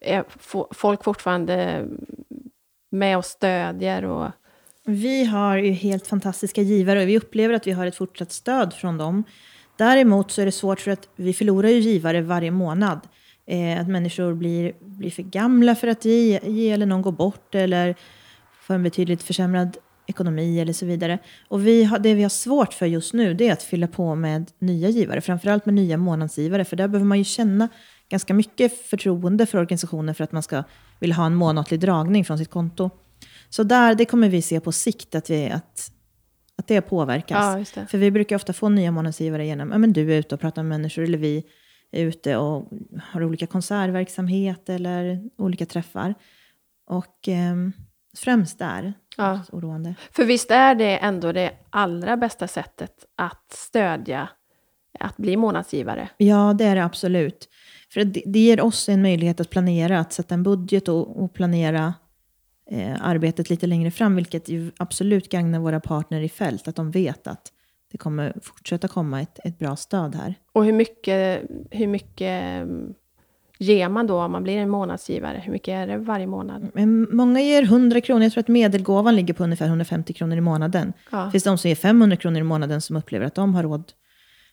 Är 0.02 0.26
folk 0.74 1.04
fortfarande 1.04 1.88
med 2.92 3.18
och 3.18 3.26
stödjer? 3.26 4.06
Och... 4.06 4.32
Vi 4.86 5.26
har 5.26 5.58
ju 5.58 5.72
helt 5.72 6.08
fantastiska 6.08 6.62
givare 6.62 7.02
och 7.02 7.08
vi 7.08 7.18
upplever 7.18 7.54
att 7.54 7.68
vi 7.68 7.72
har 7.72 7.86
ett 7.86 7.96
fortsatt 7.96 8.32
stöd 8.32 8.74
från 8.74 8.98
dem. 8.98 9.24
Däremot 9.78 10.32
så 10.32 10.42
är 10.42 10.46
det 10.46 10.52
svårt 10.52 10.80
för 10.80 10.92
att 10.92 11.10
vi 11.16 11.34
förlorar 11.34 11.70
ju 11.70 11.80
givare 11.80 12.22
varje 12.22 12.52
månad. 12.52 13.00
Eh, 13.46 13.82
att 13.82 13.88
människor 13.88 14.34
blir, 14.34 14.74
blir 14.80 15.12
för 15.12 15.24
gamla 15.24 15.76
för 15.76 15.88
att 15.88 16.06
ge, 16.06 16.40
ge 16.44 16.72
eller 16.72 16.86
någon 16.86 17.02
går 17.02 17.12
bort 17.12 17.56
eller 17.56 17.96
får 18.62 18.74
en 18.74 18.84
betydligt 18.84 19.24
försämrad 19.24 19.78
ekonomi 20.08 20.60
eller 20.60 20.74
så 20.74 20.86
vidare. 20.86 21.20
Och 21.48 21.68
vi 21.68 21.84
har, 21.84 22.00
det 22.00 22.14
vi 22.14 22.22
har 22.22 22.30
svårt 22.30 22.74
för 22.74 22.86
just 22.86 23.14
nu 23.14 23.34
det 23.34 23.48
är 23.48 23.54
att 23.54 23.64
fylla 23.64 23.88
på 23.88 24.16
med 24.16 24.52
nya 24.60 24.90
givare, 24.90 25.22
framförallt 25.22 25.66
med 25.66 25.76
nya 25.76 25.98
månadsgivare, 25.98 26.66
för 26.66 26.76
där 26.76 26.88
behöver 26.88 27.08
man 27.08 27.18
ju 27.18 27.24
känna 27.24 27.70
ganska 28.12 28.34
mycket 28.34 28.88
förtroende 28.88 29.46
för 29.46 29.58
organisationen 29.58 30.16
för 30.16 30.24
att 30.24 30.32
man 30.32 30.44
ska 30.44 30.64
vilja 31.00 31.16
ha 31.16 31.26
en 31.26 31.36
månatlig 31.36 31.80
dragning 31.80 32.26
från 32.26 32.38
sitt 32.38 32.50
konto. 32.50 32.90
Så 33.50 33.64
där, 33.64 33.96
det 33.96 34.06
kommer 34.06 34.30
vi 34.30 34.42
se 34.42 34.60
på 34.60 34.72
sikt 34.72 35.16
att, 35.16 35.30
vi, 35.30 35.50
att, 35.50 35.92
att 36.56 36.68
det 36.68 36.82
påverkas. 36.82 37.74
Ja, 37.76 37.82
det. 37.82 37.88
För 37.88 37.98
vi 37.98 38.12
brukar 38.12 38.36
ofta 38.36 38.54
få 38.54 38.70
nya 38.70 38.92
månadsgivare 38.92 39.46
genom, 39.46 39.72
ja 39.72 39.78
men 39.78 39.94
du 39.94 40.14
är 40.14 40.20
ute 40.20 40.36
och 40.36 40.42
pratar 40.42 40.64
med 40.64 40.70
människor, 40.70 41.04
eller 41.04 41.18
vi 41.18 41.44
är 41.92 42.06
ute 42.06 42.38
och 42.38 42.70
har 43.04 43.24
olika 43.24 43.48
konsertverksamhet 43.48 44.70
eller 44.70 45.30
olika 45.38 45.66
träffar. 45.66 46.16
Och 46.88 47.28
eh, 47.28 47.56
främst 48.18 48.60
där, 48.60 48.94
ja. 49.18 49.40
oroande. 49.52 49.96
För 50.12 50.26
visst 50.26 50.52
är 50.52 50.76
det 50.76 50.98
ändå 50.98 51.32
det 51.32 51.52
allra 51.70 52.18
bästa 52.18 52.48
sättet 52.48 52.94
att 53.16 53.52
stödja 53.54 54.30
att 55.00 55.18
bli 55.18 55.38
månadsgivare? 55.38 56.10
Ja, 56.18 56.54
det 56.58 56.66
är 56.66 56.76
det 56.76 56.84
absolut. 56.84 57.50
För 57.94 58.04
det, 58.04 58.24
det 58.26 58.40
ger 58.40 58.62
oss 58.62 58.90
en 58.90 59.02
möjlighet 59.02 59.40
att 59.40 59.50
planera, 59.50 60.00
att 60.00 60.14
sätta 60.14 60.34
en 60.34 60.44
budget 60.44 60.88
och, 60.88 61.24
och 61.24 61.34
planera 61.34 61.94
eh, 62.72 62.96
arbetet 63.02 63.50
lite 63.50 63.68
längre 63.68 63.92
fram, 63.92 64.16
vilket 64.16 64.50
ju 64.50 64.72
absolut 64.78 65.30
gagnar 65.30 65.60
våra 65.60 65.80
partner 65.80 66.22
i 66.22 66.30
fält, 66.30 66.68
att 66.68 66.76
de 66.76 66.92
vet 66.92 67.28
att 67.28 67.52
det 67.92 67.98
kommer 67.98 68.34
fortsätta 68.42 68.88
komma 68.88 69.22
ett, 69.22 69.40
ett 69.44 69.60
bra 69.60 69.76
stöd 69.76 70.16
här. 70.16 70.36
Och 70.52 70.66
hur 70.66 70.74
mycket, 70.74 71.42
hur 71.72 71.88
mycket 71.88 72.44
mm, 72.44 72.94
ger 73.58 73.90
man 73.90 74.08
då 74.08 74.22
om 74.22 74.32
man 74.32 74.44
blir 74.44 74.58
en 74.58 74.70
månadsgivare? 74.70 75.42
Hur 75.46 75.52
mycket 75.52 75.72
är 75.72 75.88
det 75.88 75.98
varje 75.98 76.28
månad? 76.28 76.70
Men 76.74 77.16
många 77.16 77.42
ger 77.42 77.64
100 77.64 78.02
kronor. 78.02 78.24
Jag 78.24 78.32
tror 78.32 78.42
att 78.42 78.48
medelgåvan 78.48 79.16
ligger 79.16 79.34
på 79.34 79.44
ungefär 79.44 79.66
150 79.66 80.14
kronor 80.14 80.38
i 80.38 80.42
månaden. 80.42 80.94
Ja. 81.12 81.18
Det 81.18 81.32
finns 81.32 81.44
de 81.44 81.58
som 81.58 81.68
ger 81.68 81.76
500 81.76 82.18
kronor 82.18 82.40
i 82.40 82.44
månaden 82.44 82.82
som 82.82 82.96
upplever 82.96 83.26
att 83.26 83.36
de 83.36 83.56
har 83.56 83.64
råd 83.64 83.92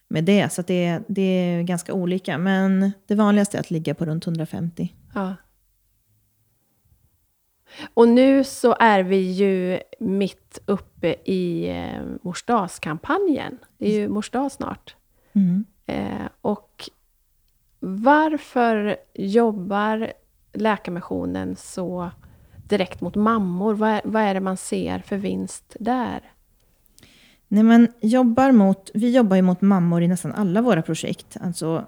med 0.08 0.24
det. 0.24 0.52
Så 0.52 0.62
det, 0.62 1.00
det 1.08 1.22
är 1.22 1.62
ganska 1.62 1.92
olika. 1.92 2.38
Men 2.38 2.92
det 3.06 3.14
vanligaste 3.14 3.56
är 3.56 3.60
att 3.60 3.70
ligga 3.70 3.94
på 3.94 4.04
runt 4.04 4.26
150. 4.26 4.92
Ja. 5.14 5.34
Och 7.94 8.08
nu 8.08 8.44
så 8.44 8.76
är 8.80 9.02
vi 9.02 9.16
ju 9.16 9.80
mitt 10.00 10.58
uppe 10.66 11.14
i 11.24 11.68
eh, 11.68 12.02
morsdagskampanjen. 12.22 13.58
Det 13.78 13.86
är 13.86 14.00
ju 14.00 14.08
morsdag 14.08 14.52
snart. 14.52 14.96
Mm. 15.32 15.64
Eh, 15.86 16.28
och 16.40 16.90
varför 17.80 18.96
jobbar 19.14 20.12
Läkarmissionen 20.52 21.56
så 21.56 22.10
direkt 22.68 23.00
mot 23.00 23.14
mammor? 23.14 23.74
Vad 23.74 23.90
är, 23.90 24.00
vad 24.04 24.22
är 24.22 24.34
det 24.34 24.40
man 24.40 24.56
ser 24.56 24.98
för 24.98 25.16
vinst 25.16 25.76
där? 25.80 26.32
Nej, 27.48 27.62
men 27.62 27.88
jobbar 28.00 28.52
mot, 28.52 28.90
vi 28.94 29.16
jobbar 29.16 29.36
ju 29.36 29.42
mot 29.42 29.60
mammor 29.60 30.02
i 30.02 30.08
nästan 30.08 30.32
alla 30.32 30.62
våra 30.62 30.82
projekt. 30.82 31.36
Alltså, 31.40 31.86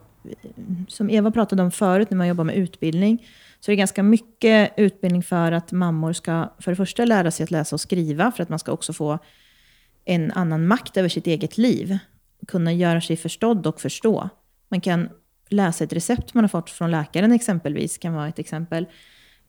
som 0.88 1.10
Eva 1.10 1.30
pratade 1.30 1.62
om 1.62 1.70
förut 1.70 2.10
när 2.10 2.18
man 2.18 2.28
jobbar 2.28 2.44
med 2.44 2.56
utbildning, 2.56 3.26
så 3.60 3.70
är 3.70 3.72
det 3.72 3.78
ganska 3.78 4.02
mycket 4.02 4.72
utbildning 4.76 5.22
för 5.22 5.52
att 5.52 5.72
mammor 5.72 6.12
ska 6.12 6.52
för 6.58 6.72
det 6.72 6.76
första 6.76 7.04
lära 7.04 7.30
sig 7.30 7.44
att 7.44 7.50
läsa 7.50 7.76
och 7.76 7.80
skriva, 7.80 8.32
för 8.32 8.42
att 8.42 8.48
man 8.48 8.58
ska 8.58 8.72
också 8.72 8.92
få 8.92 9.18
en 10.04 10.32
annan 10.32 10.66
makt 10.66 10.96
över 10.96 11.08
sitt 11.08 11.26
eget 11.26 11.58
liv. 11.58 11.98
Kunna 12.48 12.72
göra 12.72 13.00
sig 13.00 13.16
förstådd 13.16 13.66
och 13.66 13.80
förstå. 13.80 14.28
Man 14.68 14.80
kan 14.80 15.08
läsa 15.48 15.84
ett 15.84 15.92
recept 15.92 16.34
man 16.34 16.44
har 16.44 16.48
fått 16.48 16.70
från 16.70 16.90
läkaren 16.90 17.32
exempelvis, 17.32 17.98
kan 17.98 18.14
vara 18.14 18.28
ett 18.28 18.38
exempel. 18.38 18.86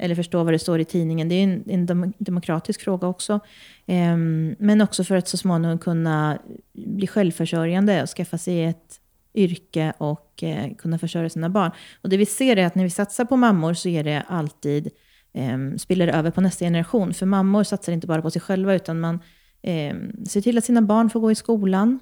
Eller 0.01 0.15
förstå 0.15 0.43
vad 0.43 0.53
det 0.53 0.59
står 0.59 0.79
i 0.79 0.85
tidningen. 0.85 1.29
Det 1.29 1.35
är 1.35 1.43
en, 1.43 1.63
en 1.67 2.13
demokratisk 2.17 2.81
fråga 2.81 3.07
också. 3.07 3.39
Um, 3.85 4.55
men 4.59 4.81
också 4.81 5.03
för 5.03 5.15
att 5.15 5.27
så 5.27 5.37
småningom 5.37 5.77
kunna 5.77 6.39
bli 6.73 7.07
självförsörjande 7.07 8.03
och 8.03 8.09
skaffa 8.09 8.37
sig 8.37 8.63
ett 8.63 8.99
yrke 9.33 9.93
och 9.97 10.43
eh, 10.43 10.75
kunna 10.75 10.99
försörja 10.99 11.29
sina 11.29 11.49
barn. 11.49 11.71
Och 12.01 12.09
det 12.09 12.17
vi 12.17 12.25
ser 12.25 12.57
är 12.57 12.65
att 12.65 12.75
när 12.75 12.83
vi 12.83 12.89
satsar 12.89 13.25
på 13.25 13.37
mammor 13.37 13.73
så 13.73 13.89
är 13.89 14.03
det 14.03 14.23
alltid, 14.27 14.89
eh, 15.33 15.57
spiller 15.77 16.07
över 16.07 16.31
på 16.31 16.41
nästa 16.41 16.65
generation. 16.65 17.13
För 17.13 17.25
mammor 17.25 17.63
satsar 17.63 17.93
inte 17.93 18.07
bara 18.07 18.21
på 18.21 18.31
sig 18.31 18.41
själva 18.41 18.75
utan 18.75 18.99
man 18.99 19.19
eh, 19.61 19.95
ser 20.27 20.41
till 20.41 20.57
att 20.57 20.65
sina 20.65 20.81
barn 20.81 21.09
får 21.09 21.19
gå 21.19 21.31
i 21.31 21.35
skolan. 21.35 21.99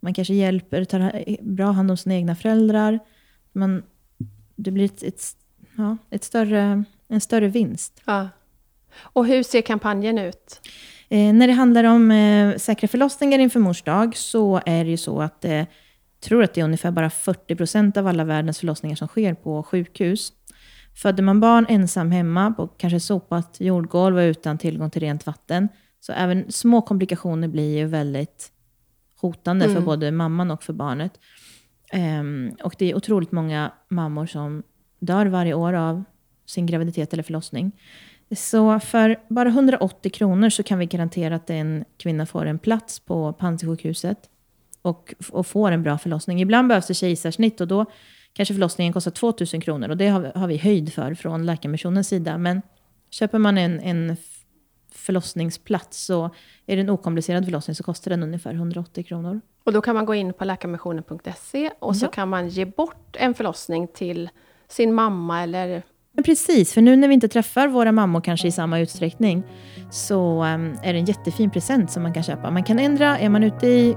Man 0.00 0.14
kanske 0.14 0.34
hjälper, 0.34 0.84
tar 0.84 1.22
eh, 1.26 1.36
bra 1.40 1.70
hand 1.70 1.90
om 1.90 1.96
sina 1.96 2.14
egna 2.14 2.36
föräldrar. 2.36 2.98
Man, 3.52 3.82
det 4.56 4.70
blir 4.70 4.84
ett, 4.84 5.02
ett, 5.02 5.22
ja, 5.76 5.96
ett 6.10 6.24
större, 6.24 6.84
en 7.08 7.20
större 7.20 7.48
vinst. 7.48 8.02
Ja. 8.04 8.28
Och 9.00 9.26
hur 9.26 9.42
ser 9.42 9.62
kampanjen 9.62 10.18
ut? 10.18 10.60
Eh, 11.08 11.32
när 11.32 11.46
det 11.46 11.52
handlar 11.52 11.84
om 11.84 12.10
eh, 12.10 12.56
säkra 12.56 12.88
förlossningar 12.88 13.38
inför 13.38 13.60
mors 13.60 13.82
dag 13.82 14.16
så 14.16 14.60
är 14.66 14.84
det 14.84 14.90
ju 14.90 14.96
så 14.96 15.22
att 15.22 15.44
eh, 15.44 15.64
tror 16.20 16.42
att 16.42 16.54
det 16.54 16.60
är 16.60 16.64
ungefär 16.64 16.90
bara 16.90 17.10
40 17.10 17.56
procent 17.56 17.96
av 17.96 18.06
alla 18.06 18.24
världens 18.24 18.58
förlossningar 18.58 18.96
som 18.96 19.08
sker 19.08 19.34
på 19.34 19.62
sjukhus. 19.62 20.32
Födde 20.94 21.22
man 21.22 21.40
barn 21.40 21.66
ensam 21.68 22.10
hemma 22.10 22.50
på 22.50 22.66
kanske 22.66 23.00
sopat 23.00 23.56
jordgolv 23.60 24.16
och 24.16 24.20
utan 24.20 24.58
tillgång 24.58 24.90
till 24.90 25.00
rent 25.00 25.26
vatten, 25.26 25.68
så 26.00 26.12
även 26.12 26.52
små 26.52 26.82
komplikationer 26.82 27.48
blir 27.48 27.78
ju 27.78 27.86
väldigt 27.86 28.52
hotande 29.20 29.64
mm. 29.64 29.76
för 29.76 29.82
både 29.82 30.10
mamman 30.10 30.50
och 30.50 30.62
för 30.62 30.72
barnet. 30.72 31.12
Um, 32.20 32.56
och 32.62 32.74
det 32.78 32.90
är 32.90 32.96
otroligt 32.96 33.32
många 33.32 33.72
mammor 33.88 34.26
som 34.26 34.62
dör 34.98 35.26
varje 35.26 35.54
år 35.54 35.72
av 35.72 36.04
sin 36.48 36.66
graviditet 36.66 37.12
eller 37.12 37.22
förlossning. 37.22 37.72
Så 38.36 38.80
för 38.80 39.20
bara 39.28 39.48
180 39.48 40.12
kronor 40.12 40.50
så 40.50 40.62
kan 40.62 40.78
vi 40.78 40.86
garantera 40.86 41.36
att 41.36 41.50
en 41.50 41.84
kvinna 41.96 42.26
får 42.26 42.46
en 42.46 42.58
plats 42.58 43.00
på 43.00 43.32
Panzisjukhuset 43.32 44.18
och, 44.82 45.14
och 45.30 45.46
får 45.46 45.72
en 45.72 45.82
bra 45.82 45.98
förlossning. 45.98 46.40
Ibland 46.40 46.68
behövs 46.68 46.86
det 46.86 46.94
kejsarsnitt 46.94 47.60
och 47.60 47.68
då 47.68 47.86
kanske 48.32 48.54
förlossningen 48.54 48.92
kostar 48.92 49.10
2000 49.10 49.60
kronor 49.60 49.88
och 49.88 49.96
det 49.96 50.08
har, 50.08 50.32
har 50.34 50.46
vi 50.46 50.56
höjd 50.56 50.92
för 50.92 51.14
från 51.14 51.46
Läkarmissionens 51.46 52.08
sida. 52.08 52.38
Men 52.38 52.62
köper 53.10 53.38
man 53.38 53.58
en, 53.58 53.80
en 53.80 54.16
förlossningsplats 54.92 56.04
så 56.04 56.30
är 56.66 56.76
det 56.76 56.82
en 56.82 56.90
okomplicerad 56.90 57.44
förlossning 57.44 57.74
så 57.74 57.82
kostar 57.82 58.10
den 58.10 58.22
ungefär 58.22 58.54
180 58.54 59.04
kronor. 59.04 59.40
Och 59.64 59.72
då 59.72 59.80
kan 59.80 59.94
man 59.94 60.06
gå 60.06 60.14
in 60.14 60.32
på 60.32 60.44
läkarmissionen.se 60.44 61.70
och 61.78 61.94
ja. 61.94 61.98
så 61.98 62.08
kan 62.08 62.28
man 62.28 62.48
ge 62.48 62.64
bort 62.64 63.16
en 63.18 63.34
förlossning 63.34 63.88
till 63.88 64.30
sin 64.68 64.94
mamma 64.94 65.42
eller 65.42 65.82
men 66.18 66.22
precis, 66.24 66.74
för 66.74 66.80
nu 66.80 66.96
när 66.96 67.08
vi 67.08 67.14
inte 67.14 67.28
träffar 67.28 67.68
våra 67.68 67.92
mammor 67.92 68.20
kanske 68.20 68.48
i 68.48 68.52
samma 68.52 68.78
utsträckning 68.78 69.42
så 69.90 70.42
ehm, 70.42 70.76
är 70.82 70.92
det 70.92 70.98
en 70.98 71.04
jättefin 71.04 71.50
present 71.50 71.90
som 71.90 72.02
man 72.02 72.14
kan 72.14 72.22
köpa. 72.22 72.50
Man 72.50 72.64
kan 72.64 72.78
ändra, 72.78 73.18
är 73.18 73.28
man 73.28 73.44
ute 73.44 73.66
i 73.66 73.96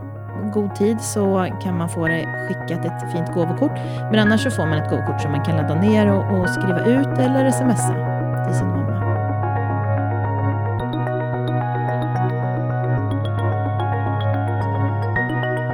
god 0.54 0.76
tid 0.76 1.02
så 1.02 1.48
kan 1.64 1.78
man 1.78 1.90
få 1.90 2.08
det 2.08 2.48
skickat 2.48 2.86
ett 2.86 3.12
fint 3.12 3.34
gåvokort. 3.34 3.72
Men 4.12 4.20
annars 4.20 4.44
så 4.44 4.52
får 4.52 4.66
man 4.66 4.78
ett 4.78 4.90
gåvokort 4.90 5.22
som 5.22 5.32
man 5.32 5.46
kan 5.46 5.58
ladda 5.58 5.82
ner 5.82 6.08
och, 6.12 6.40
och 6.40 6.50
skriva 6.50 6.86
ut 6.86 7.20
eller 7.20 7.52
smsa 7.52 8.46
till 8.48 8.58
sin 8.58 8.68
mamma. 8.68 9.01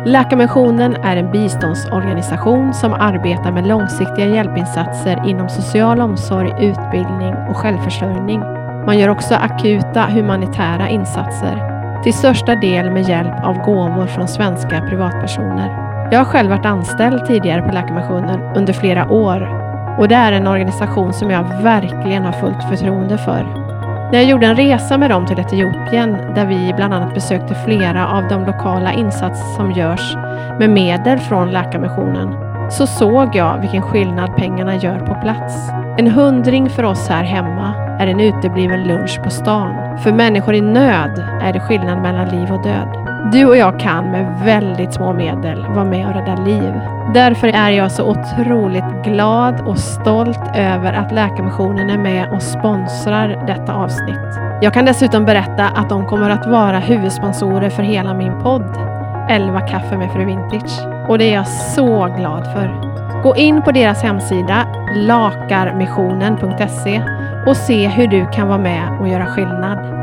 Läkarmissionen 0.08 0.96
är 0.96 1.18
en 1.18 1.32
biståndsorganisation 1.32 2.74
som 2.74 2.94
arbetar 2.94 3.52
med 3.52 3.68
långsiktiga 3.68 4.26
hjälpinsatser 4.26 5.30
inom 5.30 5.50
social 5.50 6.02
omsorg, 6.02 6.50
utbildning 6.50 7.34
och 7.50 7.58
självförsörjning. 7.58 8.40
Man 8.86 9.00
gör 9.00 9.10
också 9.10 9.36
akuta 9.36 10.06
humanitära 10.06 10.90
insatser 10.90 11.62
till 12.04 12.14
största 12.14 12.56
del 12.56 12.92
med 12.92 13.10
hjälp 13.10 13.44
av 13.44 13.56
gåvor 13.66 14.06
från 14.08 14.28
svenska 14.28 14.82
privatpersoner. 14.82 15.70
Jag 16.12 16.20
har 16.20 16.26
själv 16.26 16.50
varit 16.50 16.66
anställd 16.66 17.26
tidigare 17.26 17.62
på 17.62 17.74
Läkarmissionen 17.74 18.56
under 18.56 18.74
flera 18.74 19.12
år 19.12 19.42
och 20.00 20.08
det 20.08 20.16
är 20.16 20.32
en 20.32 20.48
organisation 20.48 21.14
som 21.14 21.32
jag 21.32 21.64
verkligen 21.64 22.26
har 22.26 22.32
fullt 22.32 22.64
förtroende 22.70 23.18
för. 23.18 23.67
När 24.12 24.20
jag 24.20 24.26
gjorde 24.26 24.46
en 24.46 24.56
resa 24.56 24.98
med 24.98 25.10
dem 25.10 25.26
till 25.26 25.40
Etiopien 25.40 26.12
där 26.36 26.46
vi 26.46 26.74
bland 26.76 26.94
annat 26.94 27.14
besökte 27.14 27.56
flera 27.66 28.08
av 28.08 28.28
de 28.28 28.46
lokala 28.46 28.94
insatser 28.94 29.56
som 29.56 29.72
görs 29.72 30.16
med 30.60 30.70
medel 30.70 31.20
från 31.20 31.52
Läkarmissionen 31.52 32.48
så 32.72 32.88
såg 32.88 33.36
jag 33.36 33.62
vilken 33.62 33.82
skillnad 33.82 34.36
pengarna 34.36 34.76
gör 34.76 35.00
på 35.00 35.22
plats. 35.22 35.70
En 35.98 36.08
hundring 36.08 36.70
för 36.70 36.84
oss 36.84 37.08
här 37.08 37.24
hemma 37.24 37.74
är 38.00 38.08
en 38.08 38.20
utebliven 38.20 38.84
lunch 38.84 39.24
på 39.24 39.30
stan. 39.30 39.98
För 39.98 40.12
människor 40.12 40.54
i 40.54 40.62
nöd 40.62 41.26
är 41.42 41.54
det 41.54 41.60
skillnad 41.60 42.02
mellan 42.02 42.30
liv 42.30 42.52
och 42.52 42.64
död. 42.64 43.07
Du 43.32 43.46
och 43.46 43.58
jag 43.58 43.80
kan 43.80 44.12
med 44.12 44.40
väldigt 44.44 44.94
små 44.94 45.14
medel 45.14 45.66
vara 45.68 45.86
med 45.86 46.08
och 46.08 46.14
rädda 46.14 46.36
liv. 46.36 46.74
Därför 47.14 47.48
är 47.48 47.70
jag 47.70 47.92
så 47.92 48.04
otroligt 48.04 49.04
glad 49.04 49.68
och 49.68 49.78
stolt 49.78 50.40
över 50.56 50.94
att 50.94 51.12
Läkarmissionen 51.12 51.90
är 51.90 51.98
med 51.98 52.34
och 52.34 52.44
sponsrar 52.44 53.44
detta 53.48 53.74
avsnitt. 53.74 54.40
Jag 54.62 54.74
kan 54.74 54.86
dessutom 54.86 55.26
berätta 55.26 55.68
att 55.68 55.90
de 55.90 56.08
kommer 56.08 56.30
att 56.30 56.48
vara 56.48 56.80
huvudsponsorer 56.80 57.70
för 57.70 57.84
hela 57.84 58.14
min 58.14 58.42
podd 58.44 58.78
11 59.30 59.62
kaffe 59.62 59.98
med 59.98 60.12
Fru 60.12 60.26
Vintage. 60.26 60.80
Och 61.10 61.18
det 61.18 61.30
är 61.30 61.34
jag 61.34 61.48
så 61.48 62.06
glad 62.06 62.44
för. 62.54 62.98
Gå 63.24 63.36
in 63.36 63.62
på 63.62 63.72
deras 63.72 64.04
hemsida 64.04 64.66
lakarmissionen.se 64.96 67.02
och 67.48 67.58
se 67.58 67.88
hur 67.88 68.08
du 68.08 68.26
kan 68.26 68.48
vara 68.48 68.58
med 68.58 68.98
och 69.00 69.08
göra 69.08 69.26
skillnad. 69.26 69.98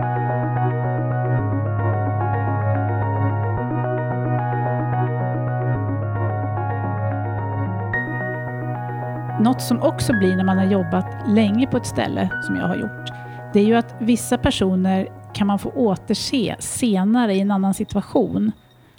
Något 9.41 9.63
som 9.63 9.83
också 9.83 10.13
blir 10.13 10.37
när 10.37 10.45
man 10.45 10.59
har 10.59 10.65
jobbat 10.65 11.29
länge 11.29 11.67
på 11.67 11.77
ett 11.77 11.87
ställe, 11.87 12.29
som 12.43 12.57
jag 12.57 12.67
har 12.67 12.77
gjort, 12.77 13.11
det 13.53 13.61
är 13.61 13.65
ju 13.65 13.75
att 13.75 13.95
vissa 14.01 14.39
personer 14.39 15.09
kan 15.35 15.47
man 15.47 15.59
få 15.59 15.71
återse 15.71 16.57
senare 16.59 17.35
i 17.35 17.41
en 17.41 17.51
annan 17.51 17.75
situation. 17.75 18.53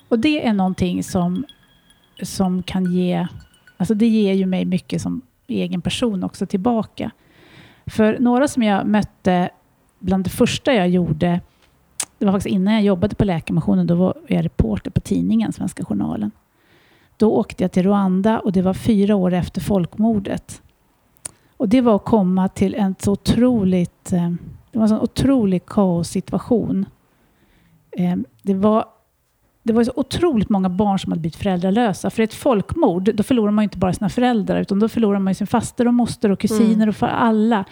Och 0.09 0.19
det 0.19 0.47
är 0.47 0.53
någonting 0.53 1.03
som, 1.03 1.45
som 2.23 2.63
kan 2.63 2.93
ge 2.93 3.27
Alltså 3.77 3.93
det 3.93 4.07
ger 4.07 4.33
ju 4.33 4.45
mig 4.45 4.65
mycket 4.65 5.01
som 5.01 5.21
egen 5.47 5.81
person 5.81 6.23
också 6.23 6.45
tillbaka. 6.45 7.11
För 7.85 8.19
några 8.19 8.47
som 8.47 8.63
jag 8.63 8.87
mötte, 8.87 9.49
bland 9.99 10.23
det 10.23 10.29
första 10.29 10.73
jag 10.73 10.89
gjorde, 10.89 11.41
det 12.17 12.25
var 12.25 12.33
faktiskt 12.33 12.53
innan 12.53 12.73
jag 12.73 12.83
jobbade 12.83 13.15
på 13.15 13.25
Läkarmissionen, 13.25 13.87
då 13.87 13.95
var 13.95 14.17
jag 14.27 14.45
reporter 14.45 14.91
på 14.91 15.01
tidningen 15.01 15.53
Svenska 15.53 15.85
Journalen. 15.85 16.31
Då 17.17 17.31
åkte 17.31 17.63
jag 17.63 17.71
till 17.71 17.83
Rwanda 17.83 18.39
och 18.39 18.51
det 18.51 18.61
var 18.61 18.73
fyra 18.73 19.15
år 19.15 19.33
efter 19.33 19.61
folkmordet. 19.61 20.61
Och 21.57 21.69
det 21.69 21.81
var 21.81 21.95
att 21.95 22.05
komma 22.05 22.47
till 22.47 22.75
en 22.75 22.95
så 22.99 23.11
otroligt, 23.11 24.13
eh, 24.13 24.29
det 24.71 24.79
var 24.79 24.83
en 24.83 24.89
sån 24.89 24.99
otrolig 24.99 25.65
kaossituation. 25.65 26.85
Eh, 27.91 28.15
det 28.41 28.53
var 28.53 28.85
det 29.63 29.73
var 29.73 29.83
så 29.83 29.91
otroligt 29.95 30.49
många 30.49 30.69
barn 30.69 30.99
som 30.99 31.11
hade 31.11 31.19
blivit 31.19 31.35
föräldralösa. 31.35 32.09
För 32.09 32.23
ett 32.23 32.33
folkmord, 32.33 33.15
då 33.15 33.23
förlorar 33.23 33.51
man 33.51 33.63
inte 33.63 33.77
bara 33.77 33.93
sina 33.93 34.09
föräldrar, 34.09 34.61
utan 34.61 34.79
då 34.79 34.89
förlorar 34.89 35.19
man 35.19 35.35
sin 35.35 35.47
faster 35.47 35.87
och 35.87 35.93
moster 35.93 36.31
och 36.31 36.39
kusiner 36.39 36.73
mm. 36.73 36.89
och 36.89 36.95
för 36.95 37.07
alla. 37.07 37.65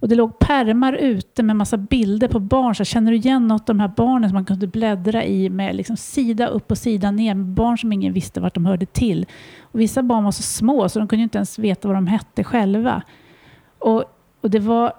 Och 0.00 0.08
det 0.08 0.14
låg 0.14 0.38
pärmar 0.38 0.92
ute 0.92 1.42
med 1.42 1.56
massa 1.56 1.76
bilder 1.76 2.28
på 2.28 2.38
barn. 2.38 2.74
Så 2.74 2.84
känner 2.84 3.12
du 3.12 3.18
igen 3.18 3.48
något 3.48 3.60
av 3.60 3.76
de 3.76 3.80
här 3.80 3.92
barnen 3.96 4.30
som 4.30 4.34
man 4.34 4.44
kunde 4.44 4.66
bläddra 4.66 5.24
i 5.24 5.50
med 5.50 5.76
liksom 5.76 5.96
sida 5.96 6.46
upp 6.46 6.70
och 6.70 6.78
sida 6.78 7.10
ner, 7.10 7.34
med 7.34 7.46
barn 7.46 7.78
som 7.78 7.92
ingen 7.92 8.12
visste 8.12 8.40
vart 8.40 8.54
de 8.54 8.66
hörde 8.66 8.86
till. 8.86 9.26
Och 9.60 9.80
vissa 9.80 10.02
barn 10.02 10.24
var 10.24 10.30
så 10.30 10.42
små 10.42 10.88
så 10.88 10.98
de 10.98 11.08
kunde 11.08 11.22
inte 11.22 11.38
ens 11.38 11.58
veta 11.58 11.88
vad 11.88 11.96
de 11.96 12.06
hette 12.06 12.44
själva. 12.44 13.02
Och, 13.78 14.04
och 14.40 14.50
det 14.50 14.58
var 14.58 14.92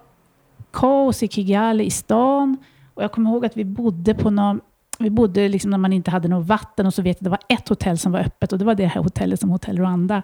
kaos 0.71 1.23
i 1.23 1.27
Kigali, 1.27 1.83
i 1.83 1.91
stan. 1.91 2.57
Och 2.93 3.03
jag 3.03 3.11
kommer 3.11 3.29
ihåg 3.29 3.45
att 3.45 3.57
vi 3.57 3.65
bodde 3.65 4.13
på 4.13 4.29
någon 4.29 4.59
vi 4.99 5.09
bodde 5.09 5.49
liksom 5.49 5.71
när 5.71 5.77
man 5.77 5.93
inte 5.93 6.11
hade 6.11 6.27
något 6.27 6.47
vatten 6.47 6.85
och 6.85 6.93
så 6.93 7.01
vet 7.01 7.17
jag 7.19 7.25
det 7.25 7.29
var 7.29 7.39
ett 7.49 7.69
hotell 7.69 7.97
som 7.97 8.11
var 8.11 8.19
öppet 8.19 8.53
och 8.53 8.59
det 8.59 8.65
var 8.65 8.75
det 8.75 8.85
här 8.85 9.01
hotellet 9.01 9.39
som 9.39 9.49
Hotell 9.49 9.77
Rwanda, 9.77 10.23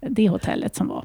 det 0.00 0.28
hotellet 0.28 0.76
som 0.76 0.88
var. 0.88 1.04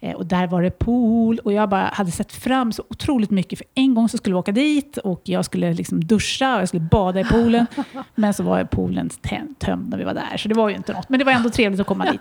Eh, 0.00 0.14
och 0.14 0.26
där 0.26 0.46
var 0.46 0.62
det 0.62 0.70
pool 0.70 1.38
och 1.38 1.52
jag 1.52 1.68
bara 1.68 1.90
hade 1.92 2.10
sett 2.10 2.32
fram 2.32 2.72
så 2.72 2.84
otroligt 2.90 3.30
mycket. 3.30 3.58
För 3.58 3.66
en 3.74 3.94
gång 3.94 4.08
så 4.08 4.16
skulle 4.16 4.34
vi 4.34 4.38
åka 4.38 4.52
dit 4.52 4.96
och 4.96 5.20
jag 5.24 5.44
skulle 5.44 5.72
liksom 5.72 6.04
duscha 6.04 6.54
och 6.54 6.60
jag 6.60 6.68
skulle 6.68 6.88
bada 6.90 7.20
i 7.20 7.24
poolen. 7.24 7.66
Men 8.14 8.34
så 8.34 8.42
var 8.42 8.64
poolen 8.64 9.10
tömd 9.58 9.88
när 9.90 9.98
vi 9.98 10.04
var 10.04 10.14
där, 10.14 10.36
så 10.36 10.48
det 10.48 10.54
var 10.54 10.68
ju 10.68 10.76
inte 10.76 10.92
något. 10.92 11.08
Men 11.08 11.18
det 11.18 11.24
var 11.24 11.32
ändå 11.32 11.50
trevligt 11.50 11.80
att 11.80 11.86
komma 11.86 12.10
dit. 12.12 12.20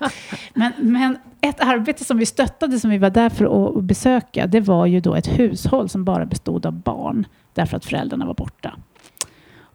Men, 0.54 0.72
men 0.78 1.18
ett 1.42 1.60
arbete 1.60 2.04
som 2.04 2.18
vi 2.18 2.26
stöttade, 2.26 2.80
som 2.80 2.90
vi 2.90 2.98
var 2.98 3.10
där 3.10 3.30
för 3.30 3.78
att 3.78 3.84
besöka, 3.84 4.48
det 4.48 4.60
var 4.60 4.86
ju 4.86 5.00
då 5.00 5.16
ett 5.16 5.40
hushåll 5.40 5.90
som 5.90 6.04
bara 6.06 6.26
bestod 6.26 6.66
av 6.66 6.74
barn, 6.74 7.28
därför 7.54 7.78
att 7.78 7.86
föräldrarna 7.86 8.26
var 8.26 8.34
borta. 8.34 8.76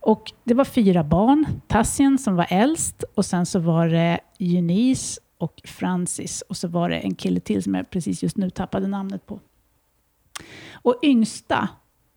Och 0.00 0.32
det 0.44 0.54
var 0.54 0.64
fyra 0.64 1.04
barn. 1.04 1.46
Tassien 1.66 2.18
som 2.18 2.36
var 2.36 2.46
äldst 2.48 3.04
och 3.14 3.24
sen 3.24 3.46
så 3.46 3.58
var 3.58 3.88
det 3.88 4.20
Eunice 4.38 5.20
och 5.42 5.60
Francis 5.64 6.42
och 6.48 6.56
så 6.56 6.68
var 6.68 6.88
det 6.88 6.98
en 6.98 7.14
kille 7.14 7.40
till 7.40 7.62
som 7.62 7.74
jag 7.74 7.90
precis 7.90 8.22
just 8.22 8.36
nu 8.36 8.50
tappade 8.50 8.86
namnet 8.86 9.26
på. 9.26 9.40
Och 10.72 10.94
yngsta, 11.02 11.68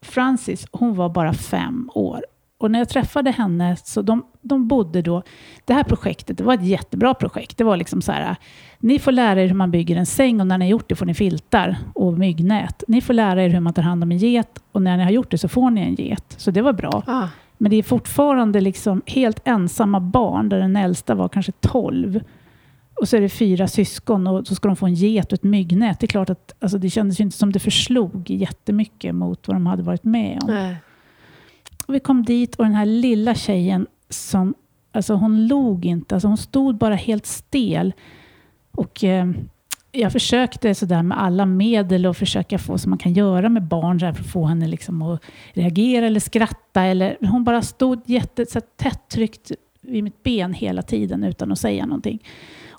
Francis, 0.01 0.67
hon 0.71 0.95
var 0.95 1.09
bara 1.09 1.33
fem 1.33 1.89
år. 1.93 2.25
Och 2.57 2.71
när 2.71 2.79
jag 2.79 2.89
träffade 2.89 3.31
henne, 3.31 3.75
så 3.75 4.01
de, 4.01 4.25
de 4.41 4.67
bodde 4.67 5.01
då... 5.01 5.23
Det 5.65 5.73
här 5.73 5.83
projektet, 5.83 6.37
det 6.37 6.43
var 6.43 6.53
ett 6.53 6.65
jättebra 6.65 7.13
projekt. 7.13 7.57
Det 7.57 7.63
var 7.63 7.77
liksom 7.77 8.01
så 8.01 8.11
här, 8.11 8.35
ni 8.79 8.99
får 8.99 9.11
lära 9.11 9.41
er 9.41 9.47
hur 9.47 9.55
man 9.55 9.71
bygger 9.71 9.95
en 9.95 10.05
säng 10.05 10.41
och 10.41 10.47
när 10.47 10.57
ni 10.57 10.65
har 10.65 10.69
gjort 10.69 10.89
det 10.89 10.95
får 10.95 11.05
ni 11.05 11.13
filtar 11.13 11.77
och 11.93 12.13
myggnät. 12.13 12.83
Ni 12.87 13.01
får 13.01 13.13
lära 13.13 13.43
er 13.43 13.49
hur 13.49 13.59
man 13.59 13.73
tar 13.73 13.81
hand 13.83 14.03
om 14.03 14.11
en 14.11 14.17
get 14.17 14.59
och 14.71 14.81
när 14.81 14.97
ni 14.97 15.03
har 15.03 15.11
gjort 15.11 15.31
det 15.31 15.37
så 15.37 15.47
får 15.47 15.69
ni 15.69 15.81
en 15.81 15.95
get. 15.95 16.35
Så 16.37 16.51
det 16.51 16.61
var 16.61 16.73
bra. 16.73 17.03
Ah. 17.07 17.27
Men 17.57 17.71
det 17.71 17.77
är 17.77 17.83
fortfarande 17.83 18.61
liksom 18.61 19.01
helt 19.05 19.41
ensamma 19.45 19.99
barn, 19.99 20.49
där 20.49 20.59
den 20.59 20.75
äldsta 20.75 21.15
var 21.15 21.29
kanske 21.29 21.51
12. 21.51 22.19
Och 23.01 23.09
så 23.09 23.17
är 23.17 23.21
det 23.21 23.29
fyra 23.29 23.67
syskon 23.67 24.27
och 24.27 24.47
så 24.47 24.55
ska 24.55 24.67
de 24.67 24.75
få 24.75 24.85
en 24.85 24.93
get 24.93 25.25
och 25.25 25.33
ett 25.33 25.43
myggnät. 25.43 25.99
Det 25.99 26.05
är 26.05 26.07
klart 26.07 26.29
att 26.29 26.55
alltså, 26.59 26.77
det 26.77 26.89
kändes 26.89 27.19
ju 27.19 27.23
inte 27.23 27.37
som 27.37 27.51
det 27.51 27.59
förslog 27.59 28.29
jättemycket 28.29 29.15
mot 29.15 29.47
vad 29.47 29.55
de 29.55 29.65
hade 29.65 29.83
varit 29.83 30.03
med 30.03 30.39
om. 30.43 30.49
Nej. 30.49 30.75
Och 31.87 31.93
vi 31.93 31.99
kom 31.99 32.23
dit 32.23 32.55
och 32.55 32.65
den 32.65 32.73
här 32.73 32.85
lilla 32.85 33.35
tjejen 33.35 33.87
som, 34.09 34.53
alltså 34.91 35.13
hon 35.13 35.47
log 35.47 35.85
inte, 35.85 36.15
alltså 36.15 36.27
hon 36.27 36.37
stod 36.37 36.77
bara 36.77 36.95
helt 36.95 37.25
stel. 37.25 37.93
Och 38.71 39.03
eh, 39.03 39.25
jag 39.91 40.11
försökte 40.11 40.75
sådär 40.75 41.03
med 41.03 41.21
alla 41.21 41.45
medel 41.45 42.05
och 42.05 42.17
försöka 42.17 42.59
få 42.59 42.77
som 42.77 42.89
man 42.89 42.99
kan 42.99 43.13
göra 43.13 43.49
med 43.49 43.63
barn 43.63 43.99
för 43.99 44.07
att 44.07 44.27
få 44.27 44.45
henne 44.45 44.67
liksom 44.67 45.01
att 45.01 45.21
reagera 45.53 46.05
eller 46.05 46.19
skratta. 46.19 46.81
Eller, 46.81 47.17
hon 47.21 47.43
bara 47.43 47.61
stod 47.61 48.01
jätte, 48.05 48.45
så 48.45 48.61
tätt 48.61 49.09
tryckt 49.09 49.51
vid 49.81 50.03
mitt 50.03 50.23
ben 50.23 50.53
hela 50.53 50.81
tiden 50.81 51.23
utan 51.23 51.51
att 51.51 51.59
säga 51.59 51.85
någonting. 51.85 52.19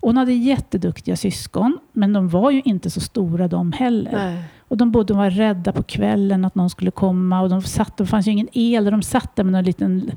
Hon 0.07 0.17
hade 0.17 0.33
jätteduktiga 0.33 1.17
syskon, 1.17 1.79
men 1.93 2.13
de 2.13 2.29
var 2.29 2.51
ju 2.51 2.63
inte 2.65 2.91
så 2.91 3.01
stora 3.01 3.49
de 3.49 3.73
heller. 3.73 4.13
Nej. 4.13 4.43
Och 4.69 4.77
de 4.77 4.91
bodde 4.91 5.13
och 5.13 5.19
var 5.19 5.31
rädda 5.31 5.73
på 5.73 5.83
kvällen 5.83 6.45
att 6.45 6.55
någon 6.55 6.71
skulle 6.71 6.91
komma 6.91 7.41
och 7.41 7.49
de 7.49 7.63
satt, 7.63 7.97
det 7.97 8.07
fanns 8.07 8.27
ju 8.27 8.33
ingen 8.33 8.49
el, 8.53 8.85
de 8.85 9.03
satt 9.03 9.37
där 9.37 9.45
med 9.45 9.55
en 9.55 9.65
liten 9.65 10.11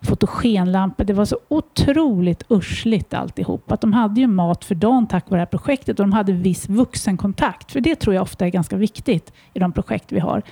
fotogenlampa. 0.00 1.04
Det 1.04 1.12
var 1.12 1.24
så 1.24 1.38
otroligt 1.48 2.42
ursligt 2.48 3.14
alltihop. 3.14 3.72
Att 3.72 3.80
de 3.80 3.92
hade 3.92 4.20
ju 4.20 4.26
mat 4.26 4.64
för 4.64 4.74
dagen 4.74 5.06
tack 5.06 5.30
vare 5.30 5.38
det 5.38 5.40
här 5.40 5.58
projektet 5.58 6.00
och 6.00 6.06
de 6.06 6.12
hade 6.12 6.32
viss 6.32 6.68
vuxenkontakt. 6.68 7.72
För 7.72 7.80
det 7.80 7.94
tror 7.94 8.14
jag 8.14 8.22
ofta 8.22 8.46
är 8.46 8.50
ganska 8.50 8.76
viktigt 8.76 9.32
i 9.52 9.58
de 9.58 9.72
projekt 9.72 10.12
vi 10.12 10.20
har. 10.20 10.42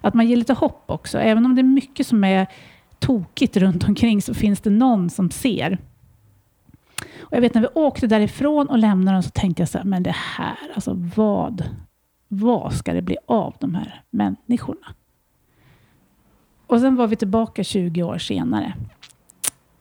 Att 0.00 0.14
man 0.14 0.28
ger 0.28 0.36
lite 0.36 0.52
hopp 0.52 0.84
också. 0.86 1.18
Även 1.18 1.46
om 1.46 1.54
det 1.54 1.60
är 1.60 1.64
mycket 1.64 2.06
som 2.06 2.24
är 2.24 2.46
tokigt 2.98 3.56
runt 3.56 3.88
omkring 3.88 4.22
så 4.22 4.34
finns 4.34 4.60
det 4.60 4.70
någon 4.70 5.10
som 5.10 5.30
ser. 5.30 5.78
Och 7.20 7.32
jag 7.36 7.40
vet 7.40 7.54
när 7.54 7.62
vi 7.62 7.68
åkte 7.74 8.06
därifrån 8.06 8.66
och 8.66 8.78
lämnade 8.78 9.16
dem 9.16 9.22
så 9.22 9.30
tänkte 9.30 9.62
jag 9.62 9.68
så 9.68 9.78
här, 9.78 9.84
men 9.84 10.02
det 10.02 10.14
här, 10.14 10.58
alltså 10.74 10.96
vad, 11.16 11.64
vad 12.28 12.72
ska 12.72 12.92
det 12.92 13.02
bli 13.02 13.16
av 13.26 13.54
de 13.58 13.74
här 13.74 14.02
människorna? 14.10 14.86
Och 16.66 16.80
sen 16.80 16.96
var 16.96 17.06
vi 17.06 17.16
tillbaka 17.16 17.64
20 17.64 18.02
år 18.02 18.18
senare. 18.18 18.74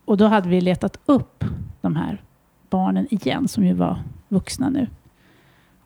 Och 0.06 0.18
då 0.18 0.26
hade 0.26 0.50
vi 0.50 0.62
letat 0.62 1.00
upp 1.06 1.44
de 1.82 1.96
här 1.96 2.22
barnen 2.70 3.08
igen, 3.10 3.48
som 3.48 3.66
ju 3.66 3.74
var 3.74 4.00
vuxna 4.28 4.70
nu. 4.70 4.88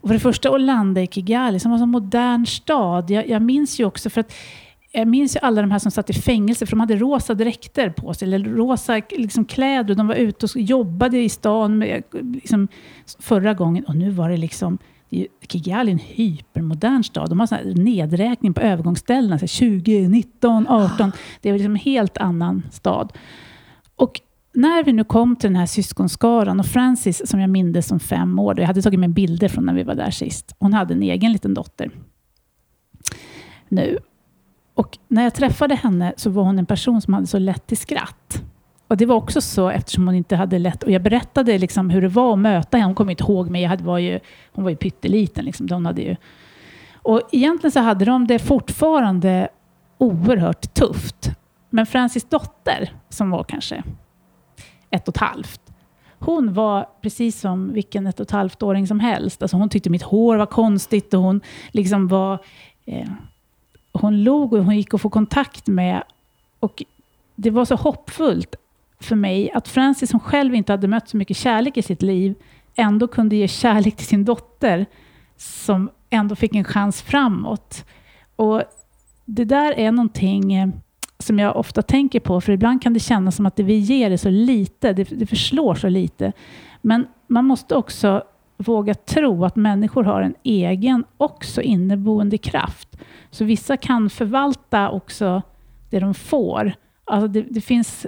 Och 0.02 0.10
för 0.10 0.14
det 0.14 0.20
första 0.20 0.50
att 0.50 0.62
landa 0.62 1.02
i 1.02 1.08
Kigali, 1.08 1.60
som 1.60 1.72
var 1.72 1.78
en 1.78 1.82
så 1.82 1.86
modern 1.86 2.46
stad. 2.46 3.10
Jag, 3.10 3.30
jag 3.30 3.42
minns 3.42 3.80
ju 3.80 3.86
också, 3.86 4.10
för 4.10 4.22
att 4.22 4.34
jag 4.96 5.08
minns 5.08 5.36
ju 5.36 5.40
alla 5.40 5.62
de 5.62 5.72
här 5.72 5.80
som 5.80 5.92
satt 5.92 6.10
i 6.10 6.14
fängelse, 6.14 6.66
för 6.66 6.72
de 6.72 6.80
hade 6.80 6.96
rosa 6.96 7.34
dräkter 7.34 7.90
på 7.90 8.14
sig, 8.14 8.34
eller 8.34 8.50
rosa 8.50 9.02
liksom, 9.10 9.46
kläder. 9.46 9.96
De 9.96 10.08
var 10.08 10.16
ute 10.16 10.46
och 10.46 10.56
jobbade 10.56 11.18
i 11.18 11.30
stan 11.30 11.78
med, 11.78 12.04
liksom, 12.34 12.68
förra 13.20 13.54
gången. 13.54 13.86
Och 13.86 13.96
nu 13.96 14.10
var 14.10 14.30
det 14.30 14.38
liksom 14.38 14.78
Kigali 15.48 15.92
är 15.92 15.94
en 15.94 16.00
hypermodern 16.00 17.04
stad. 17.04 17.30
De 17.30 17.40
har 17.40 17.48
sån 17.48 17.84
nedräkning 17.84 18.54
på 18.54 18.62
övergångsställena, 18.62 19.40
20, 19.40 20.08
19, 20.08 20.68
18. 20.68 21.12
Det 21.42 21.50
är 21.50 21.54
liksom 21.54 21.72
en 21.72 21.76
helt 21.76 22.18
annan 22.18 22.64
stad. 22.72 23.14
Och 23.96 24.22
när 24.54 24.84
vi 24.84 24.94
nu 24.94 25.04
kom 25.04 25.36
till 25.36 25.50
den 25.50 25.56
här 25.56 25.66
syskonskaran 25.66 26.60
och 26.60 26.66
Francis, 26.66 27.30
som 27.30 27.40
jag 27.40 27.50
mindes 27.50 27.88
som 27.88 28.00
fem 28.00 28.40
år, 28.40 28.60
jag 28.60 28.68
hade 28.68 28.82
tagit 28.82 29.00
med 29.00 29.10
bilder 29.10 29.48
från 29.48 29.66
när 29.66 29.74
vi 29.74 29.84
var 29.84 29.96
där 29.96 30.12
sist. 30.12 30.56
Hon 30.60 30.74
hade 30.74 30.94
en 30.94 31.04
egen 31.04 31.32
liten 31.32 31.54
dotter. 31.54 31.92
Nu. 33.70 34.00
Och 34.76 34.98
när 35.08 35.24
jag 35.24 35.34
träffade 35.34 35.76
henne 35.76 36.14
så 36.18 36.30
var 36.30 36.44
hon 36.44 36.60
en 36.60 36.66
person 36.66 37.02
som 37.02 37.14
hade 37.14 37.28
så 37.28 37.40
lätt 37.40 37.68
till 37.68 37.78
skratt. 37.78 38.44
Och 38.88 38.98
det 38.98 39.06
var 39.06 39.16
också 39.16 39.42
så 39.42 39.70
eftersom 39.70 40.06
hon 40.06 40.16
inte 40.16 40.36
hade 40.36 40.60
lätt... 40.60 40.84
Och 40.84 40.92
jag 40.92 41.02
berättade 41.02 41.58
liksom 41.58 41.90
hur 41.90 42.02
det 42.02 42.08
var 42.08 42.34
att 42.34 42.40
möta 42.40 42.78
henne. 42.78 42.88
Hon 42.88 42.96
kommer 42.96 43.12
inte 43.12 43.24
ihåg 43.24 43.50
mig. 43.50 43.62
Jag 43.62 43.70
hade, 43.70 43.84
var 43.84 43.98
ju, 43.98 44.20
hon 44.54 44.64
var 44.64 44.72
ju 44.72 44.78
pytteliten. 44.78 45.46
Liksom. 45.46 45.68
Hon 45.72 45.86
hade 45.86 46.02
ju, 46.02 46.16
och 47.06 47.22
egentligen 47.32 47.72
så 47.72 47.80
hade 47.80 48.06
de 48.06 48.28
det 48.28 48.40
fortfarande 48.40 49.50
oerhört 49.98 50.74
tufft. 50.74 51.32
Men 51.70 51.86
Francis 51.86 52.30
dotter, 52.30 52.94
som 53.10 53.32
var 53.32 53.44
kanske 53.44 53.84
ett 54.90 55.08
och 55.08 55.16
ett 55.16 55.22
halvt, 55.22 55.62
hon 56.20 56.54
var 56.54 56.86
precis 57.02 57.40
som 57.40 57.74
vilken 57.74 58.08
ett 58.08 58.20
och 58.20 58.24
ett 58.24 58.32
halvt-åring 58.32 58.88
som 58.88 59.00
helst. 59.00 59.42
Alltså 59.42 59.58
hon 59.58 59.70
tyckte 59.70 59.90
mitt 59.90 60.04
hår 60.04 60.36
var 60.36 60.46
konstigt 60.46 61.14
och 61.14 61.22
hon 61.22 61.42
liksom 61.72 62.08
var... 62.08 62.40
Eh, 62.86 63.08
hon 64.02 64.24
log 64.24 64.54
och 64.54 64.66
hon 64.66 64.78
gick 64.78 64.94
att 64.94 65.02
få 65.02 65.10
kontakt 65.10 65.68
med. 65.68 66.04
Och 66.60 66.84
det 67.36 67.50
var 67.50 67.66
så 67.66 67.76
hoppfullt 67.76 68.56
för 69.00 69.16
mig 69.16 69.52
att 69.52 69.68
Francis, 69.68 70.10
som 70.10 70.20
själv 70.20 70.56
inte 70.56 70.74
hade 70.74 70.88
mött 70.88 71.10
så 71.10 71.18
mycket 71.18 71.38
kärlek 71.38 71.78
i 71.78 71.82
sitt 71.82 72.02
liv, 72.02 72.36
ändå 72.76 73.08
kunde 73.08 73.36
ge 73.36 73.48
kärlek 73.48 73.96
till 73.96 74.08
sin 74.08 74.26
dotter, 74.26 74.86
som 75.38 75.90
ändå 76.10 76.36
fick 76.36 76.56
en 76.56 76.64
chans 76.64 77.02
framåt. 77.02 77.86
Och 78.36 78.64
Det 79.26 79.46
där 79.46 79.80
är 79.80 79.92
någonting 79.92 80.54
eh, 80.54 80.70
som 81.20 81.40
jag 81.40 81.56
ofta 81.56 81.82
tänker 81.82 82.20
på, 82.20 82.42
för 82.42 82.52
ibland 82.52 82.82
kan 82.82 82.94
det 82.94 83.00
kännas 83.00 83.36
som 83.36 83.46
att 83.46 83.56
det 83.56 83.64
vi 83.64 83.78
ger 83.78 84.12
är 84.12 84.18
så 84.18 84.30
lite, 84.30 84.94
det, 84.94 85.04
det 85.04 85.26
förslår 85.26 85.76
så 85.76 85.90
lite. 85.90 86.32
Men 86.82 87.08
man 87.28 87.46
måste 87.46 87.76
också 87.76 88.24
våga 88.58 88.94
tro 88.94 89.46
att 89.46 89.56
människor 89.56 90.04
har 90.04 90.22
en 90.22 90.36
egen, 90.44 91.04
också 91.18 91.62
inneboende 91.62 92.38
kraft. 92.38 92.98
Så 93.32 93.46
vissa 93.46 93.78
kan 93.78 94.10
förvalta 94.10 94.90
också 94.90 95.42
det 95.90 96.00
de 96.00 96.14
får. 96.14 96.74
Alltså 97.06 97.28
det, 97.28 97.42
det 97.42 97.62
finns 97.62 98.08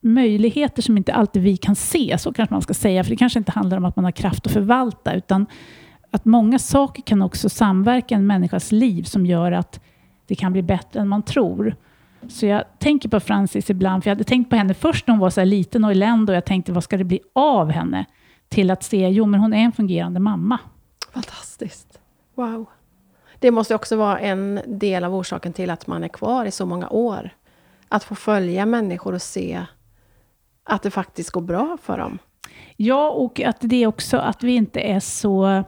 möjligheter 0.00 0.82
som 0.82 0.96
inte 0.96 1.14
alltid 1.14 1.42
vi 1.42 1.56
kan 1.56 1.76
se, 1.76 2.18
så 2.18 2.32
kanske 2.32 2.54
man 2.54 2.62
ska 2.62 2.74
säga, 2.74 3.04
för 3.04 3.10
det 3.10 3.16
kanske 3.16 3.38
inte 3.38 3.52
handlar 3.52 3.76
om 3.76 3.84
att 3.84 3.96
man 3.96 4.04
har 4.04 4.12
kraft 4.12 4.46
att 4.46 4.52
förvalta, 4.52 5.14
utan 5.14 5.46
att 6.10 6.24
många 6.24 6.58
saker 6.58 7.02
kan 7.02 7.22
också 7.22 7.48
samverka 7.48 8.14
i 8.14 8.18
en 8.18 8.26
människas 8.26 8.72
liv 8.72 9.02
som 9.02 9.26
gör 9.26 9.52
att 9.52 9.80
det 10.26 10.34
kan 10.34 10.52
bli 10.52 10.62
bättre 10.62 11.00
än 11.00 11.08
man 11.08 11.22
tror. 11.22 11.76
Så 12.28 12.46
jag 12.46 12.64
tänker 12.78 13.08
på 13.08 13.20
Francis 13.20 13.70
ibland, 13.70 14.02
för 14.02 14.10
jag 14.10 14.14
hade 14.14 14.24
tänkt 14.24 14.50
på 14.50 14.56
henne 14.56 14.74
först 14.74 15.06
när 15.06 15.12
hon 15.12 15.20
var 15.20 15.30
så 15.30 15.44
liten 15.44 15.84
och 15.84 15.90
eländ 15.90 16.30
och 16.30 16.36
jag 16.36 16.44
tänkte, 16.44 16.72
vad 16.72 16.84
ska 16.84 16.96
det 16.96 17.04
bli 17.04 17.20
av 17.32 17.70
henne? 17.70 18.04
Till 18.48 18.70
att 18.70 18.82
se, 18.82 19.08
jo 19.08 19.26
men 19.26 19.40
hon 19.40 19.52
är 19.52 19.58
en 19.58 19.72
fungerande 19.72 20.20
mamma. 20.20 20.58
Fantastiskt. 21.12 22.00
Wow. 22.34 22.66
Det 23.38 23.50
måste 23.50 23.74
också 23.74 23.96
vara 23.96 24.18
en 24.18 24.60
del 24.66 25.04
av 25.04 25.14
orsaken 25.14 25.52
till 25.52 25.70
att 25.70 25.86
man 25.86 26.04
är 26.04 26.08
kvar 26.08 26.44
i 26.44 26.50
så 26.50 26.66
många 26.66 26.88
år. 26.88 27.30
Att 27.88 28.04
få 28.04 28.14
följa 28.14 28.66
människor 28.66 29.14
och 29.14 29.22
se 29.22 29.66
att 30.64 30.82
det 30.82 30.90
faktiskt 30.90 31.30
går 31.30 31.40
bra 31.40 31.78
för 31.82 31.98
dem. 31.98 32.18
Ja, 32.76 33.10
och 33.10 33.40
att 33.40 33.56
det 33.60 33.86
också 33.86 34.16
att 34.16 34.42
vi 34.42 34.54
inte 34.54 34.80
är 34.80 35.00
så 35.00 35.64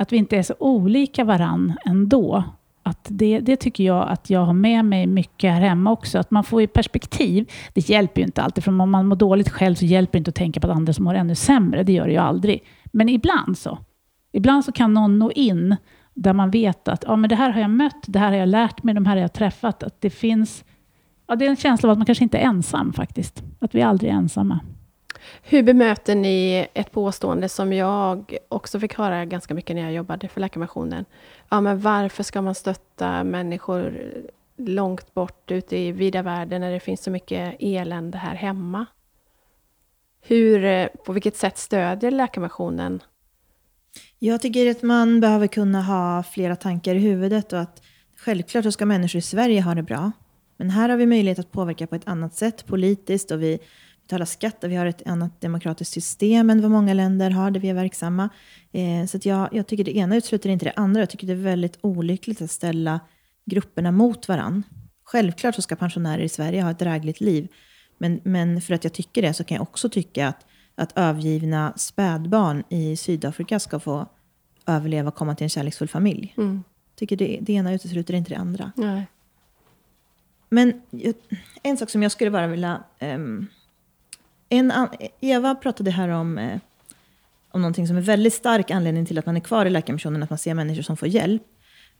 att 0.00 0.12
vi 0.12 0.16
inte 0.16 0.36
är 0.36 0.42
så 0.42 0.54
olika 0.58 1.24
varann 1.24 1.76
ändå. 1.86 2.44
Att 2.88 3.06
det, 3.10 3.40
det 3.40 3.56
tycker 3.56 3.84
jag 3.84 4.08
att 4.08 4.30
jag 4.30 4.44
har 4.44 4.52
med 4.52 4.84
mig 4.84 5.06
mycket 5.06 5.52
här 5.52 5.60
hemma 5.60 5.90
också. 5.90 6.18
Att 6.18 6.30
man 6.30 6.44
får 6.44 6.60
ju 6.60 6.66
perspektiv. 6.66 7.50
Det 7.74 7.88
hjälper 7.88 8.20
ju 8.20 8.26
inte 8.26 8.42
alltid, 8.42 8.64
för 8.64 8.80
om 8.80 8.90
man 8.90 9.06
mår 9.06 9.16
dåligt 9.16 9.48
själv 9.48 9.74
så 9.74 9.84
hjälper 9.84 10.12
det 10.12 10.18
inte 10.18 10.28
att 10.28 10.34
tänka 10.34 10.60
på 10.60 10.66
att 10.66 10.76
andra 10.76 10.92
som 10.92 11.04
mår 11.04 11.14
ännu 11.14 11.34
sämre. 11.34 11.82
Det 11.82 11.92
gör 11.92 12.06
det 12.06 12.12
ju 12.12 12.18
aldrig. 12.18 12.64
Men 12.84 13.08
ibland 13.08 13.58
så. 13.58 13.78
Ibland 14.32 14.64
så 14.64 14.72
kan 14.72 14.94
någon 14.94 15.18
nå 15.18 15.30
in 15.30 15.76
där 16.14 16.32
man 16.32 16.50
vet 16.50 16.88
att 16.88 17.04
ja, 17.06 17.16
men 17.16 17.30
det 17.30 17.36
här 17.36 17.50
har 17.50 17.60
jag 17.60 17.70
mött, 17.70 18.04
det 18.06 18.18
här 18.18 18.30
har 18.30 18.38
jag 18.38 18.48
lärt 18.48 18.82
mig, 18.82 18.94
de 18.94 19.06
här 19.06 19.16
har 19.16 19.22
jag 19.22 19.32
träffat. 19.32 19.82
Att 19.82 20.00
det 20.00 20.10
finns 20.10 20.64
Ja, 21.28 21.36
det 21.36 21.46
är 21.46 21.50
en 21.50 21.56
känsla 21.56 21.88
av 21.88 21.92
att 21.92 21.98
man 21.98 22.06
kanske 22.06 22.24
inte 22.24 22.38
är 22.38 22.42
ensam 22.42 22.92
faktiskt. 22.92 23.42
Att 23.60 23.74
vi 23.74 23.82
aldrig 23.82 24.10
är 24.10 24.14
ensamma. 24.14 24.60
Hur 25.42 25.62
bemöter 25.62 26.14
ni 26.14 26.66
ett 26.74 26.92
påstående 26.92 27.48
som 27.48 27.72
jag 27.72 28.36
också 28.48 28.80
fick 28.80 28.94
höra 28.94 29.24
ganska 29.24 29.54
mycket 29.54 29.76
när 29.76 29.82
jag 29.82 29.92
jobbade 29.92 30.28
för 30.28 30.40
Läkarmissionen? 30.40 31.04
Ja, 31.48 31.60
men 31.60 31.80
varför 31.80 32.22
ska 32.22 32.42
man 32.42 32.54
stötta 32.54 33.24
människor 33.24 34.12
långt 34.56 35.14
bort 35.14 35.50
ute 35.50 35.78
i 35.78 35.92
vida 35.92 36.22
världen 36.22 36.60
när 36.60 36.72
det 36.72 36.80
finns 36.80 37.02
så 37.02 37.10
mycket 37.10 37.56
elände 37.60 38.18
här 38.18 38.34
hemma? 38.34 38.86
Hur, 40.20 40.64
eh, 40.64 40.86
på 41.04 41.12
vilket 41.12 41.36
sätt 41.36 41.58
stödjer 41.58 42.10
Läkarmissionen? 42.10 43.02
Jag 44.18 44.40
tycker 44.40 44.70
att 44.70 44.82
man 44.82 45.20
behöver 45.20 45.46
kunna 45.46 45.82
ha 45.82 46.22
flera 46.22 46.56
tankar 46.56 46.94
i 46.94 46.98
huvudet 46.98 47.52
och 47.52 47.60
att 47.60 47.82
självklart 48.16 48.64
så 48.64 48.72
ska 48.72 48.86
människor 48.86 49.18
i 49.18 49.22
Sverige 49.22 49.60
ha 49.60 49.74
det 49.74 49.82
bra. 49.82 50.12
Men 50.56 50.70
här 50.70 50.88
har 50.88 50.96
vi 50.96 51.06
möjlighet 51.06 51.38
att 51.38 51.52
påverka 51.52 51.86
på 51.86 51.94
ett 51.94 52.08
annat 52.08 52.34
sätt 52.34 52.66
politiskt 52.66 53.30
och 53.30 53.42
vi 53.42 53.58
betalar 54.08 54.26
skatt 54.26 54.64
och 54.64 54.70
vi 54.70 54.76
har 54.76 54.86
ett 54.86 55.06
annat 55.06 55.40
demokratiskt 55.40 55.92
system 55.92 56.50
än 56.50 56.62
vad 56.62 56.70
många 56.70 56.94
länder 56.94 57.30
har 57.30 57.50
där 57.50 57.60
vi 57.60 57.68
är 57.68 57.74
verksamma. 57.74 58.28
Eh, 58.72 59.06
så 59.06 59.18
jag, 59.22 59.48
jag 59.52 59.66
tycker 59.66 59.84
det 59.84 59.96
ena 59.96 60.16
utesluter 60.16 60.50
inte 60.50 60.64
det 60.64 60.72
andra. 60.76 61.00
Jag 61.00 61.10
tycker 61.10 61.26
det 61.26 61.32
är 61.32 61.36
väldigt 61.36 61.78
olyckligt 61.80 62.42
att 62.42 62.50
ställa 62.50 63.00
grupperna 63.44 63.92
mot 63.92 64.28
varann. 64.28 64.62
Självklart 65.04 65.54
så 65.54 65.62
ska 65.62 65.76
pensionärer 65.76 66.22
i 66.22 66.28
Sverige 66.28 66.62
ha 66.62 66.70
ett 66.70 66.78
drägligt 66.78 67.20
liv. 67.20 67.48
Men, 67.98 68.20
men 68.24 68.60
för 68.60 68.74
att 68.74 68.84
jag 68.84 68.92
tycker 68.92 69.22
det 69.22 69.34
så 69.34 69.44
kan 69.44 69.54
jag 69.54 69.62
också 69.62 69.88
tycka 69.88 70.28
att, 70.28 70.46
att 70.74 70.98
övergivna 70.98 71.72
spädbarn 71.76 72.62
i 72.68 72.96
Sydafrika 72.96 73.60
ska 73.60 73.80
få 73.80 74.06
överleva 74.66 75.08
och 75.08 75.14
komma 75.14 75.34
till 75.34 75.44
en 75.44 75.50
kärleksfull 75.50 75.88
familj. 75.88 76.34
Mm. 76.36 76.64
tycker 76.94 77.16
det, 77.16 77.38
det 77.40 77.52
ena 77.52 77.72
utesluter 77.74 78.14
inte 78.14 78.30
det 78.30 78.38
andra. 78.38 78.72
Nej. 78.76 79.06
Men 80.48 80.82
en 81.62 81.76
sak 81.76 81.90
som 81.90 82.02
jag 82.02 82.12
skulle 82.12 82.30
bara 82.30 82.46
vilja... 82.46 82.82
ehm, 82.98 83.46
en, 84.48 84.70
an- 84.70 84.88
Eva 85.20 85.54
pratade 85.54 85.90
här 85.90 86.08
om, 86.08 86.38
eh, 86.38 86.58
om 87.50 87.60
någonting 87.62 87.86
som 87.86 87.96
är 87.96 88.00
väldigt 88.00 88.34
stark 88.34 88.70
anledning 88.70 89.06
till 89.06 89.18
att 89.18 89.26
man 89.26 89.36
är 89.36 89.40
kvar 89.40 89.66
i 89.66 89.70
Läkarmissionen, 89.70 90.22
att 90.22 90.30
man 90.30 90.38
ser 90.38 90.54
människor 90.54 90.82
som 90.82 90.96
får 90.96 91.08
hjälp. 91.08 91.42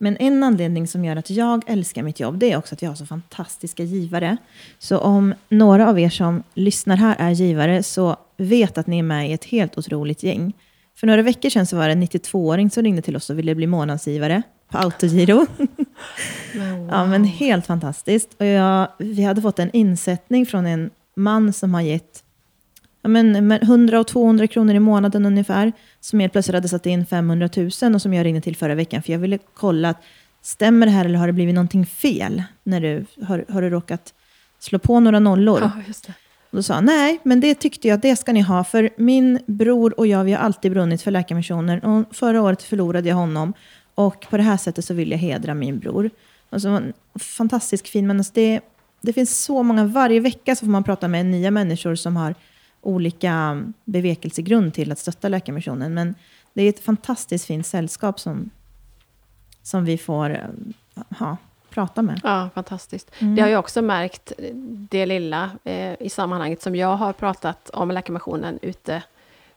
Men 0.01 0.17
en 0.17 0.43
anledning 0.43 0.87
som 0.89 1.05
gör 1.05 1.17
att 1.17 1.31
jag 1.31 1.63
älskar 1.67 2.03
mitt 2.03 2.21
jobb, 2.21 2.39
det 2.39 2.53
är 2.53 2.57
också 2.59 2.75
att 2.75 2.83
jag 2.83 2.91
har 2.91 2.97
så 2.97 3.07
fantastiska 3.07 3.83
givare. 3.83 4.37
Så 4.79 4.99
om 4.99 5.35
några 5.49 5.89
av 5.89 5.99
er 5.99 6.09
som 6.11 6.43
lyssnar 6.55 6.97
här 6.97 7.17
är 7.19 7.31
givare, 7.31 7.83
så 7.83 8.17
vet 8.37 8.79
att 8.79 8.87
ni 8.87 8.99
är 8.99 9.03
med 9.03 9.31
i 9.31 9.33
ett 9.33 9.45
helt 9.45 9.79
otroligt 9.79 10.23
gäng. 10.23 10.53
För 10.97 11.07
några 11.07 11.23
veckor 11.23 11.51
sedan 11.51 11.67
så 11.67 11.77
var 11.77 11.87
det 11.87 11.93
en 11.93 12.03
92-åring 12.03 12.71
som 12.71 12.83
ringde 12.83 13.03
till 13.03 13.17
oss 13.17 13.31
och 13.31 13.39
ville 13.39 13.55
bli 13.55 13.67
månadsgivare 13.67 14.43
på 14.71 14.79
autogiro. 14.79 15.47
Men, 16.55 16.87
Ja, 16.89 17.07
men 17.07 17.25
helt 17.25 17.67
fantastiskt. 17.67 18.35
Och 18.39 18.47
jag, 18.47 18.89
vi 18.99 19.23
hade 19.23 19.43
fått 19.43 19.59
en 19.59 19.71
insättning 19.73 20.47
från 20.47 20.67
en 20.67 20.91
man 21.17 21.53
som 21.53 21.75
har 21.75 21.81
gett 21.81 22.23
men, 23.09 23.47
men 23.47 23.63
100 23.63 24.01
och 24.01 24.07
200 24.07 24.47
kronor 24.47 24.75
i 24.75 24.81
månaden 24.81 25.27
ungefär, 25.27 25.73
som 26.01 26.21
helt 26.21 26.33
plötsligt 26.33 26.55
hade 26.55 26.69
satt 26.69 26.87
in 26.87 27.07
500 27.07 27.49
000 27.57 27.95
och 27.95 28.03
som 28.03 28.15
jag 28.15 28.25
ringde 28.25 28.41
till 28.41 28.57
förra 28.57 28.75
veckan, 28.75 29.03
för 29.03 29.13
jag 29.13 29.19
ville 29.19 29.39
kolla 29.55 29.89
att 29.89 30.03
stämmer 30.43 30.87
det 30.87 30.93
här 30.93 31.05
eller 31.05 31.19
har 31.19 31.27
det 31.27 31.33
blivit 31.33 31.55
någonting 31.55 31.87
fel? 31.87 32.43
När 32.65 32.81
du, 32.81 33.05
har, 33.27 33.45
har 33.49 33.63
du 33.63 33.71
råkat 33.71 34.15
slå 34.59 34.79
på 34.79 35.01
några 35.01 35.19
nollor? 35.19 35.61
Ja, 35.61 35.71
just 35.87 36.07
det. 36.07 36.13
Och 36.51 36.57
då 36.57 36.63
sa 36.63 36.75
han, 36.75 36.85
nej, 36.85 37.21
men 37.23 37.41
det 37.41 37.55
tyckte 37.55 37.89
jag 37.89 38.01
det 38.01 38.17
ska 38.17 38.33
ni 38.33 38.41
ha, 38.41 38.65
för 38.65 38.91
min 38.97 39.39
bror 39.47 40.01
och 40.01 40.07
jag, 40.07 40.25
vi 40.25 40.33
har 40.33 40.41
alltid 40.41 40.73
brunnit 40.73 41.03
för 41.03 41.11
Läkarmissionen 41.11 41.81
och 41.81 42.17
förra 42.17 42.43
året 42.43 42.63
förlorade 42.63 43.09
jag 43.09 43.17
honom 43.17 43.53
och 43.95 44.27
på 44.31 44.37
det 44.37 44.43
här 44.43 44.57
sättet 44.57 44.85
så 44.85 44.95
vill 44.95 45.11
jag 45.11 45.19
hedra 45.19 45.55
min 45.55 45.79
bror. 45.79 46.11
Alltså, 46.51 46.83
fantastisk 47.15 47.87
fin, 47.89 48.07
men 48.07 48.19
alltså 48.19 48.33
det, 48.35 48.61
det 49.01 49.13
finns 49.13 49.45
så 49.45 49.63
många, 49.63 49.85
varje 49.85 50.21
vecka 50.21 50.57
så 50.57 50.61
får 50.65 50.71
man 50.71 50.85
prata 50.85 51.09
med 51.09 51.27
nya 51.27 51.51
människor 51.51 51.95
som 51.95 52.17
har 52.17 52.35
olika 52.81 53.65
bevekelsegrund 53.85 54.75
till 54.75 54.93
att 54.93 54.99
stötta 54.99 55.29
Läkarmissionen, 55.29 55.95
men 55.95 56.15
det 56.53 56.63
är 56.63 56.69
ett 56.69 56.85
fantastiskt 56.85 57.47
fint 57.47 57.67
sällskap 57.67 58.21
som, 58.21 58.51
som 59.63 59.85
vi 59.85 59.99
får 59.99 60.31
eh, 60.31 61.05
ha, 61.19 61.37
prata 61.71 62.03
med. 62.03 62.21
Ja, 62.25 62.51
fantastiskt. 62.55 63.11
Mm. 63.19 63.35
Det 63.35 63.43
har 63.43 63.49
jag 63.49 63.59
också 63.59 63.83
märkt, 63.83 64.33
det 64.91 65.07
lilla 65.07 65.51
eh, 65.65 66.03
i 66.03 66.11
sammanhanget 66.11 66.63
som 66.63 66.77
jag 66.77 66.97
har 66.97 67.13
pratat 67.13 67.71
om 67.71 67.91
Läkarmissionen 67.91 68.59
ute 68.63 69.03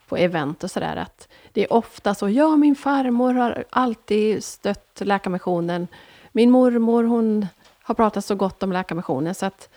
på 0.08 0.16
event 0.16 0.64
och 0.64 0.70
sådär, 0.70 0.96
att 0.96 1.28
det 1.52 1.64
är 1.64 1.72
ofta 1.72 2.14
så, 2.14 2.28
ja 2.28 2.56
min 2.56 2.76
farmor 2.76 3.34
har 3.34 3.64
alltid 3.70 4.44
stött 4.44 5.00
Läkarmissionen, 5.04 5.86
min 6.32 6.50
mormor 6.50 7.04
hon 7.04 7.46
har 7.82 7.94
pratat 7.94 8.24
så 8.24 8.34
gott 8.34 8.62
om 8.62 8.72
Läkarmissionen, 8.72 9.34
så 9.34 9.46
att 9.46 9.68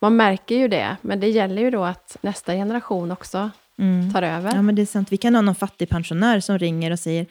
man 0.00 0.16
märker 0.16 0.56
ju 0.56 0.68
det, 0.68 0.96
men 1.02 1.20
det 1.20 1.28
gäller 1.28 1.62
ju 1.62 1.70
då 1.70 1.84
att 1.84 2.16
nästa 2.20 2.52
generation 2.52 3.10
också 3.10 3.50
Mm. 3.78 4.12
tar 4.12 4.22
över. 4.22 4.54
Ja, 4.54 4.62
men 4.62 4.74
det 4.74 4.82
är 4.82 4.86
sant. 4.86 5.12
Vi 5.12 5.16
kan 5.16 5.34
ha 5.34 5.42
någon 5.42 5.54
fattig 5.54 5.88
pensionär 5.88 6.40
som 6.40 6.58
ringer 6.58 6.90
och 6.90 6.98
säger 6.98 7.26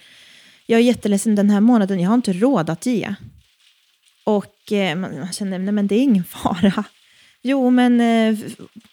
jag 0.66 0.80
är 0.80 0.84
jätteledsen 0.84 1.36
den 1.36 1.50
här 1.50 1.60
månaden, 1.62 2.00
jag 2.00 2.10
har 2.10 2.16
inte 2.16 2.34
råd 2.34 2.70
att 2.70 2.86
ge. 2.86 3.16
Och 4.24 4.72
eh, 4.72 4.96
man, 4.96 5.20
man 5.20 5.32
känner, 5.34 5.60
nej 5.60 5.72
men 5.74 5.88
det 5.88 5.96
är 5.96 6.00
ingen 6.04 6.24
fara. 6.30 6.84
Jo, 7.42 7.70
men, 7.70 8.02
eh, 8.02 8.40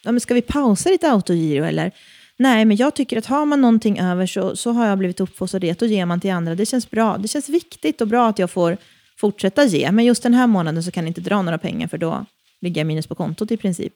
ja, 0.02 0.12
men 0.12 0.20
ska 0.20 0.34
vi 0.34 0.42
pausa 0.42 0.88
ditt 0.90 1.04
autogiro 1.04 1.64
eller? 1.64 1.90
Nej, 2.36 2.64
men 2.64 2.76
jag 2.76 2.94
tycker 2.94 3.18
att 3.18 3.26
har 3.26 3.46
man 3.46 3.60
någonting 3.60 3.98
över 4.00 4.26
så, 4.26 4.56
så 4.56 4.72
har 4.72 4.86
jag 4.86 4.98
blivit 4.98 5.20
uppfostrad 5.20 5.64
i 5.64 5.70
att 5.70 5.78
då 5.78 5.86
ger 5.86 6.06
man 6.06 6.20
till 6.20 6.30
andra. 6.32 6.54
Det 6.54 6.66
känns 6.66 6.90
bra. 6.90 7.18
Det 7.18 7.28
känns 7.28 7.48
viktigt 7.48 8.00
och 8.00 8.08
bra 8.08 8.28
att 8.28 8.38
jag 8.38 8.50
får 8.50 8.76
fortsätta 9.16 9.64
ge. 9.64 9.92
Men 9.92 10.04
just 10.04 10.22
den 10.22 10.34
här 10.34 10.46
månaden 10.46 10.82
så 10.82 10.90
kan 10.90 11.04
jag 11.04 11.10
inte 11.10 11.20
dra 11.20 11.42
några 11.42 11.58
pengar 11.58 11.88
för 11.88 11.98
då 11.98 12.26
ligga 12.62 12.84
minus 12.84 13.06
på 13.06 13.14
kontot 13.14 13.50
i 13.50 13.56
princip. 13.56 13.94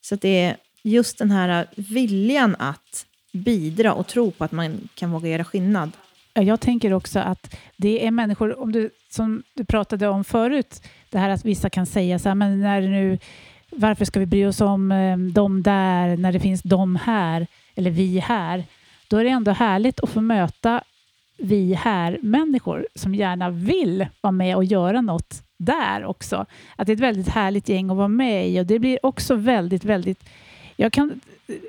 Så 0.00 0.14
att 0.14 0.20
det 0.20 0.40
är 0.42 0.56
just 0.82 1.18
den 1.18 1.30
här 1.30 1.66
viljan 1.76 2.56
att 2.58 3.06
bidra 3.32 3.94
och 3.94 4.06
tro 4.06 4.30
på 4.30 4.44
att 4.44 4.52
man 4.52 4.88
kan 4.94 5.10
våga 5.10 5.28
göra 5.28 5.44
skillnad. 5.44 5.90
Jag 6.34 6.60
tänker 6.60 6.92
också 6.92 7.18
att 7.18 7.56
det 7.76 8.06
är 8.06 8.10
människor, 8.10 8.60
om 8.60 8.72
du, 8.72 8.90
som 9.10 9.42
du 9.54 9.64
pratade 9.64 10.08
om 10.08 10.24
förut, 10.24 10.82
det 11.10 11.18
här 11.18 11.30
att 11.30 11.44
vissa 11.44 11.70
kan 11.70 11.86
säga 11.86 12.18
så 12.18 12.28
här, 12.28 12.34
men 12.34 12.60
när 12.60 12.80
nu, 12.80 13.18
varför 13.70 14.04
ska 14.04 14.20
vi 14.20 14.26
bry 14.26 14.46
oss 14.46 14.60
om 14.60 14.92
eh, 14.92 15.16
de 15.18 15.62
där 15.62 16.16
när 16.16 16.32
det 16.32 16.40
finns 16.40 16.62
de 16.62 16.96
här, 16.96 17.46
eller 17.74 17.90
vi 17.90 18.18
här? 18.18 18.64
Då 19.08 19.16
är 19.16 19.24
det 19.24 19.30
ändå 19.30 19.50
härligt 19.50 20.00
att 20.00 20.10
få 20.10 20.20
möta 20.20 20.82
vi 21.38 21.74
här-människor 21.74 22.86
som 22.94 23.14
gärna 23.14 23.50
vill 23.50 24.06
vara 24.20 24.32
med 24.32 24.56
och 24.56 24.64
göra 24.64 25.00
något 25.00 25.42
där 25.64 26.04
också. 26.04 26.46
Att 26.76 26.86
det 26.86 26.92
är 26.92 26.94
ett 26.94 27.00
väldigt 27.00 27.28
härligt 27.28 27.68
gäng 27.68 27.90
att 27.90 27.96
vara 27.96 28.08
med 28.08 28.48
i 28.48 28.60
och 28.60 28.66
det 28.66 28.78
blir 28.78 29.06
också 29.06 29.34
väldigt, 29.34 29.84
väldigt 29.84 30.28
jag 30.76 30.92
kan, 30.92 31.20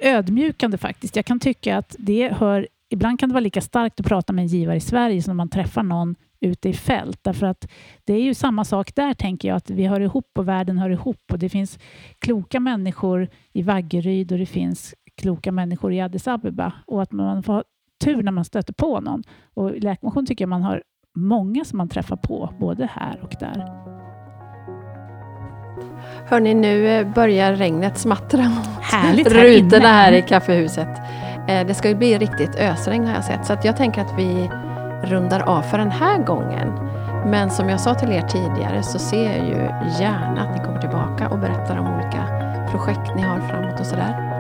ödmjukande 0.02 0.78
faktiskt. 0.78 1.16
Jag 1.16 1.26
kan 1.26 1.40
tycka 1.40 1.78
att 1.78 1.96
det 2.00 2.34
hör 2.34 2.68
ibland 2.90 3.20
kan 3.20 3.30
det 3.30 3.34
vara 3.34 3.44
lika 3.44 3.62
starkt 3.62 4.00
att 4.00 4.06
prata 4.06 4.34
med 4.34 4.44
en 4.44 4.48
givare 4.48 4.78
i 4.78 4.80
Sverige 4.80 5.22
som 5.22 5.32
när 5.32 5.36
man 5.36 5.50
träffar 5.50 5.84
någon 5.84 6.16
ute 6.40 6.70
i 6.70 6.74
fält. 6.74 7.20
Därför 7.22 7.46
att 7.46 7.72
det 8.04 8.14
är 8.14 8.22
ju 8.22 8.34
samma 8.34 8.66
sak 8.66 8.96
där, 8.96 9.14
tänker 9.14 9.48
jag, 9.48 9.56
att 9.56 9.70
vi 9.70 9.86
hör 9.86 10.00
ihop 10.00 10.38
och 10.38 10.48
världen 10.48 10.78
hör 10.78 10.90
ihop. 10.90 11.32
Och 11.32 11.40
det 11.40 11.50
finns 11.50 11.80
kloka 12.20 12.60
människor 12.60 13.30
i 13.54 13.62
Vaggeryd 13.62 14.32
och 14.32 14.38
det 14.38 14.46
finns 14.46 14.96
kloka 15.16 15.52
människor 15.52 15.94
i 15.94 16.02
Addis 16.02 16.28
Abeba. 16.28 16.74
Och 16.86 17.02
att 17.02 17.12
man 17.12 17.44
får 17.44 17.54
ha 17.54 17.64
tur 18.04 18.24
när 18.24 18.32
man 18.32 18.46
stöter 18.46 18.74
på 18.74 19.00
någon. 19.00 19.24
Och 19.54 19.76
i 19.76 19.80
Läkarmission 19.80 20.26
tycker 20.26 20.44
jag 20.44 20.50
man 20.50 20.64
har 20.64 20.84
många 21.16 21.64
som 21.66 21.78
man 21.78 21.90
träffar 21.90 22.16
på, 22.16 22.50
både 22.60 22.90
här 22.94 23.20
och 23.24 23.36
där. 23.40 23.72
Hörni, 26.30 26.54
nu 26.54 26.88
eh, 26.88 27.08
börjar 27.08 27.54
regnet 27.54 27.98
smattra 27.98 28.42
mot 28.44 28.68
Härligt 28.82 29.34
här 29.34 29.44
rutorna 29.44 29.78
inne. 29.78 29.88
här 29.88 30.12
i 30.12 30.22
kaffehuset. 30.22 30.88
Eh, 31.48 31.68
Det 31.68 31.74
ska 31.74 31.90
ju 31.90 31.96
bli 31.96 32.18
riktigt 32.18 32.56
ösregn 32.56 33.06
har 33.08 33.14
jag 33.14 33.24
sett, 33.24 33.46
så 33.46 33.56
jag 33.64 33.78
tänker 33.78 34.02
att 34.02 34.14
vi 34.20 34.50
rundar 35.04 35.40
av 35.40 35.62
för 35.62 35.78
den 35.78 35.92
här 35.92 36.18
gången. 36.18 36.74
Men 37.26 37.50
som 37.50 37.70
jag 37.70 37.80
sa 37.80 37.94
till 37.96 38.12
er 38.12 38.22
tidigare 38.22 38.84
så 38.84 39.00
ser 39.00 39.24
jag 39.38 39.48
ju 39.48 39.56
gärna 40.04 40.42
att 40.42 40.58
ni 40.58 40.64
kommer 40.66 40.80
tillbaka 40.82 41.30
och 41.30 41.40
berättar 41.40 41.78
om 41.78 41.88
olika 41.88 42.24
projekt 42.72 43.16
ni 43.16 43.22
har 43.22 43.40
framåt 43.40 43.80
och 43.80 43.86
sådär. 43.86 44.33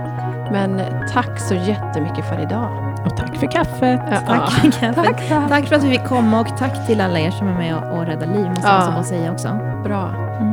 Men 0.52 0.82
tack 1.14 1.39
så 1.39 1.54
jättemycket 1.56 2.26
för 2.30 2.41
idag. 2.41 2.96
Och 3.06 3.18
tack 3.18 3.36
för 3.36 3.52
kaffet. 3.52 4.00
Ja, 4.12 4.18
Tack, 4.28 4.52
för 4.52 4.72
kaffet. 4.80 4.96
tack, 4.96 5.30
tack. 5.30 5.50
tack 5.50 5.66
för 5.68 5.76
att 5.76 5.84
vi 5.84 5.89
fick 5.89 6.04
komma 6.06 6.39
och 6.39 6.58
tack 6.58 6.88
till 6.88 7.02
alla 7.02 7.20
er 7.20 7.32
som 7.32 7.48
är 7.48 7.54
med 7.58 7.76
och, 7.78 7.98
och 7.98 8.06
räddar 8.06 8.28
liv, 8.28 8.48
måste 8.50 8.68
Ja. 8.68 8.94
jag 8.96 9.06
säga 9.06 9.32
också. 9.32 9.48
Bra. 9.84 10.10
Mm. 10.39 10.53